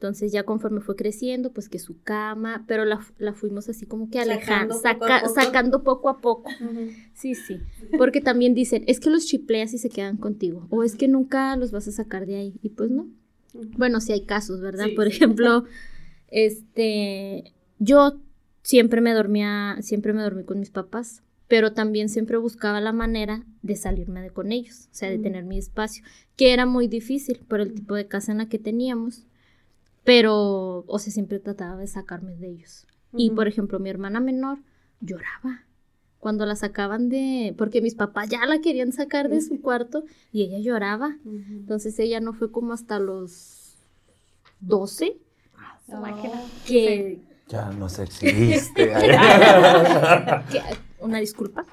[0.00, 4.08] Entonces ya conforme fue creciendo, pues que su cama, pero la, la fuimos así como
[4.08, 5.34] que alejando, Sacando poco a saca- poco.
[5.34, 6.50] sacando poco a poco.
[6.58, 6.90] Ujú.
[7.12, 7.60] Sí, sí.
[7.98, 10.66] Porque también dicen, es que los chipleas y se quedan contigo.
[10.70, 12.54] O es que nunca los vas a sacar de ahí.
[12.62, 13.08] Y pues no.
[13.76, 14.86] Bueno, sí hay casos, ¿verdad?
[14.88, 15.16] Sí, Por sí.
[15.16, 15.64] ejemplo,
[16.30, 18.20] este, yo
[18.62, 23.44] siempre me dormía, siempre me dormí con mis papás, pero también siempre buscaba la manera
[23.62, 26.04] de salirme de con ellos, o sea, de tener mi espacio,
[26.36, 29.26] que era muy difícil por el tipo de casa en la que teníamos,
[30.04, 32.86] pero, o sea, siempre trataba de sacarme de ellos.
[33.12, 34.58] Y, por ejemplo, mi hermana menor
[35.00, 35.64] lloraba
[36.18, 40.42] cuando la sacaban de, porque mis papás ya la querían sacar de su cuarto y
[40.42, 41.16] ella lloraba.
[41.24, 43.74] Entonces ella no fue como hasta los
[44.60, 45.16] 12
[45.90, 46.42] Su máquina.
[46.66, 47.18] que,
[47.48, 48.92] Ya no se existe.
[50.50, 50.60] que-
[51.00, 51.64] una disculpa,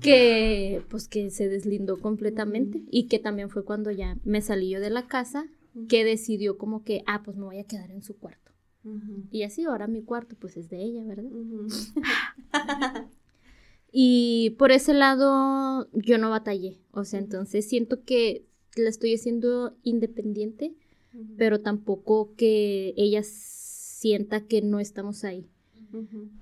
[0.00, 4.80] que pues que se deslindó completamente y que también fue cuando ya me salí yo
[4.80, 5.46] de la casa
[5.88, 8.52] que decidió como que, ah, pues me voy a quedar en su cuarto.
[9.30, 11.30] Y así ahora mi cuarto pues es de ella, ¿verdad?
[13.90, 18.44] Y por ese lado yo no batallé, o sea, entonces siento que
[18.76, 20.74] la estoy haciendo independiente,
[21.36, 25.48] pero tampoco que ella sienta que no estamos ahí.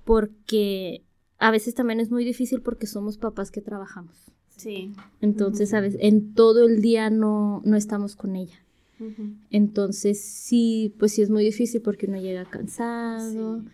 [0.05, 1.05] Porque
[1.39, 4.33] a veces también es muy difícil porque somos papás que trabajamos.
[4.57, 4.93] Sí.
[5.21, 8.66] Entonces, a veces en todo el día no, no estamos con ella.
[9.51, 13.69] Entonces, sí, pues sí es muy difícil porque uno llega cansado Sí.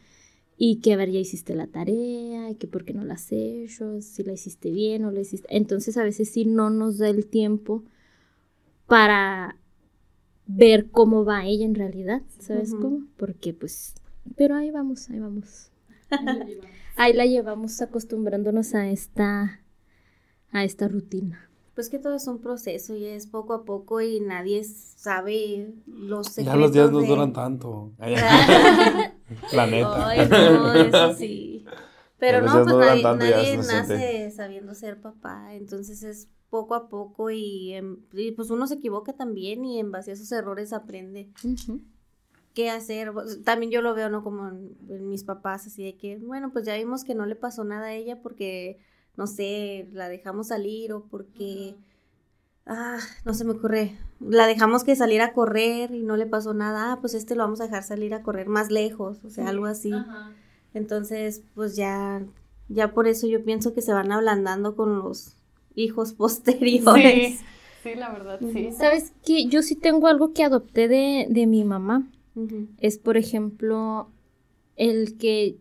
[0.57, 3.31] y que a ver, ya hiciste la tarea, y que por qué no la has
[3.31, 5.47] hecho, si la hiciste bien o la hiciste.
[5.51, 7.85] Entonces, a veces sí no nos da el tiempo
[8.87, 9.57] para
[10.47, 13.07] ver cómo va ella en realidad, ¿sabes cómo?
[13.17, 13.95] Porque pues,
[14.37, 15.71] pero ahí vamos, ahí vamos.
[16.97, 19.61] Ahí la llevamos acostumbrándonos a esta
[20.51, 21.49] a esta rutina.
[21.75, 26.27] Pues que todo es un proceso y es poco a poco y nadie sabe los
[26.27, 27.93] secretos ya los días no duran tanto.
[29.53, 30.09] La neta.
[30.09, 31.65] Ay, no, eso sí.
[32.19, 34.31] Pero Ya no, pues nadie, tanto, ya nadie se nace siente.
[34.31, 37.75] sabiendo ser papá, entonces es poco a poco y,
[38.13, 41.31] y, pues uno se equivoca también y en base a esos errores aprende
[42.55, 43.13] qué hacer.
[43.13, 44.23] Pues, También yo lo veo, ¿no?
[44.23, 47.37] Como en, en mis papás, así de que, bueno, pues ya vimos que no le
[47.37, 48.79] pasó nada a ella porque,
[49.17, 51.77] no sé, la dejamos salir o porque,
[52.67, 56.55] ah, no se me ocurre, la dejamos que salir a correr y no le pasó
[56.55, 59.49] nada, ah, pues este lo vamos a dejar salir a correr más lejos, o sea,
[59.49, 59.93] algo así.
[60.75, 62.25] Entonces, pues ya,
[62.69, 65.37] ya por eso yo pienso que se van ablandando con los
[65.75, 67.39] hijos posteriores.
[67.39, 67.45] Sí,
[67.83, 68.73] sí, la verdad, sí.
[68.73, 69.47] ¿Sabes qué?
[69.47, 72.09] Yo sí tengo algo que adopté de, de mi mamá.
[72.79, 74.09] Es, por ejemplo,
[74.77, 75.59] el que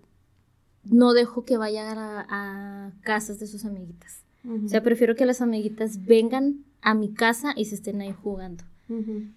[0.83, 4.23] no dejo que vaya a, a casas de sus amiguitas.
[4.65, 8.63] O sea, prefiero que las amiguitas vengan a mi casa y se estén ahí jugando.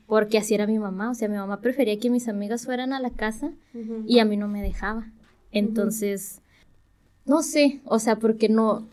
[0.07, 1.11] Porque así era mi mamá.
[1.11, 3.53] O sea, mi mamá prefería que mis amigas fueran a la casa
[4.07, 5.13] y a mí no me dejaba.
[5.53, 6.41] Entonces,
[7.27, 8.89] no sé, o sea, porque no,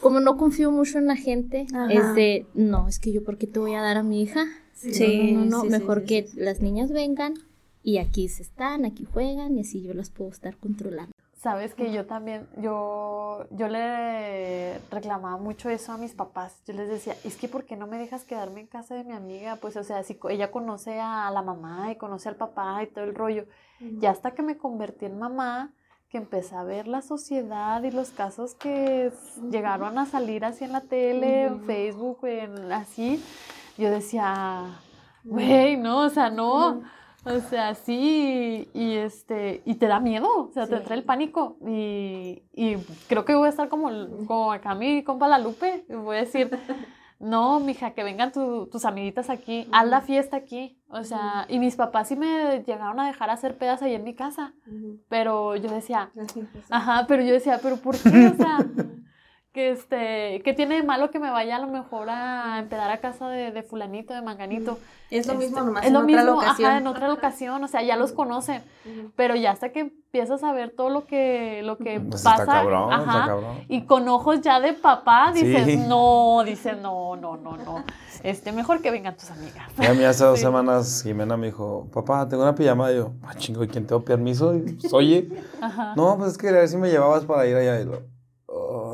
[0.00, 1.92] como no confío mucho en la gente, Ajá.
[1.92, 4.46] es de, no, es que yo, ¿por qué te voy a dar a mi hija?
[4.74, 7.34] Sí, no, no, no, sí, sí, mejor sí, que las niñas vengan
[7.82, 11.12] y aquí se están, aquí juegan y así yo las puedo estar controlando.
[11.46, 16.60] Sabes que yo también, yo, yo le reclamaba mucho eso a mis papás.
[16.66, 19.12] Yo les decía, es que ¿por qué no me dejas quedarme en casa de mi
[19.12, 19.54] amiga?
[19.54, 23.04] Pues, o sea, si ella conoce a la mamá y conoce al papá y todo
[23.04, 23.44] el rollo.
[24.02, 25.70] Y hasta que me convertí en mamá,
[26.08, 30.64] que empecé a ver la sociedad y los casos que s- llegaron a salir así
[30.64, 31.60] en la tele, en.
[31.64, 33.22] Facebook, en, así,
[33.78, 34.64] yo decía,
[35.22, 36.82] güey, no, o sea, no.
[37.26, 41.56] O sea, sí, y este, y te da miedo, o sea, te entra el pánico.
[41.66, 42.76] Y, y
[43.08, 43.90] creo que voy a estar como,
[44.26, 46.48] como acá mi compa la Lupe, y voy a decir,
[47.18, 50.78] no, mija, que vengan tu- tus amiguitas aquí, haz la fiesta aquí.
[50.88, 54.14] O sea, y mis papás sí me llegaron a dejar hacer pedas ahí en mi
[54.14, 54.52] casa,
[55.08, 56.10] pero yo decía,
[56.70, 58.28] ajá, pero yo decía, pero ¿por qué?
[58.28, 58.58] O sea,
[59.56, 62.98] que este, ¿qué tiene de malo que me vaya a lo mejor a empedar a
[62.98, 64.78] casa de, de fulanito, de manganito?
[65.10, 66.68] Es lo Este, mismo, nomás es en lo otra mismo, locación.
[66.68, 68.62] ajá, en otra locación, o sea, ya los conocen,
[69.16, 72.52] pero ya hasta que empiezas a ver todo lo que, lo que Pues pasa, está
[72.54, 73.64] cabrón, ajá, está cabrón.
[73.68, 75.76] y con ojos ya de papá dices, Sí.
[75.88, 77.84] no, dices, no, no, no, no,
[78.22, 79.70] este, mejor que vengan tus amigas.
[79.78, 80.44] Ya a mí hace dos Sí.
[80.44, 82.90] semanas Jimena me dijo, papá, tengo una pijama.
[82.92, 84.54] Y yo, ah, chingo, ¿y quién te dio permiso?
[84.54, 85.28] Y, pues, Oye,
[85.60, 85.94] Ajá.
[85.96, 87.80] no, pues es que a ver si me llevabas para ir allá.
[87.80, 88.02] Y, lo,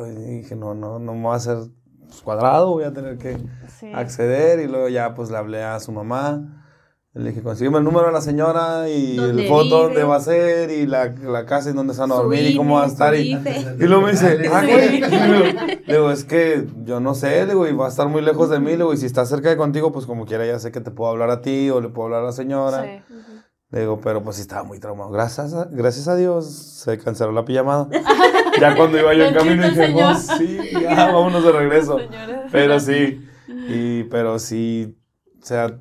[0.06, 1.58] y dije, no, no, no me va a hacer
[2.06, 3.36] pues, cuadrado, voy a tener que
[3.78, 3.90] Sí.
[3.94, 4.60] acceder.
[4.60, 6.58] Y luego ya pues le hablé a su mamá.
[7.14, 9.82] Le dije, consígueme el número de la señora y ¿Dónde el foto vive?
[9.82, 12.56] donde va a ser y la, la casa en donde se van a dormir y
[12.56, 13.14] cómo va a estar.
[13.14, 15.00] Y, y luego me dice, ah, güey.
[15.00, 18.48] Le digo, es que yo no sé, le digo, y va a estar muy lejos
[18.48, 18.70] de mí.
[18.70, 20.90] Le digo, y si está cerca de contigo, pues como quiera, ya sé que te
[20.90, 22.82] puedo hablar a ti o le puedo hablar a la señora.
[22.82, 23.14] Sí.
[23.72, 25.10] Le digo, pero pues sí estaba muy traumado.
[25.10, 27.88] Gracias a, gracias a Dios se canceló la pijamada.
[28.60, 31.98] ya cuando iba yo en camino dije, "Oh, sí, ya, vámonos de regreso.
[32.10, 32.40] Señores.
[32.50, 33.26] Pero sí,
[33.68, 34.96] y, pero sí,
[35.40, 35.78] o sea,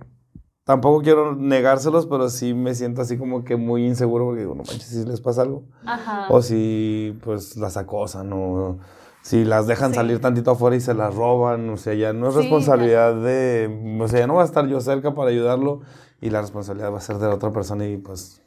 [0.63, 4.63] tampoco quiero negárselos, pero sí me siento así como que muy inseguro porque digo, no
[4.63, 5.63] manches, si les pasa algo.
[5.85, 6.27] Ajá.
[6.29, 8.79] O si pues las acosan o
[9.21, 9.95] si las dejan Sí.
[9.97, 13.97] salir tantito afuera y se las roban, o sea, ya no es Sí, responsabilidad de,
[14.01, 15.81] o sea, ya no va a estar yo cerca para ayudarlo
[16.21, 18.41] y la responsabilidad va a ser de la otra persona y pues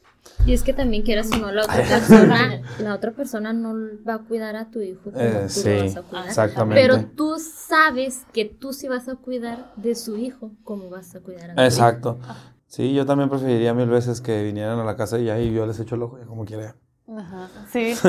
[0.46, 3.74] Y es que también quieras o no, la otra persona, la otra persona no
[4.06, 6.26] va a cuidar a tu hijo como eh, tú sí, lo vas a cuidar.
[6.26, 6.82] exactamente.
[6.82, 11.20] Pero tú sabes que tú sí vas a cuidar de su hijo como vas a
[11.20, 11.62] cuidar a tu hijo.
[11.62, 12.18] Exacto.
[12.66, 15.78] Sí, yo también preferiría mil veces que vinieran a la casa y ahí yo les
[15.78, 16.76] echo el ojo como quiera.
[17.08, 17.94] Ajá, sí.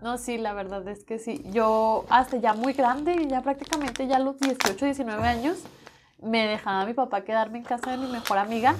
[0.00, 1.42] No, sí, la verdad es que sí.
[1.50, 5.58] Yo hasta ya muy grande, ya prácticamente ya a los 18, 19 años,
[6.22, 8.76] me dejaba mi papá quedarme en casa de mi mejor amiga.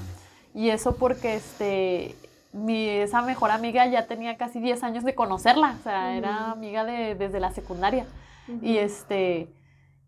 [0.54, 2.14] Y eso porque este,
[2.52, 5.76] mi, esa mejor amiga ya tenía casi 10 años de conocerla.
[5.78, 8.06] O sea, era amiga de, desde la secundaria.
[8.62, 9.52] Y este...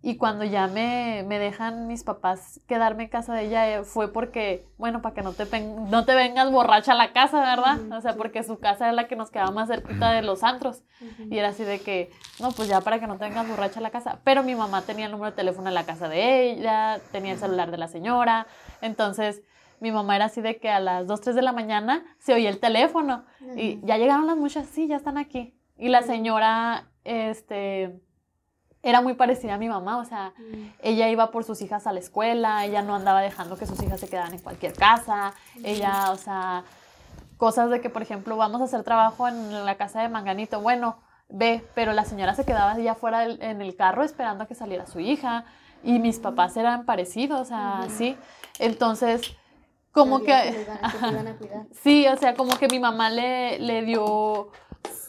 [0.03, 4.11] Y cuando ya me, me dejan mis papás quedarme en casa de ella eh, fue
[4.11, 7.79] porque, bueno, para que no te, no te vengas borracha a la casa, ¿verdad?
[7.93, 10.83] O sea, porque su casa era la que nos quedaba más cerquita de los antros.
[11.29, 13.83] Y era así de que, no, pues ya para que no te vengas borracha a
[13.83, 14.21] la casa.
[14.25, 17.39] Pero mi mamá tenía el número de teléfono en la casa de ella, tenía el
[17.39, 18.47] celular de la señora.
[18.81, 19.43] Entonces,
[19.81, 22.49] mi mamá era así de que a las 2, 3 de la mañana se oía
[22.51, 23.25] el teléfono.
[23.57, 25.55] Y ya llegaron las muchas, sí, ya están aquí.
[25.77, 28.01] Y la señora, este
[28.83, 30.33] era muy parecida a mi mamá, o sea,
[30.83, 34.01] ella iba por sus hijas a la escuela, ella no andaba dejando que sus hijas
[34.01, 36.65] se quedaran en cualquier casa, ella, o sea,
[37.37, 40.99] cosas de que, por ejemplo, vamos a hacer trabajo en la casa de Manganito, bueno,
[41.29, 44.87] ve, pero la señora se quedaba afuera del- en el carro esperando a que saliera
[44.87, 45.45] su hija,
[45.85, 48.17] y mis papás eran parecidos, o sea, sí,
[48.59, 49.35] entonces,
[49.93, 50.67] como que...
[51.01, 51.67] Van a cuidar.
[51.83, 54.51] Sí, o sea, como que mi mamá le, le dio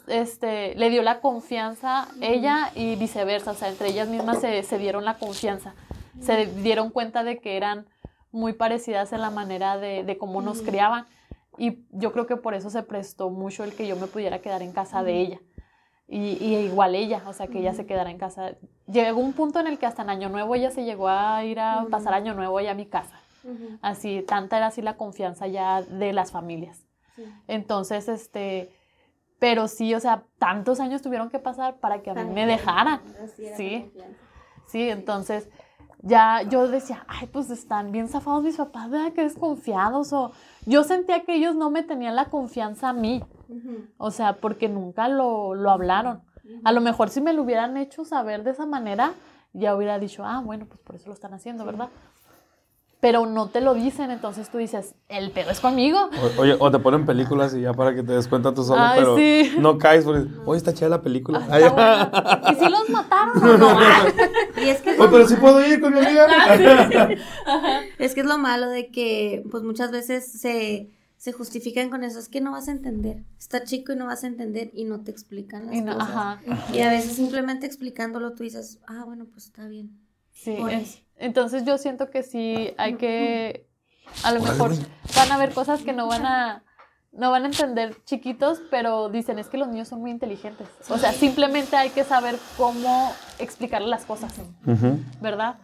[0.08, 4.78] este, le dio la confianza ella y viceversa, o sea, entre ellas mismas se, se
[4.78, 5.74] dieron la confianza,
[6.20, 7.88] se dieron cuenta de que eran
[8.32, 11.06] muy parecidas en la manera de, de cómo nos criaban.
[11.58, 14.62] Y yo creo que por eso se prestó mucho el que yo me pudiera quedar
[14.62, 15.40] en casa de ella.
[16.08, 18.56] Y, y igual ella, o sea, que ella se quedara en casa.
[18.88, 21.60] Llegó un punto en el que hasta en Año Nuevo ella se llegó a ir
[21.60, 23.21] a pasar Año Nuevo allá a mi casa.
[23.82, 26.86] Así, tanta era así la confianza ya de las familias.
[27.48, 28.72] Entonces, este,
[29.40, 33.02] pero sí, o sea, tantos años tuvieron que pasar para que a mí me dejaran.
[33.58, 33.92] Sí,
[34.68, 35.50] sí, entonces
[36.04, 39.14] ya yo decía, ay, pues están bien zafados mis papás, ¿verdad?
[39.14, 40.14] Que desconfiados.
[40.14, 40.32] O
[40.66, 43.24] yo sentía que ellos no me tenían la confianza a mí.
[43.98, 46.24] O sea, porque nunca lo, lo hablaron.
[46.64, 49.14] A lo mejor si me lo hubieran hecho saber de esa manera,
[49.54, 51.90] ya hubiera dicho, ah, bueno, pues por eso lo están haciendo, ¿verdad?
[53.02, 55.98] Pero no te lo dicen, entonces tú dices, el pedo es conmigo.
[56.38, 58.80] O- Oye, o te ponen películas y ya para que te des cuenta tú solo,
[58.82, 59.56] Ay, pero sí.
[59.58, 61.40] no caes porque, oye, está chida la película.
[61.42, 62.52] Ah, Ay, está bueno.
[62.52, 63.80] ¿Y si los mataron o no?
[64.64, 66.28] Y es que es Oye, pero sí puedo ir con mi amiga.
[68.00, 72.20] es que es lo malo de que pues muchas veces se, se justifican con eso,
[72.20, 73.24] es que no vas a entender.
[73.40, 76.10] Está chico y no vas a entender y no te explican las Y no, cosas.
[76.10, 76.42] ajá.
[76.72, 79.98] Y a veces simplemente explicándolo tú dices, ah, bueno, pues está bien.
[80.34, 81.00] Sí, eso.
[81.22, 83.68] Entonces yo siento que sí hay que,
[84.24, 84.72] a lo mejor
[85.16, 86.64] van a haber cosas que no van a,
[87.12, 90.68] no van a entender chiquitos, pero dicen es que los niños son muy inteligentes.
[90.90, 94.34] O sea, simplemente hay que saber cómo explicarle las cosas.
[95.22, 95.60] ¿verdad?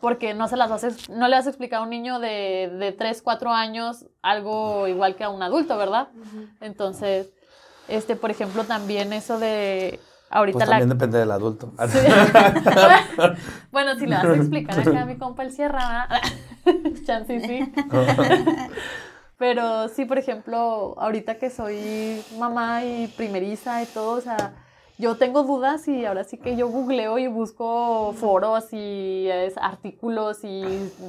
[0.00, 2.92] Porque no se las vas no le vas a explicar a un niño de, de
[2.92, 6.08] 3, 4 años algo igual que a un adulto, ¿verdad?
[6.60, 7.30] Entonces,
[7.88, 9.98] este, por ejemplo, también eso de
[10.30, 11.72] ahorita Pues la también depende del adulto.
[11.88, 11.98] Sí.
[13.72, 16.08] bueno, si le vas a explicar acá a mi compa el Sierra,
[17.06, 17.72] chance sí.
[19.38, 24.54] Pero sí, por ejemplo, ahorita que soy mamá y primeriza y todo, o sea,
[24.98, 30.42] yo tengo dudas y ahora sí que yo googleo y busco foros y es, artículos
[30.42, 30.64] y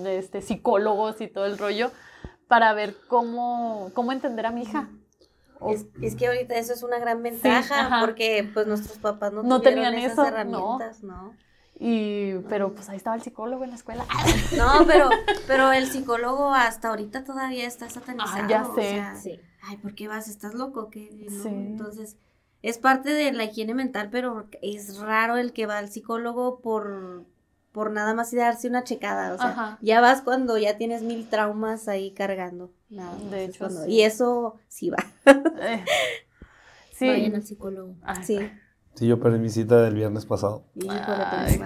[0.05, 1.89] este, psicólogos y todo el rollo
[2.47, 4.89] para ver cómo, cómo entender a mi hija.
[5.68, 9.60] Es, es que ahorita eso es una gran ventaja porque pues nuestros papás no, No
[9.60, 11.34] tuvieron tenían esas eso, herramientas, ¿no?
[11.81, 14.06] y, pero pues ahí estaba el psicólogo en la escuela.
[14.57, 15.10] No, pero,
[15.48, 18.44] pero el psicólogo hasta ahorita todavía está satanizado.
[18.44, 18.81] Ah, ya o sé.
[18.81, 19.40] sea, Sí.
[19.61, 20.27] Ay, ¿por qué vas?
[20.27, 20.90] ¿Estás loco?
[20.90, 21.10] ¿Qué?
[21.30, 21.44] ¿No?
[21.44, 21.49] Sí.
[21.49, 22.18] Entonces,
[22.61, 27.26] es parte de la higiene mental, pero es raro el que va al psicólogo por,
[27.71, 29.33] por nada más y darse una checada.
[29.33, 29.77] O sea, Ajá.
[29.81, 32.71] ya vas cuando ya tienes mil traumas ahí cargando.
[32.89, 33.91] Nada más De es hecho, cuando- sí.
[33.91, 34.97] Y eso sí va.
[35.61, 35.83] Eh,
[36.93, 37.07] sí.
[37.07, 37.95] Vayan al psicólogo.
[38.03, 38.39] Ay, Sí.
[38.95, 40.63] Sí, yo perdí mi cita del viernes pasado.
[40.89, 41.53] Ay.
[41.53, 41.59] es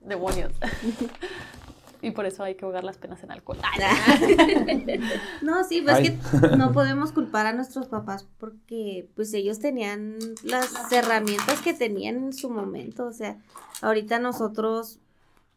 [0.00, 0.52] demonios.
[2.02, 3.58] y por eso hay que ahogar las penas en alcohol.
[5.42, 6.18] No, sí, pues Ay.
[6.50, 12.16] que no podemos culpar a nuestros papás porque pues ellos tenían las herramientas que tenían
[12.16, 13.38] en su momento, o sea,
[13.82, 14.98] ahorita nosotros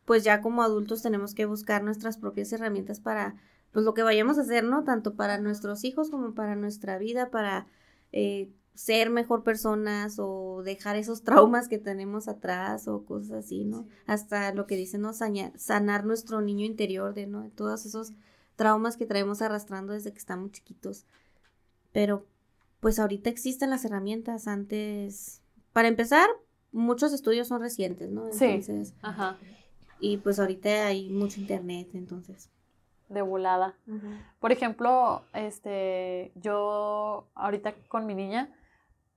[0.08, 3.36] pues ya como adultos tenemos que buscar nuestras propias herramientas para
[3.74, 4.86] pues lo que vayamos a hacer, ¿no?
[4.86, 7.68] Tanto para nuestros hijos como para nuestra vida, para
[8.14, 13.86] eh, ser mejor personas o dejar esos traumas que tenemos atrás o cosas así, ¿no?
[14.06, 15.12] Hasta lo que dicen, ¿no?
[15.14, 17.52] Sanar nuestro niño interior de, ¿no?
[17.54, 18.14] Todos esos
[18.56, 21.06] traumas que traemos arrastrando desde que estamos chiquitos.
[21.92, 22.26] Pero
[22.80, 24.48] pues ahorita existen las herramientas.
[24.48, 25.42] Antes,
[25.74, 26.30] para empezar,
[26.72, 28.32] muchos estudios son recientes, ¿no?
[28.32, 28.46] Sí.
[28.46, 29.38] Entonces, Ajá,
[30.00, 32.50] y pues ahorita hay mucho internet, entonces.
[33.10, 33.76] de volada.
[34.40, 38.50] Por ejemplo, este, yo ahorita con mi niña,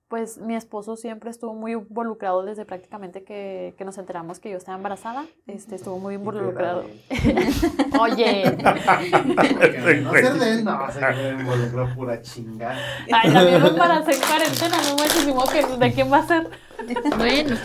[0.07, 4.57] pues mi esposo siempre estuvo muy involucrado desde prácticamente que, que nos enteramos que yo
[4.57, 5.25] estaba embarazada.
[5.47, 6.83] Este, estuvo muy involucrado.
[7.99, 8.57] Oye,
[10.01, 12.77] No ser de él, no, se me involucró pura chingada.
[13.09, 16.49] ay, también me embaracé en cuarentena, no ni modo que de quién va a ser.
[17.17, 17.55] Bueno,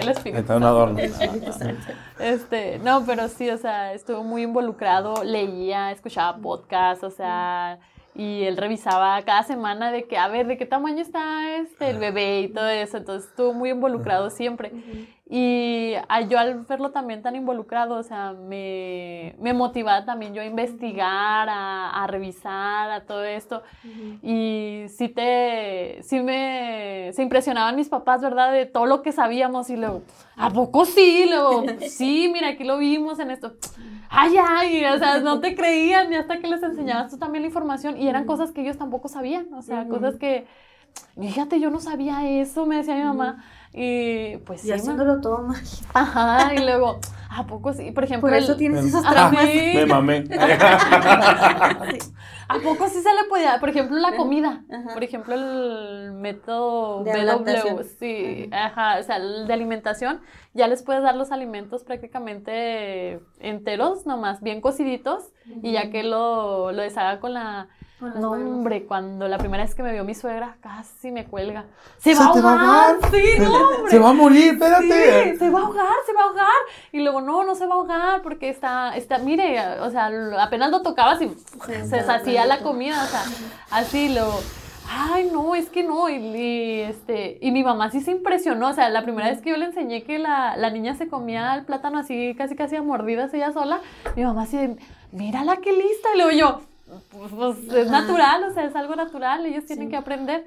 [0.00, 0.52] El espíritu.
[0.52, 0.98] un adorno.
[2.18, 7.78] Este, no, pero sí, o sea, estuvo muy involucrado, leía, escuchaba podcasts, o sea,
[8.14, 11.98] y él revisaba cada semana de que, a ver, de qué tamaño está este, el
[11.98, 14.70] bebé y todo eso, entonces estuvo muy involucrado siempre.
[15.32, 20.42] Y a- yo al verlo también tan involucrado, o sea, me, me motivaba también yo
[20.42, 23.62] a investigar, a, a revisar, a todo esto.
[24.22, 28.52] Y sí te, sí me, se impresionaban mis papás, ¿verdad?
[28.52, 30.02] De todo lo que sabíamos y luego,
[30.36, 31.26] ¿a poco sí?
[31.28, 33.54] Luego, sí, mira, aquí lo vimos en esto.
[34.10, 37.46] Ay, ay, o sea, no te creían y hasta que les enseñabas tú también la
[37.48, 40.46] información y eran cosas que ellos tampoco sabían, o sea, cosas que
[41.18, 43.44] fíjate, yo no sabía eso, me decía mi mamá.
[43.72, 44.76] Y pues Y sí, ma.
[44.76, 45.60] haciéndolo todo mal.
[45.94, 46.98] Ajá, y luego,
[47.30, 47.92] ¿a poco sí?
[47.92, 49.44] Por ejemplo, Por eso el- tienes esos Ah, traumas.
[49.48, 49.72] sí.
[49.74, 50.24] Me mamé.
[52.48, 53.60] ¿A poco sí se le podía?
[53.60, 54.64] Por ejemplo, la comida.
[54.70, 54.92] Ajá.
[54.94, 60.20] Por ejemplo, el método De BW, sí, ajá, o sea, el de alimentación,
[60.52, 65.30] ya les puedes dar los alimentos prácticamente enteros, nomás bien cociditos,
[65.62, 67.68] y ya que lo, lo deshaga con la...
[68.00, 71.64] No, hombre, cuando la primera vez que me vio mi suegra, casi me cuelga.
[71.98, 73.10] ¡Se, ¿Se va a te va a ahogar!
[73.10, 73.90] Sí, no, hombre.
[73.90, 75.38] Se va a morir, Sí, espérate.
[75.38, 76.46] se va a ahogar, se va a ahogar.
[76.92, 80.10] Y luego, no, no se va a ahogar porque está, está mire, o sea,
[80.40, 81.28] apenas lo tocabas y
[81.66, 83.22] se está deshacía la comida, o sea,
[83.70, 84.40] así lo...
[84.92, 86.08] Ay, no, es que no.
[86.08, 88.70] Y, y, este, y mi mamá sí se impresionó.
[88.70, 91.54] O sea, la primera vez que yo le enseñé que la, la niña se comía
[91.54, 93.80] el plátano así, casi casi a mordidas ella sola,
[94.16, 94.76] mi mamá así de,
[95.12, 96.08] mírala qué lista.
[96.14, 96.60] Y luego yo,
[97.10, 100.44] pues, pues, es natural, o sea, es algo natural, ellos tienen que aprender.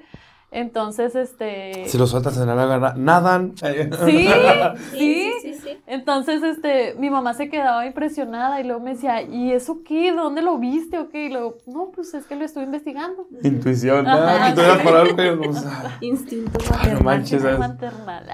[0.54, 1.84] Entonces, este...
[1.88, 3.54] Si lo sueltas en el agua, na- nadan.
[3.64, 3.64] Sí,
[4.06, 4.92] Sí, sí.
[4.98, 5.78] sí, sí, sí.
[5.86, 10.12] Entonces, este, mi mamá se quedaba impresionada y luego me decía, ¿y eso qué?
[10.12, 11.26] ¿Dónde lo viste o qué?
[11.26, 13.26] Y luego, no, pues es que lo estuve investigando.
[13.42, 14.06] Intuición.
[14.06, 17.02] Ah, el cuello, como, ah, Instinto no maternal.
[17.02, 18.26] manches, maternal.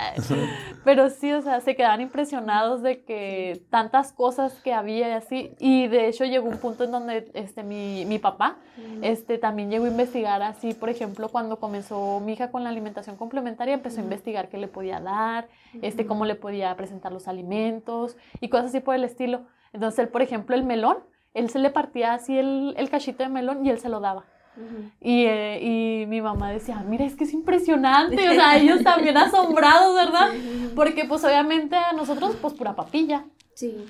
[0.84, 5.52] Pero sí, o sea, se quedaban impresionados de que tantas cosas que había y así.
[5.58, 8.56] Y de hecho llegó un punto en donde este, mi, mi papá
[9.02, 13.16] este, también llegó a investigar así, por ejemplo, cuando comenzó mi hija con la alimentación
[13.16, 15.46] complementaria, empezó a investigar qué le podía dar,
[15.82, 19.42] este, cómo le podía presentar los alimentos y cosas así por el estilo.
[19.72, 20.96] Entonces, él, por ejemplo, el melón,
[21.34, 24.24] él se le partía así el, el cachito de melón y él se lo daba.
[25.00, 25.60] Y, eh,
[26.02, 30.28] y mi mamá decía, mira, es que es impresionante, o sea, ellos también asombrados, ¿verdad?
[30.74, 33.24] Porque pues obviamente a nosotros pues pura papilla,
[33.54, 33.86] Sí.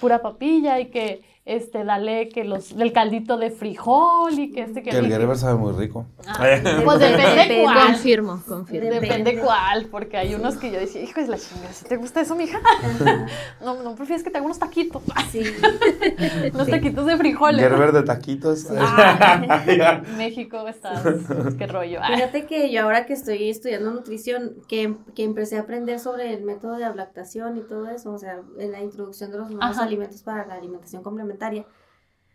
[0.00, 4.82] pura papilla y que este, dale que los, del caldito de frijol y que este
[4.82, 4.90] que...
[4.90, 6.04] Que el Gerber sabe muy rico.
[6.26, 6.38] Ah,
[6.84, 7.86] pues depende cuál.
[7.86, 8.90] Confirmo, confirmo.
[8.90, 12.20] Depende cuál, porque hay unos que yo decía, hijo de la chingada, ¿si te gusta
[12.20, 12.58] eso, mija?
[13.60, 15.42] No, no prefieres que te haga unos taquitos, Sí.
[16.52, 17.60] unos taquitos de frijoles.
[17.60, 18.66] Gerber de taquitos.
[18.76, 21.00] Ah, México está,
[21.56, 22.00] qué rollo.
[22.02, 22.16] Ay.
[22.16, 26.42] Fíjate que yo ahora que estoy estudiando nutrición, que, que empecé a aprender sobre el
[26.42, 29.84] método de lactación y todo eso, o sea, en la introducción de los nuevos Ajá.
[29.84, 31.35] alimentos para la alimentación complementaria,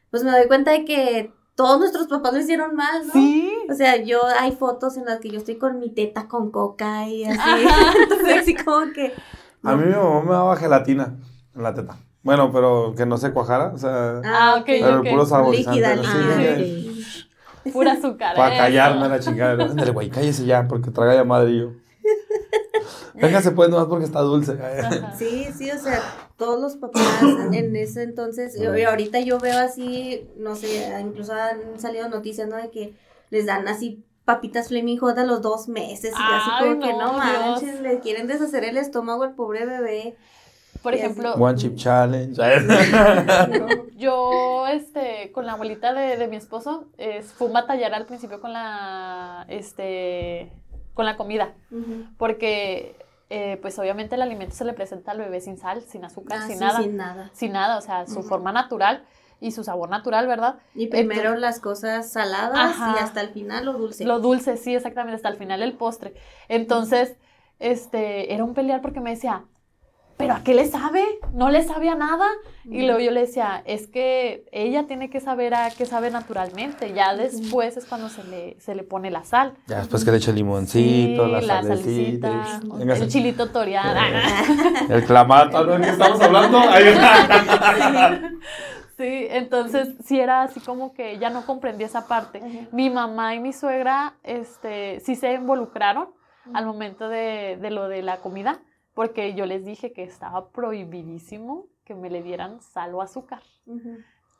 [0.10, 3.14] pues me doy cuenta de que todos nuestros papás lo hicieron mal, ¿no?
[3.14, 3.52] Sí.
[3.70, 7.08] O sea, yo hay fotos en las que yo estoy con mi teta con coca
[7.08, 7.40] y así.
[8.04, 9.14] Entonces, así como que.
[9.64, 11.16] A mí mi mamá me daba gelatina
[11.56, 11.98] en la teta.
[12.24, 13.72] Bueno, pero que no se cuajara.
[13.74, 15.06] O sea, Ah, ok, pero ok.
[15.06, 15.80] el puro saborizante.
[15.80, 16.36] Líquida, líquida.
[16.56, 16.92] de-
[17.72, 18.36] Pura azúcar.
[18.36, 19.64] Para callarme la chingada.
[19.66, 21.72] Ándale, güey, cállese ya, porque traga ya madre y yo.
[23.14, 24.54] Véngase pues nomás porque está dulce.
[24.54, 25.14] Ajá.
[25.18, 26.02] Sí, sí, o sea,
[26.38, 27.04] todos los papás
[27.52, 28.56] en- ese entonces,
[28.88, 32.58] ahorita yo veo así, no sé, incluso han salido noticias, ¿no?
[32.58, 32.94] De que
[33.30, 37.14] les dan así papitas Flaming Hot a los dos meses y así como que no,
[37.14, 37.82] manches, Dios.
[37.82, 40.16] le quieren deshacer el estómago al pobre bebé.
[40.82, 42.42] Por ejemplo, One chip challenge.
[43.98, 48.42] yo, este, con la abuelita de, de mi esposo, es, fue un batallar al principio
[48.42, 50.52] con la, este,
[50.94, 51.54] con la comida,
[52.18, 52.96] porque,
[53.30, 56.48] eh, pues obviamente el alimento se le presenta al bebé sin sal, sin azúcar, Ah,
[56.48, 57.30] sin sí, nada, Sin nada.
[57.34, 59.06] sin nada, o sea, su forma natural
[59.40, 60.60] y su sabor natural, ¿verdad?
[60.76, 62.96] Y primero las cosas saladas Ajá.
[62.96, 64.06] y hasta el final lo dulce.
[64.06, 66.14] Lo dulce, sí, exactamente, hasta el final el postre.
[66.50, 67.16] Entonces,
[67.60, 69.46] este, era un pelear porque me decía,
[70.22, 71.04] ¿pero a qué le sabe?
[71.34, 72.26] No le sabe a nada.
[72.66, 76.94] Y luego yo le decía, es que ella tiene que saber a qué sabe naturalmente.
[76.94, 79.54] Ya después es cuando se le, se le pone la sal.
[79.68, 82.46] Ya después que le eche limoncito, Sí, la, la salecita.
[82.62, 84.00] salecita, el chilito toreado.
[84.90, 85.74] El clamato, ¿no?
[85.74, 86.60] ¿De qué estamos hablando?
[86.60, 86.84] Ay,
[88.98, 92.68] Sí, entonces sí era así como que ya no comprendí esa parte.
[92.72, 96.10] Mi mamá y mi suegra, este, sí se involucraron
[96.54, 98.60] al momento de, de lo de la comida,
[98.94, 103.42] porque yo les dije que estaba prohibidísimo que me le dieran sal o azúcar.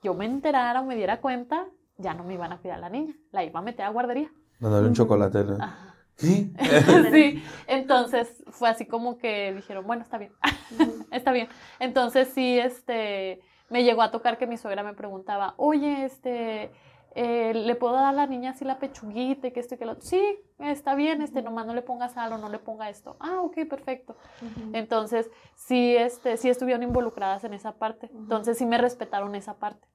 [0.04, 1.68] Yo me enterara o me diera cuenta,
[1.98, 4.32] ya no me iban a cuidar a la niña, la iba a meter a guardería.
[4.60, 5.46] Dándole un chocolate.
[6.18, 6.50] ¿Qué?
[7.12, 10.34] sí, entonces fue así como que dijeron, bueno, está bien,
[11.12, 11.48] está bien.
[11.80, 16.72] Entonces sí, este, me llegó a tocar que mi suegra me preguntaba, oye, este,
[17.16, 19.86] eh, ¿le puedo dar a la niña así la pechuguita y que esto y que
[19.86, 20.04] lo otro?
[20.04, 20.22] Sí,
[20.60, 23.18] está bien, este, nomás no le ponga sal o no le ponga esto.
[23.20, 24.16] Ah, ok, perfecto.
[24.74, 28.10] Entonces sí, este, sí estuvieron involucradas en esa parte.
[28.14, 29.88] Entonces sí me respetaron esa parte.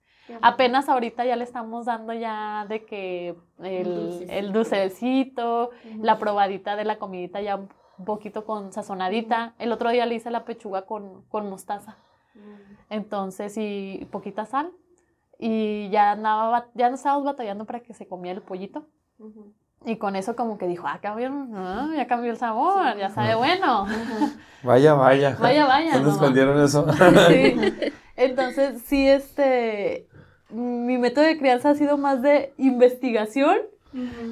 [0.43, 5.70] Apenas ahorita ya le estamos dando ya de que el, el dulcecito,
[6.01, 9.55] la probadita de la comidita ya un poquito con sazonadita.
[9.59, 11.97] El otro día le hice la pechuga con, con mostaza.
[12.90, 14.70] Entonces, y poquita sal.
[15.39, 18.87] Y ya andaba, ya no estábamos batallando para que se comía el pollito.
[19.85, 23.35] Y con eso como que dijo, ah, cambió, ah, ya cambió el sabor, ya sabe
[23.35, 23.87] bueno.
[24.63, 25.37] Vaya, vaya.
[25.39, 25.95] Vaya, vaya.
[25.95, 26.87] ¿Dónde escondieron eso?
[27.29, 27.57] Sí.
[28.17, 30.09] Entonces, sí, este,
[30.51, 33.59] mi método de crianza ha sido más de investigación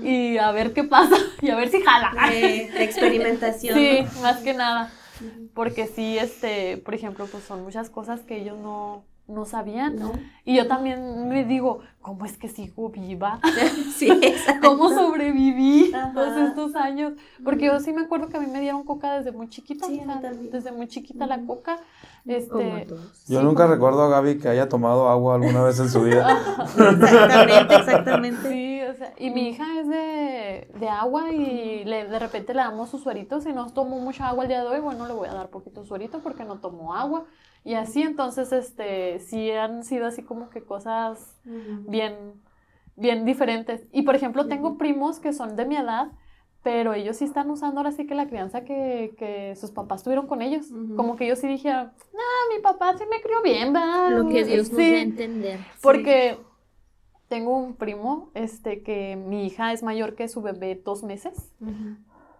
[0.03, 2.13] y a ver qué pasa y a ver si jala.
[2.31, 3.77] De experimentación.
[3.77, 4.91] Sí, más que nada.
[5.55, 9.97] Porque sí, este, por ejemplo, pues son muchas cosas que ellos no, no sabían.
[9.97, 10.13] ¿no?
[10.45, 13.41] Y yo también me digo, ¿cómo es que sigo viva?
[13.95, 14.09] Sí.
[14.61, 16.13] ¿Cómo sobreviví Ajá.
[16.13, 17.13] todos estos años?
[17.45, 19.87] Porque yo sí me acuerdo que a mí me dieron coca desde muy chiquita.
[19.87, 21.79] Sí, o sea, desde muy chiquita la coca.
[22.27, 22.87] Este.
[22.89, 26.03] Yo Sí, nunca como- recuerdo a Gaby que haya tomado agua alguna vez en su
[26.03, 26.39] vida.
[26.77, 28.49] Exactamente, exactamente.
[28.49, 32.61] Sí, o sea, y mi hija es de, de agua y le- de repente le
[32.61, 35.29] damos sus sueritos y no tomó mucha agua el día de hoy, bueno, le voy
[35.29, 37.25] a dar poquito suerito porque no tomó agua.
[37.65, 41.36] Y así, entonces, este, sí han sido así como que cosas
[41.89, 42.15] bien,
[42.97, 43.86] bien diferentes.
[43.93, 46.12] Y por ejemplo, tengo primos que son de mi edad,
[46.62, 50.27] pero ellos sí están usando ahora sí que la crianza que, que sus papás tuvieron
[50.27, 50.66] con ellos.
[50.97, 54.11] Como que ellos sí dijeron, ah, mi papá sí me crió bien, ¿verdad?
[54.11, 54.91] Lo que Dios nos Sí.
[54.91, 55.61] dé a entender.
[55.82, 56.39] Porque
[57.28, 61.53] tengo un primo, este, que mi hija es mayor que su bebé dos meses.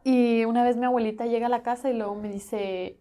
[0.05, 2.99] Y una vez mi abuelita llega a la casa y luego me dice,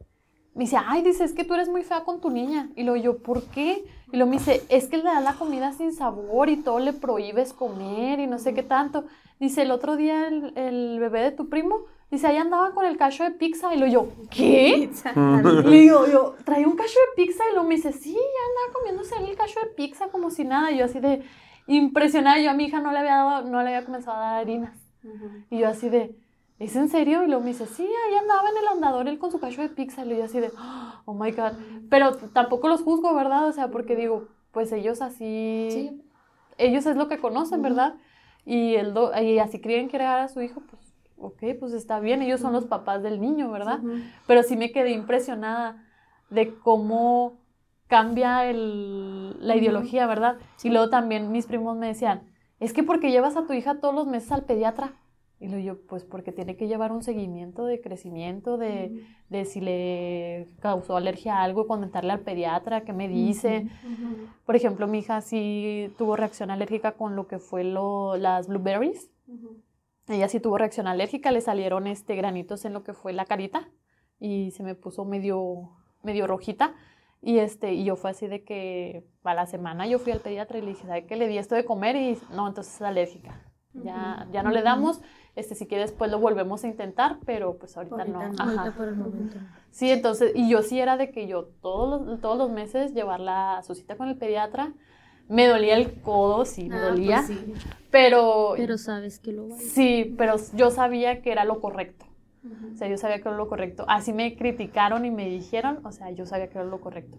[0.55, 2.69] me dice, ay, dice, es que tú eres muy fea con tu niña.
[2.75, 3.85] Y luego yo, ¿por qué?
[4.11, 6.93] Y luego me dice, es que le das la comida sin sabor y todo le
[6.93, 9.05] prohíbes comer y no sé qué tanto.
[9.39, 12.97] Dice, el otro día el, el bebé de tu primo, dice, ahí andaba con el
[12.97, 13.73] cacho de pizza.
[13.73, 14.89] Y luego yo, ¿qué?
[15.65, 18.79] Le digo, yo, traía un cacho de pizza y luego me dice, sí, ya andaba
[18.79, 20.71] comiéndose el cacho de pizza como si nada.
[20.71, 21.23] Y yo así de
[21.65, 24.41] impresionada, yo a mi hija no le había dado, no le había comenzado a dar
[24.41, 24.77] harinas.
[25.49, 26.15] Y yo así de,
[26.63, 27.23] ¿es en serio?
[27.23, 29.69] Y luego me dice, sí, ahí andaba en el andador él con su cacho de
[29.69, 30.05] pizza.
[30.05, 30.51] Y yo así de,
[31.05, 31.53] oh my God.
[31.89, 33.47] Pero tampoco los juzgo, ¿verdad?
[33.47, 36.01] O sea, porque digo, pues ellos así, Sí.
[36.57, 37.95] ellos es lo que conocen, ¿verdad?
[38.45, 42.21] Y, el do- y así creen crear a su hijo, pues, ok, pues está bien,
[42.21, 43.79] ellos son los papás del niño, ¿verdad?
[44.27, 45.83] Pero sí me quedé impresionada
[46.29, 47.39] de cómo
[47.87, 50.37] cambia el- la ideología, ¿verdad?
[50.63, 52.23] Y luego también mis primos me decían,
[52.59, 54.93] es que porque llevas a tu hija todos los meses al pediatra.
[55.43, 59.59] Y luego yo, pues porque tiene que llevar un seguimiento de crecimiento, de, de si
[59.59, 63.67] le causó alergia a algo, comentarle al pediatra, qué me dice.
[64.45, 69.11] Por ejemplo, mi hija sí tuvo reacción alérgica con lo que fue lo, las blueberries.
[70.07, 73.69] Ella sí tuvo reacción alérgica, le salieron este, granitos en lo que fue la carita
[74.21, 75.71] y se me puso medio,
[76.03, 76.73] medio rojita.
[77.21, 80.57] Y, este, y yo fue así de que a la semana yo fui al pediatra
[80.59, 81.17] y le dije, ¿sabe qué?
[81.17, 83.52] Le di esto de comer y no, entonces es alérgica.
[83.73, 85.01] Ya, ya no le damos,
[85.35, 88.33] este, si quiere después lo volvemos a intentar, pero pues ahorita, Ahorita no.
[88.33, 88.41] no.
[88.43, 88.51] Ajá.
[88.61, 89.37] Ahorita por el momento.
[89.71, 93.57] Sí, entonces, y yo sí era de que yo todos los, todos los meses llevarla
[93.57, 94.73] a su cita con el pediatra.
[95.29, 97.53] Me dolía el codo, sí, me Ah, dolía, pues sí.
[97.89, 99.61] pero, Pero sabes que lo vale.
[99.61, 102.05] sí, pero yo sabía que era lo correcto.
[102.73, 103.85] O sea, yo sabía que era lo correcto.
[103.87, 107.17] Así me criticaron y me dijeron, o sea, yo sabía que era lo correcto.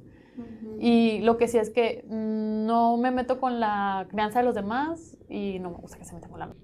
[0.77, 4.55] Y lo que sí es que mm, no me meto con la crianza de los
[4.55, 6.57] demás y no me gusta que se metan con la mía.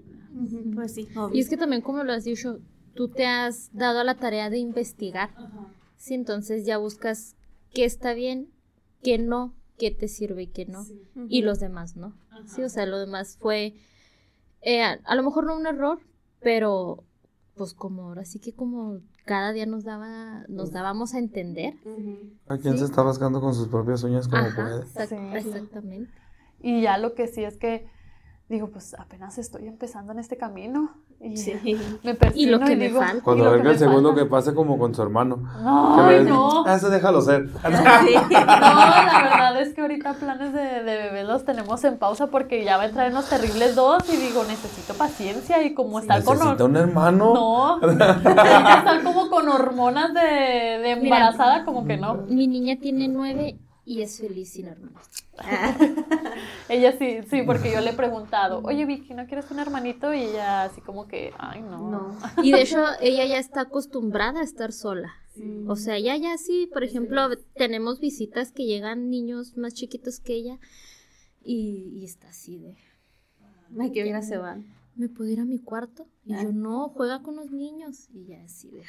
[0.75, 1.37] Pues sí, obvio.
[1.37, 2.61] Y es que también, como lo has dicho,
[2.95, 5.31] tú te has dado a la tarea de investigar.
[5.97, 7.37] Sí, entonces ya buscas
[7.73, 8.49] qué está bien,
[9.03, 10.87] qué no, qué te sirve y qué no.
[11.29, 12.15] Y los demás no.
[12.45, 13.75] Sí, o sea, lo demás fue,
[14.63, 16.01] eh, a, a lo mejor no un error,
[16.41, 17.05] pero
[17.55, 19.01] pues como ahora sí que como
[19.31, 21.75] cada día nos daba, nos dábamos a entender.
[22.49, 24.83] ¿A quién se está rascando con sus propias uñas como Ajá, puede?
[24.83, 25.09] exact-
[25.43, 25.49] Sí.
[25.49, 26.13] exactamente.
[26.59, 27.87] Y ya lo que sí es que
[28.51, 30.91] digo, pues apenas estoy empezando en este camino.
[31.21, 31.55] Y Sí.
[32.03, 33.23] me persino Y lo que me digo, falta.
[33.23, 34.25] Cuando y venga el me segundo falta.
[34.25, 35.37] que pase como con su hermano.
[35.63, 36.65] No, Que no.
[36.67, 37.49] Ah, ese déjalo ser.
[37.61, 38.15] Sí.
[38.31, 42.65] No, la verdad es que ahorita planes de, de bebé los tenemos en pausa porque
[42.65, 46.23] ya va a entrar en los terribles dos y digo, necesito paciencia y como estar
[46.25, 46.37] con...
[46.39, 47.35] Necesita un hermano.
[47.35, 51.17] No, estar como con hormonas de, de Mira.
[51.19, 52.15] embarazada, como que no.
[52.29, 53.59] Mi niña tiene nueve
[53.91, 55.05] y es feliz sin hermanos.
[56.69, 60.15] Ella sí, sí, porque yo le he preguntado, oye Vicky, ¿no quieres un hermanito?
[60.15, 61.91] Y ella así como que, ay, no.
[61.91, 62.19] No.
[62.45, 65.13] Y de hecho, ella ya está acostumbrada a estar sola.
[65.67, 70.35] O sea, ya, ya sí, por ejemplo, tenemos visitas que llegan niños más chiquitos que
[70.35, 70.61] ella
[71.43, 72.77] y, y está así de,
[73.77, 74.59] Ay, bien se va.
[74.95, 76.07] ¿me puedo ir a mi cuarto?
[76.25, 78.09] Y yo, no, juega con los niños.
[78.13, 78.85] Y ya así de...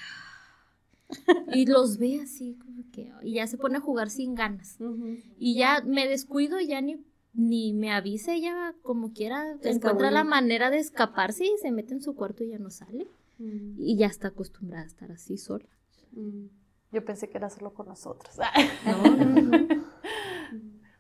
[1.54, 3.12] Y los ve así, como que...
[3.24, 4.78] Y ya se pone a jugar sin ganas.
[5.38, 10.24] Y ya me descuido y ya ni, ni me avisa, ella como quiera encuentra la
[10.24, 13.08] manera de escaparse y se mete en su cuarto y ya no sale.
[13.40, 15.66] Y ya está acostumbrada a estar así sola.
[16.92, 18.36] Yo pensé que era solo con nosotros.
[18.86, 19.82] No, no, no.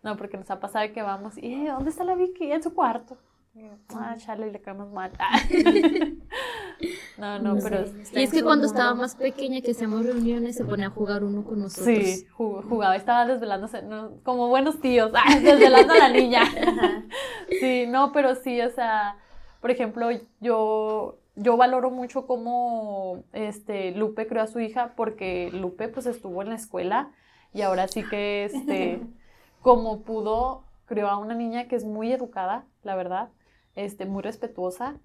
[0.03, 2.51] No, porque nos ha pasado que vamos y, "Eh, ¿dónde está la Vicky?
[2.51, 3.17] En su cuarto.
[3.53, 5.11] Yo, Ah, chale, le caemos mal.
[7.17, 7.85] No, no, pero...
[8.13, 11.43] Y es que cuando estaba más pequeña, que hacíamos reuniones, se ponía a jugar uno
[11.43, 11.97] con nosotros.
[11.97, 13.83] Sí, jugaba, estaba desvelándose,
[14.23, 16.43] como buenos tíos, desvelando a la niña.
[17.59, 19.17] Sí, no, pero sí, o sea,
[19.59, 20.09] por ejemplo,
[20.39, 26.41] yo, yo valoro mucho cómo este, Lupe creó a su hija, porque Lupe pues estuvo
[26.41, 27.11] en la escuela
[27.53, 29.01] y ahora sí que, este,
[29.61, 33.29] como pudo, creó a una niña que es muy educada, la verdad
[33.75, 34.95] este, muy respetuosa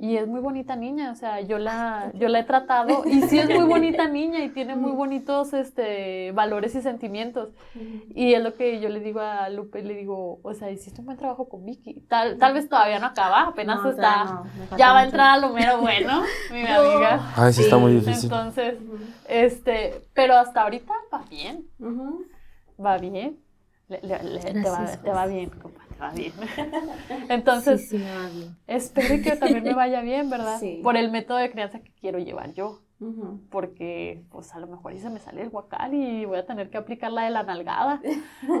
[0.00, 3.38] y es muy bonita niña, o sea, yo la, yo la he tratado y sí
[3.38, 7.50] es muy bonita niña y tiene muy bonitos este, valores y sentimientos.
[8.14, 11.06] Y es lo que yo le digo a Lupe, le digo, o sea, hiciste un
[11.06, 12.00] buen trabajo con Vicky.
[12.08, 14.42] Tal, tal vez todavía no acaba, apenas está,
[14.76, 16.22] ya va a entrar a lo mero bueno,
[16.52, 17.32] mi amiga.
[17.36, 18.24] Ay, sí, está muy difícil.
[18.24, 18.74] Entonces,
[19.28, 21.64] este, pero hasta ahorita va bien,
[22.84, 23.38] va bien.
[23.88, 26.32] Le, te, va, te va bien, compadre va bien.
[27.28, 27.94] Entonces,
[28.66, 30.60] espero que también me vaya bien, ¿verdad?
[30.82, 32.80] Por el método de crianza que quiero llevar yo.
[33.50, 36.70] Porque, pues a lo mejor y se me sale el guacal y voy a tener
[36.70, 38.00] que aplicar la de la nalgada,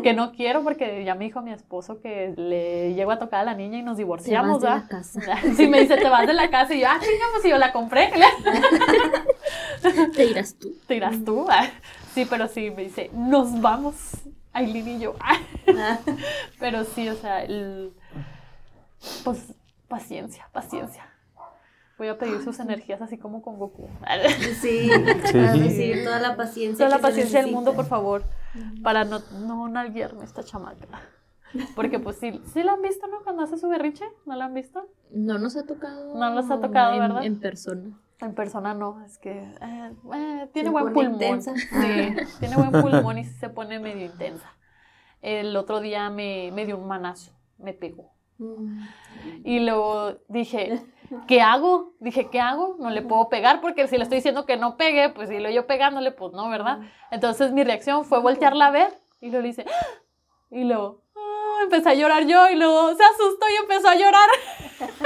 [0.02, 3.44] que no quiero porque ya me dijo mi esposo que le llego a tocar a
[3.44, 4.84] la niña y nos divorciamos, ¿verdad?
[5.56, 7.56] Si me dice, te vas de la casa y yo, ah, chingamos, pues, si yo
[7.56, 8.10] la compré.
[10.14, 10.76] te irás tú.
[10.86, 11.46] Te irás tú.
[12.12, 14.25] Sí, pero sí, me dice, nos vamos.
[14.56, 15.14] Aileen y yo.
[16.58, 17.92] Pero sí, o sea, el,
[19.22, 19.54] pues
[19.86, 21.12] paciencia, paciencia.
[21.98, 23.88] Voy a pedir sus energías así como con Goku.
[24.60, 24.90] Sí,
[25.70, 25.92] sí.
[26.04, 26.86] toda la paciencia.
[26.86, 28.24] Toda la paciencia del mundo, por favor,
[28.82, 30.86] para no, no nalguearme esta chamaca.
[31.74, 33.22] Porque pues sí, sí la han visto, ¿no?
[33.24, 34.88] Cuando hace su berriche, ¿no la han visto?
[35.10, 36.14] No nos ha tocado.
[36.18, 37.24] No nos ha tocado, ¿verdad?
[37.24, 37.98] En persona.
[38.20, 41.42] En persona no, es que eh, eh, tiene buen pulmón.
[41.42, 41.56] Sí,
[42.40, 44.50] tiene buen pulmón y se pone medio intensa.
[45.20, 48.12] El otro día me, me dio un manazo, me pegó.
[48.38, 48.82] Mm.
[49.44, 50.82] Y luego dije,
[51.26, 51.94] ¿qué hago?
[52.00, 52.76] Dije, ¿qué hago?
[52.78, 55.50] No le puedo pegar porque si le estoy diciendo que no pegue, pues si lo
[55.50, 56.80] yo pegándole, pues no, ¿verdad?
[57.10, 59.64] Entonces mi reacción fue voltearla a ver y luego le hice,
[60.50, 61.05] y luego ah",
[61.62, 64.28] empecé a llorar yo y luego se asustó y empezó a llorar.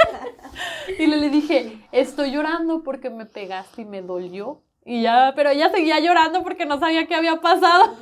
[0.99, 4.61] y le dije, estoy llorando porque me pegaste y me dolió.
[4.83, 7.93] Y ya, pero ella seguía llorando porque no sabía qué había pasado.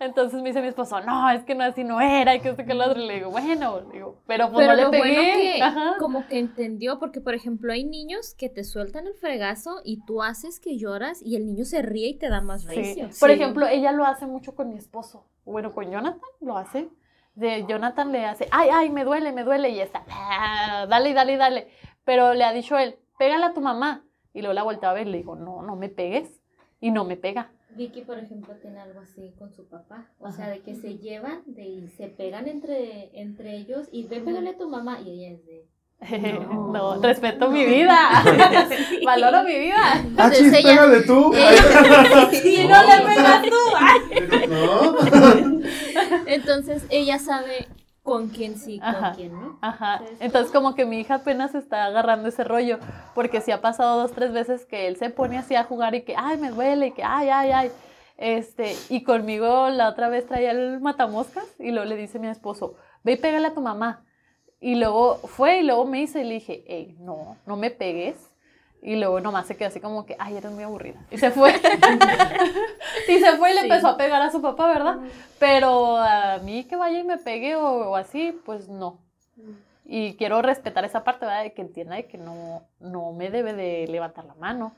[0.00, 2.64] Entonces me dice mi esposo, no, es que no así no era, y que este
[2.64, 3.02] que lo otro.
[3.02, 5.60] Y le digo, bueno, digo, pero pues no le pegué.
[5.98, 10.22] como que entendió, porque por ejemplo hay niños que te sueltan el fregazo y tú
[10.22, 13.10] haces que lloras y el niño se ríe y te da más recio.
[13.20, 15.26] Por ejemplo, ella lo hace mucho con mi esposo.
[15.44, 16.88] Bueno, con Jonathan lo hace.
[17.36, 21.36] De Jonathan le hace, ay, ay, me duele, me duele, y está, ah, dale, dale,
[21.36, 21.68] dale.
[22.04, 24.02] Pero le ha dicho él, pégale a tu mamá.
[24.32, 26.40] Y luego la vuelta a ver y le digo, no, no me pegues.
[26.80, 27.50] Y no me pega.
[27.76, 30.06] Vicky, por ejemplo, tiene algo así con su papá.
[30.18, 34.20] O sea, de que se llevan de, y se pegan entre, entre ellos y ve,
[34.20, 35.00] pégale a tu mamá.
[35.00, 35.66] Y ella es de.
[36.72, 37.96] No, respeto mi vida.
[39.04, 40.04] Valoro mi vida.
[40.16, 41.32] Ah, chis, pégale tú.
[41.34, 43.64] y no le pegas tú.
[44.48, 44.96] No.
[46.26, 47.68] Entonces ella sabe
[48.02, 49.58] con quién sí, con quién no.
[49.60, 50.00] Ajá.
[50.20, 52.78] Entonces, como que mi hija apenas está agarrando ese rollo,
[53.14, 56.02] porque si ha pasado dos, tres veces que él se pone así a jugar y
[56.02, 57.72] que, ay, me duele, y que, ay, ay, ay.
[58.16, 62.28] Este, y conmigo la otra vez traía el matamoscas y luego le dice a mi
[62.28, 64.04] esposo, ve y pégale a tu mamá.
[64.60, 68.16] Y luego fue y luego me hizo y le dije, hey, no, no me pegues.
[68.86, 71.00] Y luego nomás se quedó así como que, ay, eres muy aburrida.
[71.10, 71.52] Y se fue.
[73.08, 74.98] y se fue y le empezó a pegar a su papá, ¿verdad?
[75.40, 79.00] Pero a mí que vaya y me pegue o, así, pues no.
[79.84, 81.42] Y quiero respetar esa parte, ¿verdad?
[81.42, 84.76] De que entienda de que no, no me debe de levantar la mano.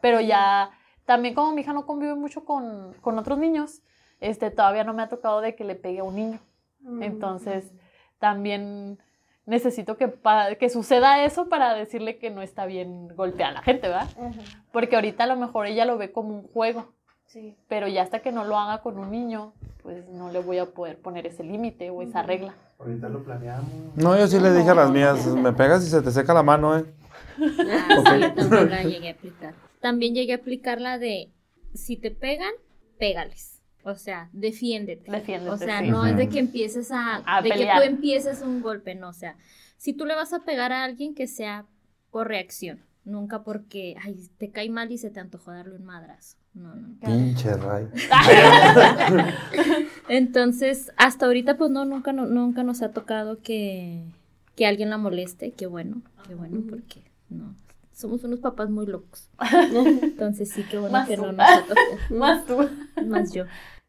[0.00, 0.70] Pero ya,
[1.04, 3.82] también como mi hija no convive mucho con, con otros niños,
[4.20, 6.40] este, todavía no me ha tocado de que le pegue a un niño.
[7.02, 7.70] Entonces,
[8.18, 8.98] también
[9.46, 10.12] necesito que,
[10.58, 14.08] que suceda eso para decirle que no está bien golpear a la gente, ¿verdad?
[14.72, 16.92] Porque ahorita a lo mejor ella lo ve como un juego.
[17.26, 17.56] Sí.
[17.66, 20.66] Pero ya hasta que no lo haga con un niño, pues no le voy a
[20.66, 22.54] poder poner ese límite o esa regla.
[22.78, 23.70] Ahorita lo planeamos.
[23.96, 26.42] No, yo sí le dije a las mías, me pegas y se te seca la
[26.42, 26.84] mano, ¿eh?
[27.38, 29.54] Ah, también la llegué a aplicar.
[29.80, 31.32] También llegué a aplicar la de,
[31.74, 32.52] si te pegan,
[32.98, 33.51] pégales.
[33.84, 35.10] O sea, defiéndete.
[35.10, 35.50] Defiéndete.
[35.50, 39.08] O sea, no es de que empieces a, de que tú empieces un golpe, no,
[39.08, 39.36] o sea,
[39.76, 41.66] si tú le vas a pegar a alguien que sea
[42.10, 46.36] por reacción, nunca porque ay, te cae mal y se te antojó darle un madrazo.
[46.54, 47.00] No, no.
[47.00, 47.88] Pinche ray.
[50.08, 54.04] Entonces, hasta ahorita pues no nunca nunca nos ha tocado que
[54.54, 57.56] que alguien la moleste, qué bueno, qué bueno porque no
[58.02, 59.30] somos unos papás muy locos.
[60.02, 61.64] Entonces sí, qué bueno que no nos ha.
[62.14, 62.58] Más tú.
[63.06, 63.44] Más yo.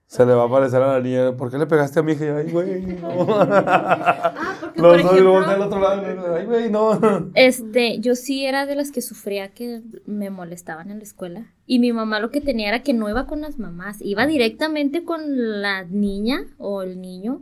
[0.07, 2.37] Se le va a aparecer a la niña, ¿por qué le pegaste a mi hija?
[2.37, 6.35] Ay, güey, Ah, porque, Los por dos luego del ejemplo, otro lado.
[6.35, 7.31] Ay, güey, no.
[7.33, 11.51] este, yo sí era de las que sufría que me molestaban en la escuela.
[11.65, 15.03] Y mi mamá lo que tenía era que no iba con las mamás, iba directamente
[15.03, 17.41] con la niña o el niño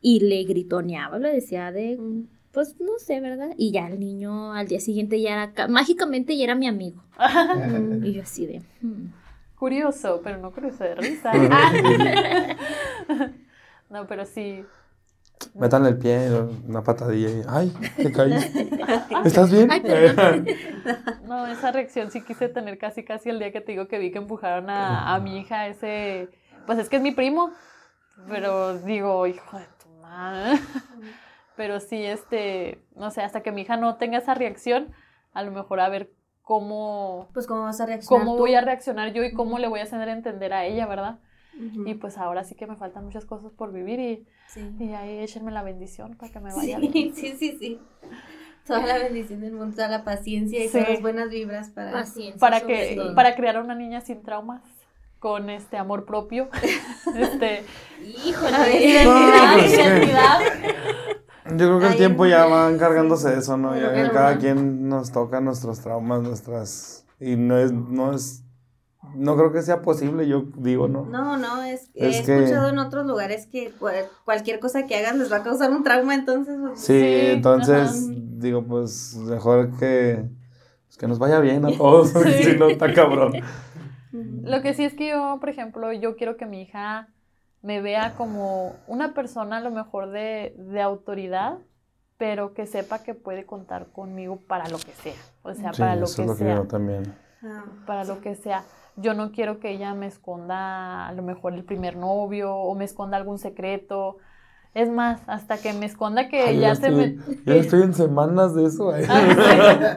[0.00, 2.39] y le gritoneaba, le decía de, Mm.
[2.52, 3.50] Pues no sé, ¿verdad?
[3.56, 7.02] Y ya el niño al día siguiente ya era, ca- mágicamente ya era mi amigo.
[8.04, 9.06] Y yo así de, "Hmm".
[9.56, 11.32] Curioso, pero no curioso de risa.
[13.90, 14.64] no, pero sí.
[15.54, 16.30] Metan el pie,
[16.66, 17.42] una patadilla y.
[17.48, 17.72] ¡Ay!
[17.96, 18.32] Te caí.
[19.24, 19.68] ¿Estás bien?
[19.70, 19.82] Ay.
[21.26, 24.10] No, esa reacción sí quise tener casi casi el día que te digo que vi
[24.10, 26.28] que empujaron a, a mi hija ese...
[26.66, 27.52] Pues es que es mi primo,
[28.28, 30.58] pero digo, hijo de tu madre.
[31.56, 34.92] Pero sí, este, no sé, hasta que mi hija no tenga esa reacción,
[35.32, 36.10] a lo mejor a ver
[36.42, 38.24] cómo, Pues cómo vas a reaccionar.
[38.24, 38.42] cómo tú?
[38.42, 41.18] voy a reaccionar yo y cómo le voy a hacer entender a ella, ¿verdad?
[41.84, 44.70] Y pues ahora sí que me faltan muchas cosas por vivir y, Sí.
[44.78, 46.92] y ahí échenme la bendición para que me vaya bien.
[46.92, 47.80] Sí, sí, sí, sí.
[48.66, 50.72] Toda la bendición del mundo, toda la paciencia y Sí.
[50.78, 51.92] todas las buenas vibras para...
[51.92, 52.38] Paciencia.
[52.38, 53.14] para que todo.
[53.14, 54.62] para crear a una niña sin traumas
[55.18, 56.48] con este amor propio
[57.16, 57.64] este
[58.24, 59.80] Híjole, identidad pues, sí.
[59.80, 60.38] identidad
[61.46, 63.74] Yo creo que el tiempo ya va encargándose de eso, ¿no?
[63.78, 67.06] Ya que cada quien nos toca nuestros traumas, nuestras...
[67.18, 68.44] Y no es, no es...
[69.14, 71.06] No creo que sea posible, yo digo, ¿no?
[71.06, 74.94] No, no, es, Es he que- escuchado en otros lugares que cual- cualquier cosa que
[74.96, 76.56] hagas les va a causar un trauma, entonces...
[76.60, 78.14] pues, Sí, Sí, entonces ajá.
[78.36, 80.28] digo, pues mejor que,
[80.86, 82.50] pues, que nos vaya bien a todos, porque Sí.
[82.52, 83.32] si no está cabrón.
[84.12, 87.08] lo que sí es que yo por ejemplo yo quiero que mi hija
[87.62, 91.58] me vea como una persona a lo mejor de, de autoridad
[92.18, 95.96] pero que sepa que puede contar conmigo para lo que sea o sea Sí, para
[95.96, 97.14] lo eso que es lo que sea yo también.
[97.42, 98.64] Ah, para lo que sea.
[98.96, 102.84] Yo no quiero que ella me esconda a lo mejor el primer novio o me
[102.84, 104.18] esconda algún secreto.
[104.74, 107.16] Es más, hasta que me esconda que Ay, ya ya, se me...
[107.16, 108.90] estoy, ya estoy en semanas de eso.
[108.90, 109.00] Ah,
[109.42, 109.88] sí.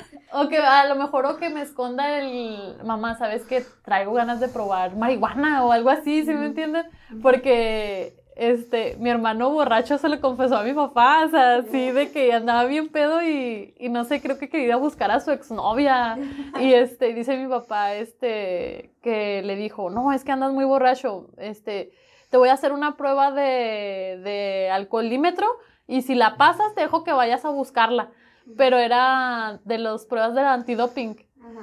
[0.32, 4.40] O que a lo mejor o que me esconda el mamá, ¿sabes que Traigo ganas
[4.40, 6.86] de probar marihuana o algo así, ¿sí me entienden?
[7.20, 12.10] Porque este, mi hermano borracho se lo confesó a mi papá, o sea, así de
[12.10, 16.16] que andaba bien pedo y, y no sé, creo que quería buscar a su exnovia.
[16.60, 21.28] Y este, dice mi papá, este, que le dijo, no, es que andas muy borracho,
[21.36, 21.92] este,
[22.30, 25.46] te voy a hacer una prueba de, de alcoholímetro
[25.86, 28.10] y si la pasas te dejo que vayas a buscarla.
[28.56, 31.16] Pero era de las pruebas del antidoping.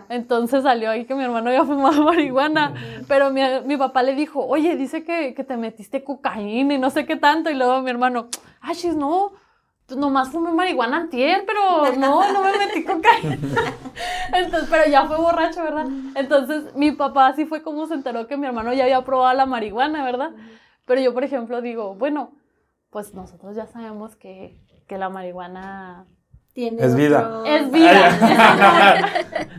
[0.09, 2.73] Entonces salió ahí que mi hermano ya fumaba marihuana.
[3.07, 6.89] Pero mi, mi papá le dijo, oye, dice que, que te metiste cocaína y no
[6.89, 7.49] sé qué tanto.
[7.49, 8.27] Y luego mi hermano,
[8.61, 9.31] ay, chis, no,
[9.95, 13.38] nomás fumé marihuana antier, pero no, no me metí cocaína.
[14.34, 15.88] Entonces, pero ya fue borracho, ¿verdad?
[16.15, 19.45] Entonces mi papá así fue como se enteró que mi hermano ya había probado la
[19.45, 20.31] marihuana, ¿verdad?
[20.85, 22.31] Pero yo, por ejemplo, digo, bueno,
[22.89, 26.05] pues nosotros ya sabemos que, que la marihuana
[26.57, 27.43] Tiene Es vida.
[27.45, 28.99] es vida.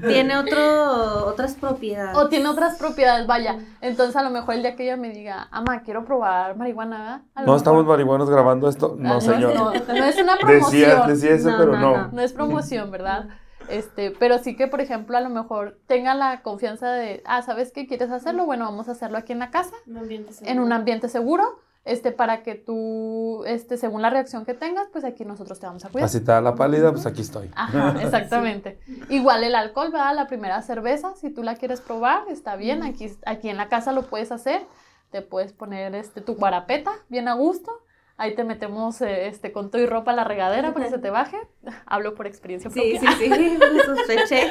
[0.09, 2.17] Tiene otro, otras propiedades.
[2.19, 3.57] O tiene otras propiedades, vaya.
[3.81, 7.55] Entonces, a lo mejor el día que ella me diga, ama, quiero probar marihuana, No
[7.55, 8.97] estamos marihuanos grabando esto.
[8.99, 9.55] Ah, No, es- señor.
[9.55, 11.07] No, no es una promoción.
[11.07, 11.97] decía eso, No, pero no, no.
[11.99, 12.09] no.
[12.11, 13.29] No es promoción, ¿verdad?
[13.69, 17.71] Este, pero sí que, por ejemplo, a lo mejor tenga la confianza de, ah, ¿sabes
[17.73, 17.87] qué?
[17.87, 18.45] ¿Quieres hacerlo?
[18.45, 21.45] Bueno, vamos a hacerlo aquí en la casa, Un ambiente en un ambiente seguro,
[21.89, 25.85] este, para que tú, este, según la reacción que tengas, pues aquí nosotros te vamos
[25.85, 26.05] a cuidar.
[26.05, 27.51] Así te da la pálida, pues aquí estoy.
[27.55, 28.79] Ajá, exactamente.
[29.09, 30.15] Igual el alcohol, ¿verdad?
[30.15, 32.83] La primera cerveza, si tú la quieres probar, está bien.
[32.83, 34.67] Aquí, aquí en la casa lo puedes hacer.
[35.11, 37.73] Te puedes poner este, tu guarapeta bien a gusto.
[38.21, 40.99] Ahí te metemos eh, este, con tu y ropa a la regadera para que se
[40.99, 41.39] te baje.
[41.87, 43.13] Hablo por experiencia Sí, propia.
[43.13, 44.51] sí, sí, lo sospeché.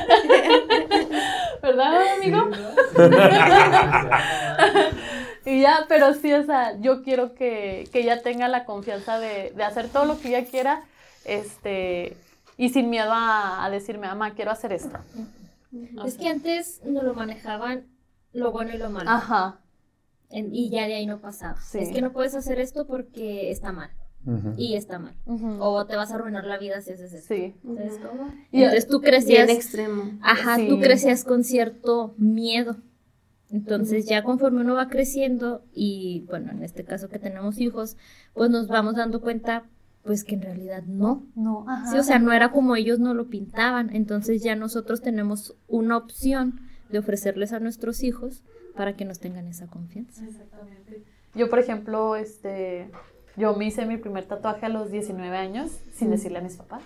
[1.62, 2.50] ¿Verdad, amigo?
[5.50, 9.52] Y ya, pero sí, o sea, yo quiero que, que ella tenga la confianza de,
[9.56, 10.84] de hacer todo lo que ella quiera,
[11.26, 12.18] este,
[12.58, 14.98] y sin miedo a, a decirme, mamá, quiero hacer esto.
[15.98, 17.88] O Es sea, que antes no lo manejaban
[18.34, 19.10] lo bueno y lo malo.
[19.10, 19.60] Ajá,
[20.30, 21.60] En- y ya de ahí no pasaba.
[21.62, 21.80] Sí.
[21.80, 23.92] Es que no puedes hacer esto porque está mal.
[24.26, 24.54] Ujú.
[24.58, 25.16] Y está mal.
[25.26, 27.26] ujú, O te vas a arruinar la vida si haces eso.
[27.28, 27.56] sí.
[27.64, 28.34] ¿Sabes cómo?
[28.52, 29.50] Y- Entonces tú crecías.
[29.50, 30.12] extremo.
[30.22, 30.68] Ajá, Sí.
[30.68, 32.76] tú crecías con cierto miedo.
[33.52, 37.96] Entonces ya conforme uno va creciendo y bueno, en este caso que tenemos hijos,
[38.34, 39.64] pues nos vamos dando cuenta
[40.04, 41.26] pues que en realidad no.
[41.36, 41.92] No, ajá.
[41.92, 43.94] Sí, o sea, no era como ellos no lo pintaban.
[43.94, 48.44] Entonces ya nosotros tenemos una opción de ofrecerles a nuestros hijos
[48.76, 50.24] para que nos tengan esa confianza.
[50.26, 51.04] Exactamente.
[51.36, 52.90] Yo, por ejemplo, este,
[53.36, 56.84] yo me hice mi primer tatuaje a los 19 años sin decirle a mis papás.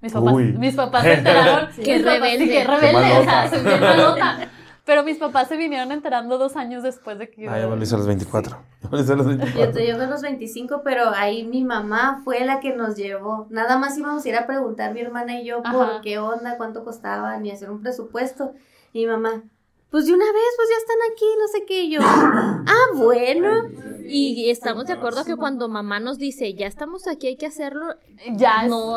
[0.00, 0.52] Mis papás, Uy.
[0.52, 1.70] mis papás se enteraron.
[1.82, 2.44] Qué mis papás, sí, rebelde.
[2.46, 3.50] qué Qué rebelde, o sea, malota.
[3.50, 4.50] soy bien malota.
[4.88, 7.50] Pero mis papás se vinieron enterando dos años después de que yo...
[7.50, 8.56] Ah, yo me lo hice a los 24.
[8.84, 9.60] Yo me lo hice a los 24.
[9.66, 13.46] Yo te llevo a los 25, pero ahí mi mamá fue la que nos llevó.
[13.50, 16.84] Nada más íbamos a ir a preguntar mi hermana y yo por qué onda, cuánto
[16.84, 18.54] costaban y hacer un presupuesto.
[18.94, 19.42] Y mi mamá,
[19.90, 21.82] pues de una vez, pues ya están aquí, no sé qué.
[21.82, 23.68] Y yo, ah, bueno.
[24.06, 27.94] Y estamos de acuerdo que cuando mamá nos dice, ya estamos aquí, hay que hacerlo,
[28.32, 28.96] Ya es- no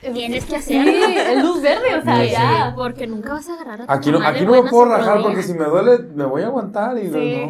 [0.00, 1.06] tienes que Sí, hacerlo.
[1.06, 2.72] es luz verde, o sea, Sí, ya.
[2.76, 5.42] Porque nunca vas a agarrar a tu Aquí no, aquí no me puedo rajar porque
[5.42, 7.46] si me duele, me voy a aguantar y Sí.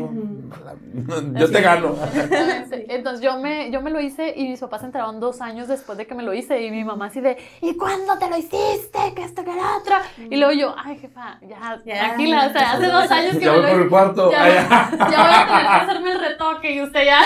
[1.06, 1.94] no, yo te gano.
[2.89, 5.97] Entonces yo me, yo me lo hice y mis papás se enteraron dos años después
[5.97, 8.98] de que me lo hice y mi mamá así de, ¿y cuándo te lo hiciste?
[9.14, 10.02] Que esto, que la otra.
[10.28, 11.98] Y luego yo, ay jefa, ya, Ya.
[12.09, 14.31] tranquila, o sea, hace dos años que Ya me voy lo por el cuarto.
[14.32, 17.20] Ya, ya voy a tener que hacerme el retoque y usted ya.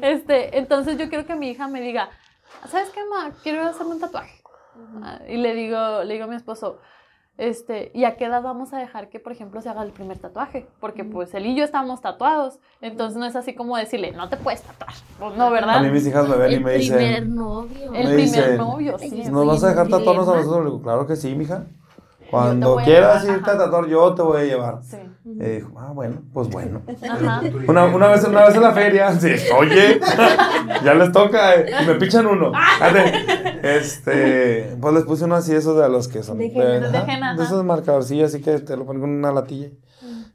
[0.00, 2.08] Este, entonces yo quiero que mi hija me diga,
[2.66, 3.32] ¿sabes qué, ma?
[3.42, 4.42] Quiero hacerme un tatuaje.
[5.02, 6.78] Ah, Y le digo, le digo a mi esposo,
[7.38, 10.18] este, ¿y a qué edad vamos a dejar que, por ejemplo, se haga el primer
[10.18, 10.66] tatuaje?
[10.80, 14.36] Porque pues él y yo estamos tatuados, entonces no es así como decirle, no te
[14.38, 14.94] puedes tatuar.
[15.18, 15.76] Pues no, ¿verdad?
[15.76, 17.92] A mí mis hijas me ven y El me primer dicen, novio.
[17.92, 19.24] El me primer novio, sí.
[19.30, 20.64] ¿nos vas a dejar tatuarnos a nosotros?
[20.64, 21.64] Le digo, claro que sí, mija.
[22.30, 24.82] Cuando quieras llevar, irte a tatuar, yo te voy a llevar.
[24.82, 24.98] Sí.
[25.28, 26.82] Y dijo, ah, bueno, pues bueno.
[27.66, 30.00] Una, una, vez, una vez en la feria, sí, oye,
[30.84, 32.52] ya les toca, eh, y me pichan uno.
[33.62, 36.38] Este, pues les puse uno así, esos de los que son.
[36.38, 39.70] De de ajá, de esos marcadorcillos, así que te lo ponen con una latilla.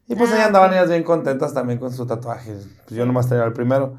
[0.10, 2.54] Y pues ahí andaban ellas bien contentas también con su tatuaje.
[2.86, 3.94] Pues yo nomás tenía el primero.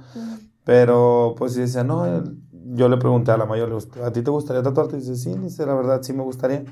[0.64, 4.62] Pero pues sí decía, no, yo le pregunté a la mayor, ¿a ti te gustaría
[4.62, 4.96] tatuarte?
[4.96, 6.60] Y dice, sí, dice, la verdad sí me gustaría.
[6.60, 6.66] Le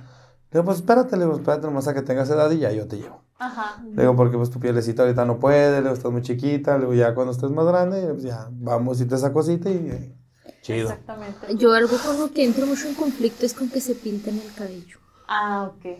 [0.52, 2.98] digo, pues espérate, le digo, espérate nomás a que tengas edad y ya yo te
[2.98, 3.29] llevo.
[3.40, 3.82] Ajá.
[3.94, 6.80] Le digo, porque pues tu pielecita ahorita no puede, le digo, estás muy chiquita, le
[6.80, 10.14] digo, ya cuando estés más grande, pues ya vamos y te saco cita y eh,
[10.60, 10.90] chido.
[10.90, 11.56] Exactamente.
[11.56, 14.52] Yo algo con lo que entro mucho en conflicto es con que se pinten el
[14.52, 14.98] cabello.
[15.26, 15.98] Ah, ok.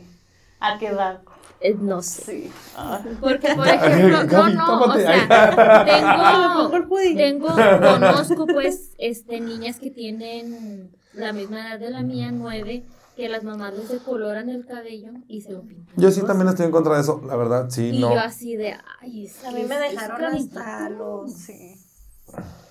[0.60, 1.22] ¿A qué edad?
[1.62, 2.24] Eh, no sé.
[2.24, 2.52] Sí.
[2.76, 3.00] Ah.
[3.22, 5.84] Porque, por ejemplo, no, no, o sea,
[6.66, 12.84] tengo, tengo, conozco pues, este, niñas que tienen la misma edad de la mía, nueve,
[13.20, 15.94] que las mamás les decoloran el cabello y se lo pintan.
[15.96, 18.14] Yo sí también estoy en contra de eso, la verdad, sí, Y no.
[18.14, 21.74] yo así de, ay, es A mí me dejaron hasta los Sí.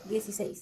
[0.10, 0.60] 16.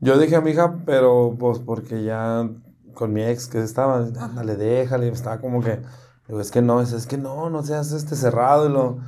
[0.00, 2.48] Yo dije a mi hija, pero pues porque ya
[2.94, 5.78] con mi ex que estaba, ándale, déjale, estaba como que,
[6.26, 8.98] digo, es que no, es, es que no, no seas este cerrado y lo,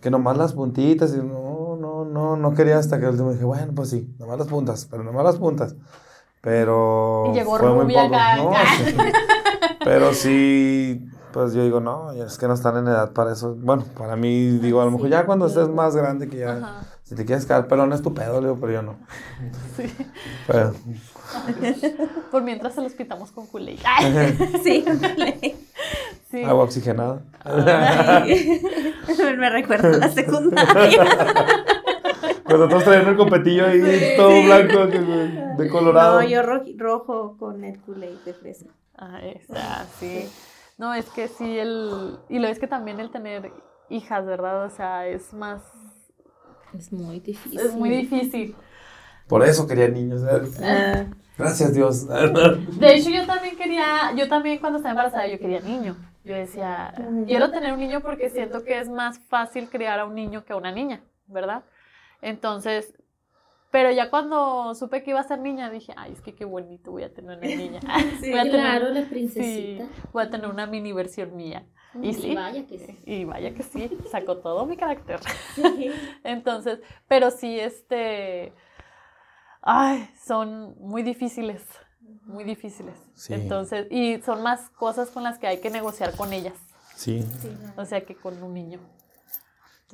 [0.00, 3.44] que nomás las puntitas, y no, no, no, no quería hasta que el último dije,
[3.44, 5.76] bueno, pues sí, nomás las puntas, pero nomás las puntas.
[6.42, 8.36] Pero Y llegó fue muy rubia poco, acá.
[8.36, 8.52] ¿no?
[8.84, 8.94] Sí.
[9.84, 13.54] Pero sí, pues yo digo, no, es que no están en edad para eso.
[13.54, 16.82] Bueno, para mí, digo, a lo mejor ya cuando estés más grande que ya, Ajá.
[17.02, 18.96] si te quieres quedar pelón es tu pedo, le digo, pero yo no.
[19.76, 19.92] Sí.
[20.46, 20.74] Pero,
[22.30, 23.76] Por mientras se los pintamos con culé.
[24.62, 24.84] Sí.
[26.30, 26.44] Sí.
[26.44, 27.22] agua oxigenada.
[29.38, 31.04] me recuerda a la secundaria.
[32.44, 34.86] Cuando todos traían el copetillo ahí todo blanco,
[35.56, 36.20] de colorado.
[36.20, 38.66] No, yo rojo con el Kool-Aid de fresa.
[39.00, 40.28] Ahí está, sí.
[40.76, 42.18] No, es que sí, el.
[42.28, 43.50] Y lo es que también el tener
[43.88, 44.64] hijas, ¿verdad?
[44.66, 45.62] O sea, es más.
[46.76, 47.58] Es muy difícil.
[47.58, 48.54] Es muy difícil.
[49.26, 50.22] Por eso quería niños.
[50.62, 51.06] Ah,
[51.38, 52.06] Gracias, Dios.
[52.08, 54.12] De hecho, yo también quería.
[54.16, 55.96] Yo también cuando estaba embarazada, yo quería niño.
[56.22, 56.92] Yo decía,
[57.26, 60.52] quiero tener un niño porque siento que es más fácil criar a un niño que
[60.52, 61.64] a una niña, ¿verdad?
[62.20, 62.92] Entonces.
[63.70, 66.90] Pero ya cuando supe que iba a ser niña, dije, ay, es que qué bonito
[66.90, 67.80] voy a tener una niña.
[68.20, 69.84] Sí, voy a tener- Claro, la Sí, princesita.
[70.12, 71.64] voy a tener una mini versión mía.
[72.02, 72.34] Y sí.
[72.34, 72.98] vaya que sí.
[73.06, 75.20] Y vaya que sí, sacó todo mi carácter.
[76.24, 78.52] Entonces, pero sí, este.
[79.62, 81.62] Ay, son muy difíciles.
[82.24, 82.94] Muy difíciles.
[83.14, 83.34] Sí.
[83.34, 86.54] Entonces, y son más cosas con las que hay que negociar con ellas.
[86.94, 87.24] Sí,
[87.76, 88.78] O sea, que con un niño.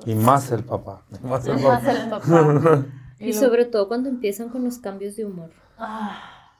[0.05, 1.03] y más el papá.
[1.23, 1.79] Más el papá.
[1.79, 2.85] más el papá.
[3.19, 5.51] Y lo- sobre todo cuando empiezan con los cambios de humor.
[5.77, 6.51] Ah,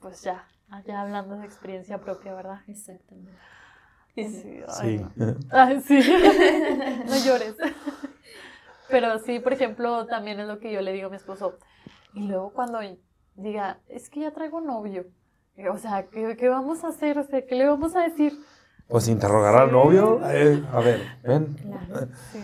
[0.00, 0.46] pues ya,
[0.86, 2.60] ya hablando de experiencia propia, ¿verdad?
[2.66, 3.32] Exactamente.
[4.14, 5.06] Y sí, ay, Sí.
[5.16, 5.34] no.
[5.50, 5.98] Ay, sí.
[7.06, 7.56] no llores.
[8.88, 11.58] Pero sí, por ejemplo, también es lo que yo le digo a mi esposo.
[12.14, 12.80] Y luego cuando
[13.36, 15.06] diga, es que ya traigo novio.
[15.70, 17.18] O sea, ¿qué, qué vamos a hacer?
[17.18, 18.38] O sea, ¿qué le vamos a decir?
[18.88, 20.20] Pues interrogar al novio.
[20.30, 21.56] eh, a ver, ven.
[22.32, 22.38] Sí.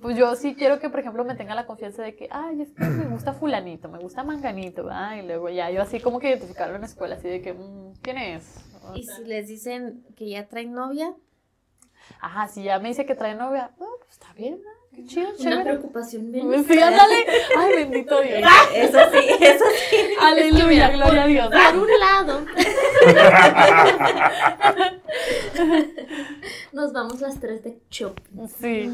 [0.00, 2.72] Pues yo sí quiero que, por ejemplo, me tenga la confianza de que, ay, es
[2.72, 5.16] que me gusta fulanito, me gusta manganito, ¿verdad?
[5.16, 7.94] Y luego ya yo así como que identificarlo en la escuela, así de que, mm,
[8.02, 8.56] ¿quién es?
[8.84, 11.14] O Y si les dicen que ya traen novia,
[12.20, 14.79] Ajá, si ya me dice que trae novia, ah, pues está bien, ¿no?
[14.92, 15.62] Qué chido, Una chévere.
[15.62, 16.66] preocupación menos.
[16.66, 17.14] Sí, ándale.
[17.56, 18.42] Ay, bendito Dios.
[18.74, 19.96] eso sí, eso sí.
[20.20, 21.48] Aleluya, gloria a Dios.
[21.48, 22.40] Por un lado.
[26.72, 28.12] Nos vamos las tres de show.
[28.58, 28.90] Sí.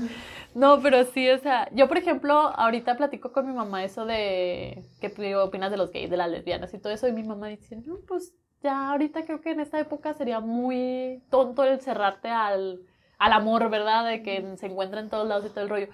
[0.55, 4.82] No, pero sí, o sea, yo por ejemplo, ahorita platico con mi mamá eso de
[5.01, 7.77] qué opinas de los gays, de las lesbianas y todo eso, y mi mamá dice,
[7.85, 8.32] no, pues
[8.62, 12.81] ya ahorita creo que en esta época sería muy tonto el cerrarte al,
[13.18, 14.05] al amor, ¿verdad?
[14.05, 15.88] De que se encuentra en todos lados y todo el rollo.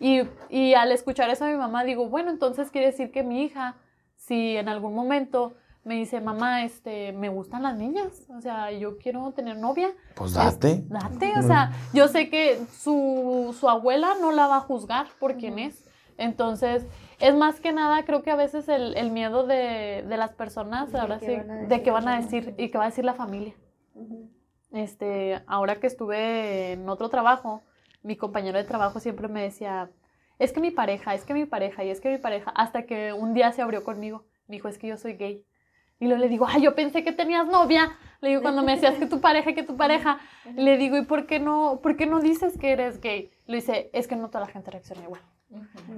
[0.00, 3.42] Y, y al escuchar eso a mi mamá digo, bueno, entonces quiere decir que mi
[3.42, 3.76] hija,
[4.16, 8.98] si en algún momento me dice, mamá, este, me gustan las niñas, o sea, yo
[8.98, 9.90] quiero tener novia.
[10.14, 10.84] Pues date.
[10.86, 15.36] Date, o sea, yo sé que su, su abuela no la va a juzgar por
[15.36, 15.84] quién es.
[16.18, 16.84] Entonces,
[17.20, 20.92] es más que nada, creo que a veces el, el miedo de, de, las personas,
[20.92, 21.38] De ahora sí,
[21.68, 23.54] de qué van a decir y qué va a decir la familia.
[24.72, 27.62] Este, ahora que estuve en otro trabajo,
[28.02, 29.90] mi compañero de trabajo siempre me decía,
[30.38, 33.12] es que mi pareja, es que mi pareja, y es que mi pareja, hasta que
[33.12, 34.24] un día se abrió conmigo.
[34.46, 35.44] Me dijo, es que yo soy gay.
[36.00, 37.90] Y luego le digo, ay, yo pensé que tenías novia.
[38.20, 40.18] Le digo, cuando me decías que tu pareja, que tu pareja.
[40.54, 43.30] Le digo, ¿y por qué no, por qué no dices que eres gay?
[43.46, 45.20] Le dice, es que no toda la gente reacciona igual.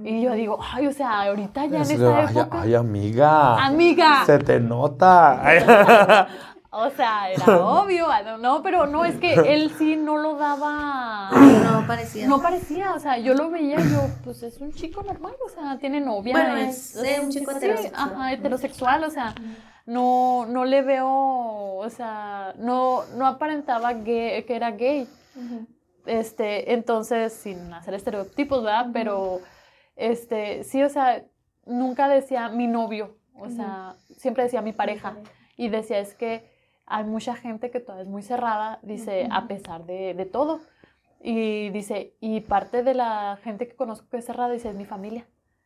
[0.03, 2.61] Y yo digo, ay, o sea, ahorita ya en Es- esta ay, época.
[2.61, 3.63] ay, amiga.
[3.63, 4.25] Amiga.
[4.25, 6.27] Se te nota.
[6.73, 10.35] O sea, era obvio, I don't know, pero no, es que él sí no lo
[10.37, 11.29] daba.
[11.31, 12.27] No parecía.
[12.27, 15.49] No parecía, o sea, yo lo veía y yo, pues es un chico normal, o
[15.49, 16.33] sea, tiene novia.
[16.33, 18.11] Bueno, es- es un chico sí, heterosexual.
[18.13, 19.35] Ajá, heterosexual, o sea,
[19.85, 25.07] no, no le veo, o sea, no, no aparentaba gay- que era gay.
[26.05, 28.87] Este, entonces, sin hacer estereotipos, ¿verdad?
[28.93, 29.39] Pero,
[29.95, 31.23] este, sí, o sea,
[31.65, 35.15] nunca decía mi novio, o sea, siempre decía mi pareja.
[35.57, 36.49] Y decía, es que
[36.91, 40.59] hay mucha gente que todavía es muy cerrada, dice, a pesar de, de todo.
[41.23, 44.85] Y dice, y parte de la gente que conozco que es cerrada, dice, es mi
[44.85, 45.25] familia.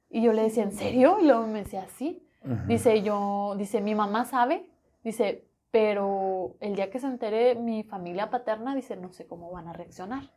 [0.09, 1.17] Y yo le decía, ¿en serio?
[1.19, 2.21] Y luego me decía, sí.
[2.67, 4.69] Dice, yo, dice, mi mamá sabe,
[5.03, 9.67] dice, pero el día que se entere mi familia paterna, dice, no sé cómo van
[9.67, 10.31] a reaccionar.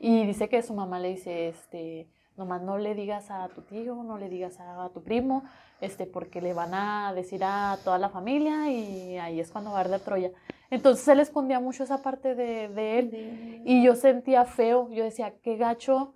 [0.00, 2.08] Y dice que su mamá le dice, este,
[2.38, 5.42] nomás no le digas a tu tío, no le digas a tu primo,
[5.80, 9.78] este, porque le van a decir a toda la familia y ahí es cuando va
[9.78, 10.30] a arder Troya.
[10.70, 15.34] Entonces él escondía mucho esa parte de, de él y yo sentía feo, yo decía,
[15.42, 16.14] qué gacho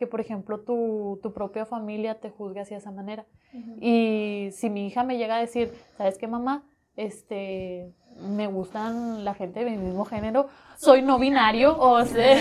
[0.00, 3.26] que por ejemplo tu, tu propia familia te juzgue así de esa manera.
[3.80, 6.64] Y si mi hija me llega a decir, ¿sabes qué mamá?
[6.96, 10.48] Este, me gustan la gente de mi mismo género,
[10.80, 12.38] soy no binario o sea,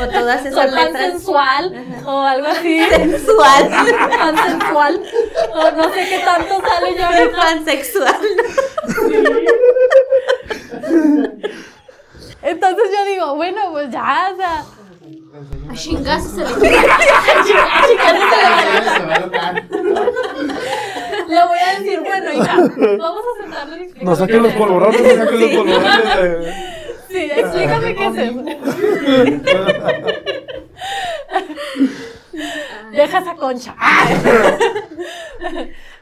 [0.00, 0.92] O todas soy esas letras.
[0.92, 2.84] pansensual o algo así.
[2.90, 3.70] Sensual.
[4.18, 5.02] Pansensual.
[5.54, 7.36] O no sé qué tanto sale yo ahorita.
[7.36, 8.16] Pansexual.
[12.42, 14.64] Entonces yo digo, bueno, pues ya, o sea,
[15.70, 16.94] A chingazo se le Se va
[19.38, 19.52] a
[21.28, 24.04] le voy a decir, bueno, hija, vamos a y explicar.
[24.04, 26.72] No saquen los polvorones, no saquen los polvorones.
[27.12, 28.42] Sí, explícame qué es eso.
[32.92, 33.74] Deja esa concha.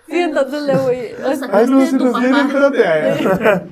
[0.07, 0.99] Sí, entonces le voy.
[1.25, 2.69] o sea, Ay, no, si tu nos viene, mamá.
[2.69, 3.71] espérate.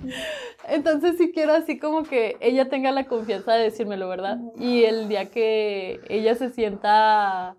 [0.69, 4.39] Entonces sí quiero así como que ella tenga la confianza de decírmelo, ¿verdad?
[4.57, 7.57] Y el día que ella se sienta,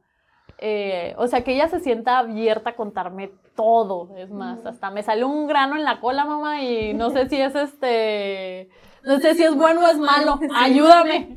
[0.60, 5.04] eh, o sea, que ella se sienta abierta a contarme todo, es más, hasta me
[5.04, 8.70] salió un grano en la cola, mamá, y no sé si es este,
[9.10, 11.36] no sé si es bueno o es malo, ayúdame.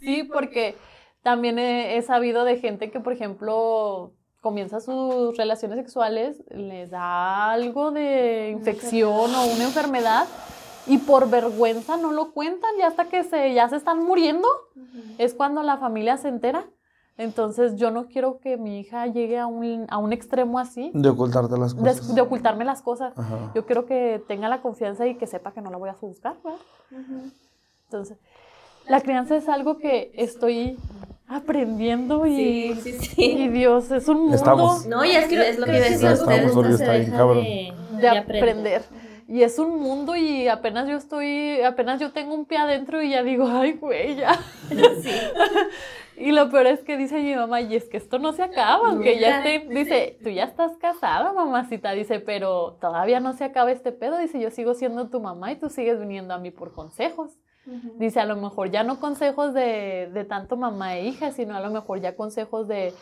[0.00, 0.76] Sí, porque
[1.22, 7.52] también he, he sabido de gente que, por ejemplo, comienza sus relaciones sexuales, les da
[7.52, 10.26] algo de infección o una enfermedad
[10.88, 12.70] y por vergüenza no lo cuentan.
[12.80, 14.48] Y hasta que se, ya se están muriendo
[15.18, 16.66] es cuando la familia se entera.
[17.16, 21.08] Entonces yo no quiero que mi hija llegue a un, a un extremo así De
[21.10, 22.14] ocultarte las de, cosas.
[22.14, 23.16] de ocultarme las cosas.
[23.16, 23.52] Ajá.
[23.54, 26.34] Yo quiero que tenga la confianza y que sepa que no la voy a juzgar,
[26.42, 26.58] ¿verdad?
[27.86, 28.18] Entonces,
[28.88, 30.76] la crianza es algo que estoy
[31.28, 33.22] aprendiendo y, Sí, sí, sí.
[33.22, 34.84] y Dios, es un mundo Estamos.
[34.86, 36.54] No, y es, que es lo que iba a decir Ya a estamos, ustedes.
[36.56, 37.44] nunca se está bien deja cabrón.
[37.44, 38.82] de, de de aprender.
[39.26, 43.10] Y es un mundo y apenas yo estoy, apenas yo tengo un pie adentro y
[43.10, 44.38] ya digo, ay, güey, ya.
[46.16, 48.88] Y lo peor es que dice mi mamá, y es que esto no se acaba,
[48.88, 53.72] aunque ya esté, dice, tú ya estás casada, mamacita, dice, pero todavía no se acaba
[53.72, 56.72] este pedo, dice, yo sigo siendo tu mamá y tú sigues viniendo a mí por
[56.72, 57.38] consejos.
[57.96, 61.60] Dice, a lo mejor ya no consejos de, de tanto mamá e hija, sino a
[61.60, 62.92] lo mejor ya consejos de,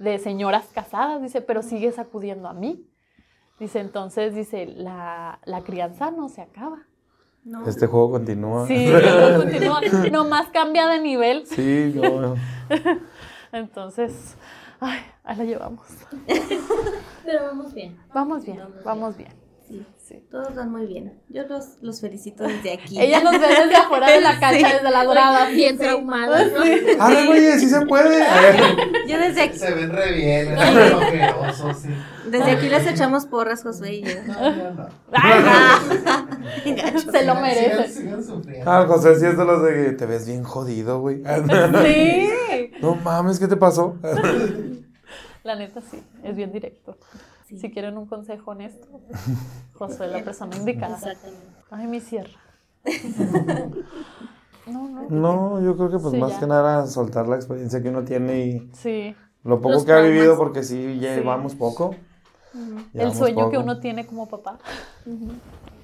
[0.00, 2.84] de señoras casadas, dice, pero sigues acudiendo a mí.
[3.60, 6.82] Dice, entonces, dice, la, la crianza no se acaba.
[7.44, 7.66] No.
[7.66, 8.66] Este juego continúa.
[8.66, 11.46] Sí, no continúa, nomás cambia de nivel.
[11.46, 12.34] Sí, no.
[13.52, 14.36] Entonces,
[14.80, 15.86] ay, ahí la llevamos.
[17.24, 17.96] Pero vamos bien.
[18.12, 19.37] Vamos bien, vamos bien.
[19.68, 20.26] Sí, sí.
[20.30, 21.20] Todos van muy bien.
[21.28, 22.98] Yo los, los felicito desde aquí.
[23.00, 25.48] Ella nos ve desde afuera de la cancha, desde la grada.
[25.50, 26.60] Bien traumada, ¿no?
[26.98, 28.18] ¡Ah, güey, sí se puede!
[29.06, 29.58] Yo desde aquí.
[29.58, 30.56] Se ven re bien,
[31.82, 31.88] sí.
[32.30, 34.22] Desde aquí les echamos porras, Josué y yo.
[34.26, 34.88] No, no, no.
[37.12, 38.10] se lo merece.
[38.66, 41.22] Ah, José, sí es de los de que te ves bien jodido, güey.
[41.84, 42.28] Sí.
[42.82, 43.96] No mames, ¿qué te pasó?
[45.42, 46.98] La neta sí, es bien directo.
[47.56, 48.86] Si quieren un consejo honesto,
[49.74, 50.94] José es la persona indicada.
[50.94, 51.46] Exactamente.
[51.70, 52.38] Ay, mi sierra.
[54.66, 55.08] No, no.
[55.08, 58.70] No, yo creo que pues más que nada soltar la experiencia que uno tiene y
[58.74, 59.16] sí.
[59.42, 61.94] lo poco que ha vivido, porque sí, llevamos poco.
[62.92, 64.58] El sueño que uno tiene como papá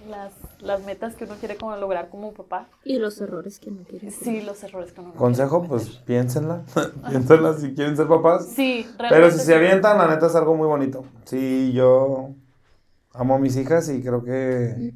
[0.06, 2.68] las, las metas que uno quiere como lograr como papá.
[2.84, 4.10] Y los errores que uno quiere.
[4.10, 6.64] Sí, los errores que uno Consejo, pues piénsenla.
[7.08, 8.46] piénsenla si quieren ser papás.
[8.46, 11.04] Sí, Pero si se avientan, la neta es algo muy bonito.
[11.24, 12.34] Sí, yo
[13.14, 14.92] amo a mis hijas y creo que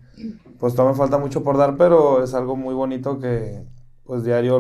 [0.59, 3.65] pues todavía me falta mucho por dar, pero es algo muy bonito que
[4.05, 4.59] pues diario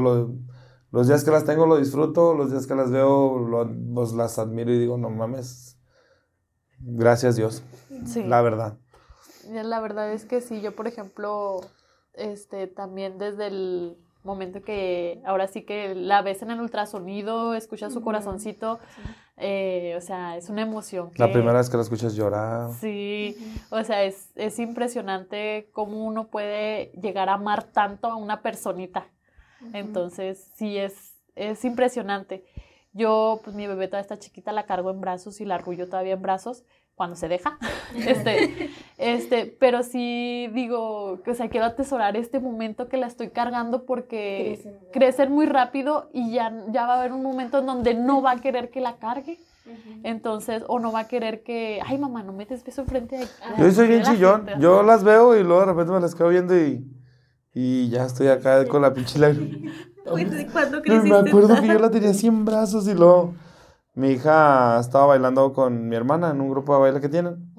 [0.91, 4.39] los días que las tengo lo disfruto, los días que las veo lo, pues las
[4.39, 5.77] admiro y digo, no mames,
[6.79, 7.63] gracias Dios.
[8.07, 8.23] Sí.
[8.23, 8.79] La verdad.
[9.49, 11.61] La verdad es que sí, yo por ejemplo,
[12.15, 17.93] este, también desde el momento que ahora sí que la ves en el ultrasonido, escuchas
[17.93, 18.79] su corazoncito,
[19.37, 21.11] eh, o sea, es una emoción.
[21.17, 22.73] La primera vez que la escuchas llorar.
[22.75, 23.37] Sí,
[23.71, 29.07] o sea, es, es impresionante cómo uno puede llegar a amar tanto a una personita.
[29.73, 32.45] Entonces, sí, es, es impresionante.
[32.93, 36.15] Yo, pues mi bebé todavía está chiquita, la cargo en brazos y la arrullo todavía
[36.15, 36.65] en brazos
[36.99, 37.57] cuando se deja.
[37.97, 43.87] Este, este, pero sí digo, o sea, quiero atesorar este momento que la estoy cargando
[43.87, 44.61] porque
[44.93, 48.33] crece muy rápido y ya, ya va a haber un momento en donde no va
[48.33, 49.39] a querer que la cargue.
[50.03, 53.27] Entonces, o no va a querer que, ay mamá, no metes beso enfrente de
[53.59, 56.57] Yo soy bien chillón, yo las veo y luego de repente me las quedo viendo
[56.57, 56.87] y,
[57.55, 59.19] y ya estoy acá con la pinche
[60.05, 63.35] ¿Cuándo Me acuerdo que yo la tenía así en brazos y luego
[63.99, 67.53] mi hija estaba bailando con mi hermana en un grupo de baile que tienen.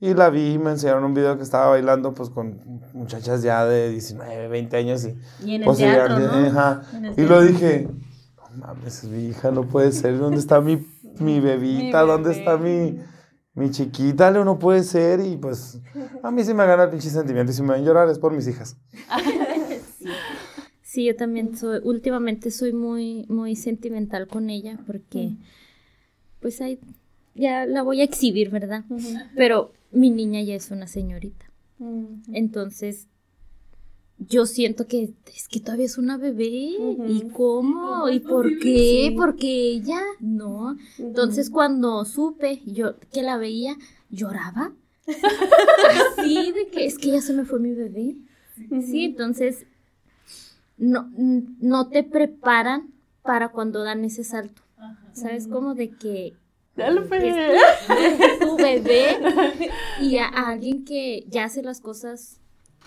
[0.00, 2.60] Y la vi y me enseñaron un video que estaba bailando pues con
[2.92, 5.04] muchachas ya de 19, 20 años.
[5.04, 6.82] Y, y en el pues, teatro, ¿no?
[7.16, 7.88] y lo dije,
[8.36, 10.18] no mames, mi hija no puede ser.
[10.18, 10.84] ¿Dónde está mi,
[11.20, 12.00] mi bebita?
[12.02, 12.98] ¿Dónde está mi,
[13.54, 14.32] mi chiquita?
[14.32, 15.20] No puede ser.
[15.20, 15.80] Y pues
[16.20, 17.52] a mí sí me gana el pinche sentimiento.
[17.52, 18.76] Y si me ven llorar es por mis hijas.
[20.82, 21.04] sí.
[21.04, 25.36] yo también soy, últimamente soy muy, muy sentimental con ella porque
[26.46, 26.78] pues ahí
[27.34, 28.84] ya la voy a exhibir, ¿verdad?
[29.34, 31.50] Pero mi niña ya es una señorita.
[32.32, 33.08] Entonces,
[34.20, 36.76] yo siento que es que todavía es una bebé.
[37.08, 38.08] ¿Y cómo?
[38.08, 39.12] ¿Y por qué?
[39.16, 40.76] Porque ella no.
[40.98, 43.76] Entonces, cuando supe yo que la veía,
[44.08, 44.72] lloraba.
[46.16, 48.18] Así de que es que ya se me fue mi bebé.
[48.82, 49.66] Sí, entonces
[50.78, 52.92] no, no te preparan
[53.22, 54.62] para cuando dan ese salto.
[55.16, 55.48] ¿Sabes?
[55.48, 56.34] Como de que
[56.76, 57.08] es
[58.40, 59.16] tu, bebé
[60.00, 62.40] y a, alguien que ya hace las cosas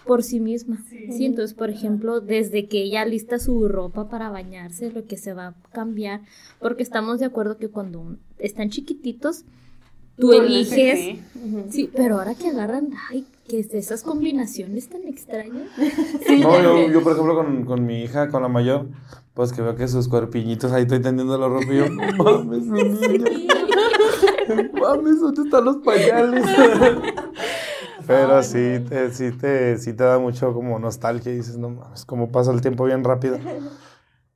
[0.06, 0.78] por sí misma.
[0.90, 1.26] Sí.
[1.26, 5.48] Entonces, por ejemplo, desde que ella lista su ropa para bañarse, lo que se va
[5.48, 6.22] a cambiar,
[6.60, 9.44] porque estamos de acuerdo que cuando están chiquititos,
[10.18, 11.20] tú eliges.
[11.70, 11.90] Sí.
[11.96, 15.68] pero ahora que agarran, ay, que es esas combinaciones tan extrañas.
[16.40, 18.88] no, yo, yo, por ejemplo, con, con mi hija, con la mayor,
[19.40, 21.86] pues que veo que sus cuerpiñitos ahí estoy tendiendo la ropa y yo,
[22.22, 23.54] mames, mi niña.
[24.82, 26.46] mames, ¿dónde están los pañales?
[28.06, 32.04] Pero sí, te, sí, te, sí te da mucho como nostalgia y dices, no mames,
[32.04, 33.38] como pasa el tiempo bien rápido.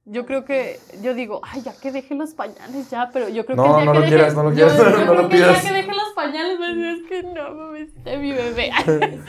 [0.05, 3.55] Yo creo que, yo digo, ay, ya que deje los pañales ya, pero yo creo
[3.55, 5.63] no, que ya no que lo quieras, no lo quieras, no lo pidas.
[5.63, 8.71] Ya que deje los pañales, es que no, mames, es mi bebé.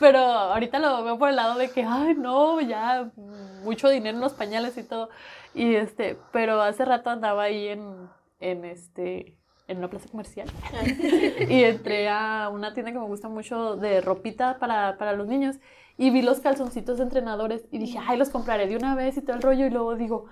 [0.00, 3.08] pero ahorita lo veo por el lado de que, ay, no, ya
[3.62, 5.10] mucho dinero en los pañales y todo.
[5.54, 8.08] Y este, pero hace rato andaba ahí en,
[8.40, 9.36] en este,
[9.68, 10.48] en una plaza comercial.
[11.48, 15.56] y entré a una tienda que me gusta mucho de ropita para, para los niños.
[16.00, 19.20] Y vi los calzoncitos de entrenadores y dije, ay, los compraré de una vez y
[19.20, 19.66] todo el rollo.
[19.66, 20.24] Y luego digo,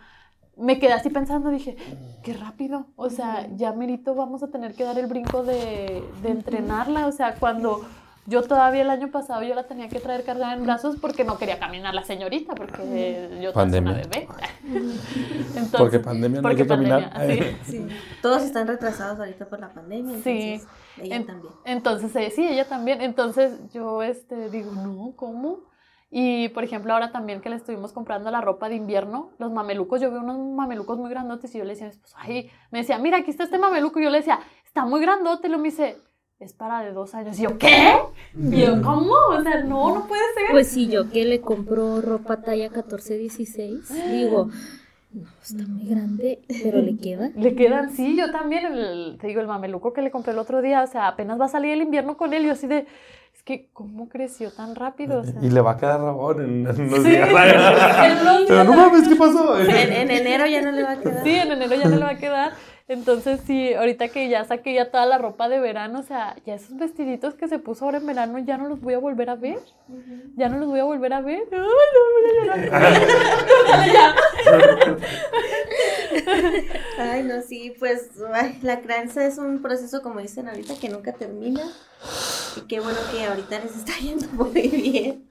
[0.56, 1.76] me quedé así pensando, dije,
[2.22, 2.86] qué rápido.
[2.96, 7.06] O sea, ya merito vamos a tener que dar el brinco de, de entrenarla.
[7.06, 7.82] O sea, cuando
[8.24, 11.36] yo todavía el año pasado yo la tenía que traer cargada en brazos porque no
[11.36, 13.92] quería caminar la señorita, porque yo pandemia.
[13.92, 14.28] una bebé.
[14.64, 17.12] Entonces, porque pandemia no hay que caminar.
[17.64, 17.86] Sí,
[18.22, 20.16] Todos están retrasados ahorita por la pandemia.
[20.16, 20.66] Entonces,
[21.02, 21.52] Ella también.
[21.64, 23.00] Entonces, eh, sí, ella también.
[23.00, 25.68] Entonces yo este, digo, no, ¿cómo?
[26.10, 30.00] Y por ejemplo, ahora también que le estuvimos comprando la ropa de invierno, los mamelucos,
[30.00, 33.18] yo veo unos mamelucos muy grandotes y yo le decía, pues, ay, me decía, mira,
[33.18, 34.00] aquí está este mameluco.
[34.00, 35.48] Y yo le decía, está muy grandote.
[35.48, 35.98] Y lo me dice,
[36.38, 37.38] es para de dos años.
[37.38, 37.98] Y yo, ¿qué?
[38.34, 39.12] Y yo, ¿cómo?
[39.30, 40.46] O sea, no, no puede ser.
[40.50, 44.48] Pues sí, yo que le compro ropa talla 14-16, digo,
[45.12, 47.30] no, está muy grande, pero le queda.
[47.36, 50.60] Le quedan, sí, yo también, el- te digo, el mameluco que le compré el otro
[50.62, 52.86] día, o sea, apenas va a salir el invierno con él, y yo así de,
[53.34, 55.20] es que, ¿cómo creció tan rápido?
[55.20, 57.10] O sea, Y le va a quedar rabón en, en unos Sí.
[57.10, 57.28] días.
[58.48, 59.58] Pero no mames, ¿qué pasó?
[59.60, 61.24] En, en enero ya no le va a quedar.
[61.24, 62.52] Sí, en enero ya no le va a quedar.
[62.88, 66.54] Entonces, sí, ahorita que ya saqué ya toda la ropa de verano, o sea, ya
[66.54, 69.36] esos vestiditos que se puso ahora en verano, ya no los voy a volver a
[69.36, 69.58] ver.
[70.36, 71.42] Ya no los voy a volver a ver.
[71.52, 71.66] Ay, no,
[72.14, 73.92] voy a llorar.
[73.92, 74.14] Ya.
[76.98, 81.12] Ay, no, sí, pues ay, la crianza es un proceso, como dicen ahorita, que nunca
[81.12, 81.62] termina.
[82.56, 85.28] Y qué bueno que ahorita les está yendo muy bien.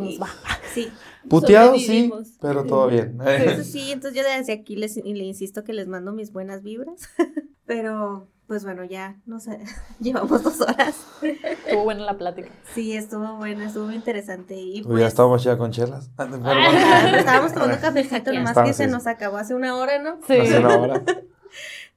[0.00, 0.28] Pues nos va.
[0.72, 0.90] Sí,
[1.28, 3.18] Puteado, sí, pero todo bien.
[3.26, 7.08] eso sí, entonces yo desde aquí les, le insisto que les mando mis buenas vibras.
[7.66, 9.58] Pero, pues bueno, ya, no sé,
[9.98, 10.94] llevamos dos horas.
[11.20, 12.48] Estuvo buena la plática.
[12.76, 14.54] Sí, estuvo bueno, estuvo muy interesante.
[14.54, 16.08] Y pues, ya estábamos ya con chelas.
[16.16, 20.20] Ah, estábamos tomando cafecito, nomás que se nos acabó hace una hora, ¿no?
[20.28, 20.34] Sí.
[20.34, 21.04] Hace una hora.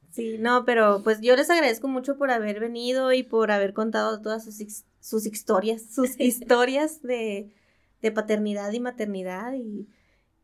[0.09, 4.19] Sí, no, pero pues yo les agradezco mucho por haber venido y por haber contado
[4.19, 7.53] todas sus, sus historias, sus historias de,
[8.01, 9.87] de paternidad y maternidad y,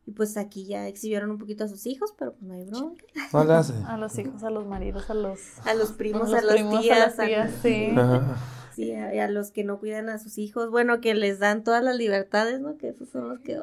[0.06, 3.04] y, pues aquí ya exhibieron un poquito a sus hijos, pero pues no hay bronca.
[3.32, 6.54] A los hijos, a los maridos, a los, A los primos, a a, los las
[6.54, 7.94] primos, tías, a las tías, sí.
[7.96, 8.36] Ajá.
[8.74, 11.82] sí, a, a los que no cuidan a sus hijos, bueno, que les dan todas
[11.82, 12.76] las libertades, ¿no?
[12.76, 13.62] Que esos son los que, ¡ay!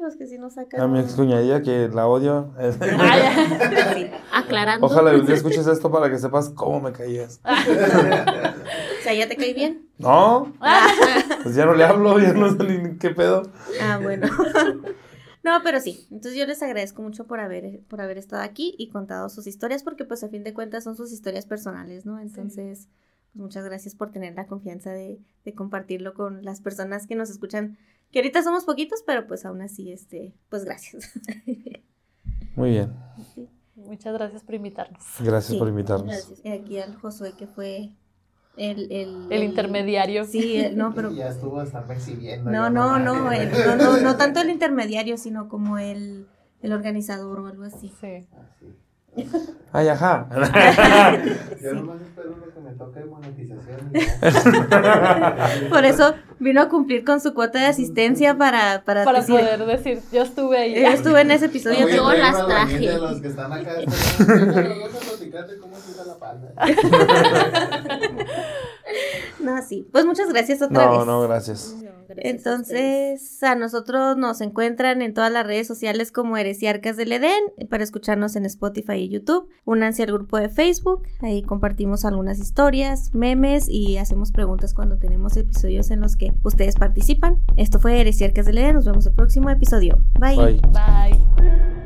[0.00, 0.80] los que sí nos sacan.
[0.80, 2.52] A mi un- ex cuñadilla que la odio.
[2.58, 2.70] Ah.
[3.94, 4.10] Sí.
[4.32, 4.86] Aclarando.
[4.86, 7.40] Ojalá un día escuches esto para que sepas cómo me caías.
[9.02, 9.88] O sea, ¿ya te cae bien?
[10.02, 10.52] No,
[11.42, 13.42] pues ya no le hablo, ya no sé ni qué pedo.
[13.80, 14.28] Ah, bueno.
[15.44, 16.06] No, pero sí.
[16.10, 19.82] Entonces yo les agradezco mucho por haber, por haber estado aquí y contado sus historias,
[19.82, 22.20] porque pues a fin de cuentas son sus historias personales, ¿no?
[22.20, 22.88] Entonces,
[23.32, 27.28] pues muchas gracias por tener la confianza de, de compartirlo con las personas que nos
[27.28, 27.76] escuchan,
[28.12, 31.10] que ahorita somos poquitos, pero pues aún así, este, pues gracias.
[32.54, 32.92] Muy bien,
[33.74, 35.02] Muchas gracias por invitarnos.
[35.18, 36.06] gracias Sí, por invitarnos.
[36.06, 36.40] Gracias.
[36.44, 37.96] Y aquí al Josué que fue
[38.56, 38.90] el...
[38.92, 40.24] El, El intermediario.
[40.24, 41.10] Sí, el- no, pero...
[41.12, 42.50] Y ya estuvo a estarme exhibiendo.
[42.50, 46.26] No, no, no, el- no, no, no tanto el intermediario, sino como el,
[46.62, 47.92] el organizador o algo así.
[48.00, 48.26] Sí.
[48.36, 48.76] Así.
[49.72, 50.26] Ay, ajá.
[51.62, 53.92] Yo nomás espero lo que me toque de monetización.
[55.70, 59.64] Por eso vino a cumplir con su cuota de asistencia para, para, Para decir, poder
[59.64, 60.74] decir, yo estuve ahí.
[60.80, 61.86] Yo estuve en ese episodio.
[61.86, 62.78] Oye, yo las traje.
[62.78, 63.72] de los que están acá.
[69.40, 69.88] No, sí.
[69.90, 71.06] Pues muchas gracias otra No, vez.
[71.06, 71.74] no, gracias.
[71.76, 72.18] No, gracias.
[72.18, 77.82] Entonces, a nosotros nos encuentran en todas las redes sociales como Heresiarcas del Edén para
[77.82, 79.48] escucharnos en Spotify y YouTube.
[79.64, 85.36] Únanse al grupo de Facebook, ahí compartimos algunas historias, memes y hacemos preguntas cuando tenemos
[85.36, 87.42] episodios en los que ustedes participan.
[87.56, 90.04] Esto fue Heresiarcas del Edén, nos vemos el próximo episodio.
[90.18, 90.36] Bye.
[90.36, 90.60] Bye.
[90.72, 91.81] Bye.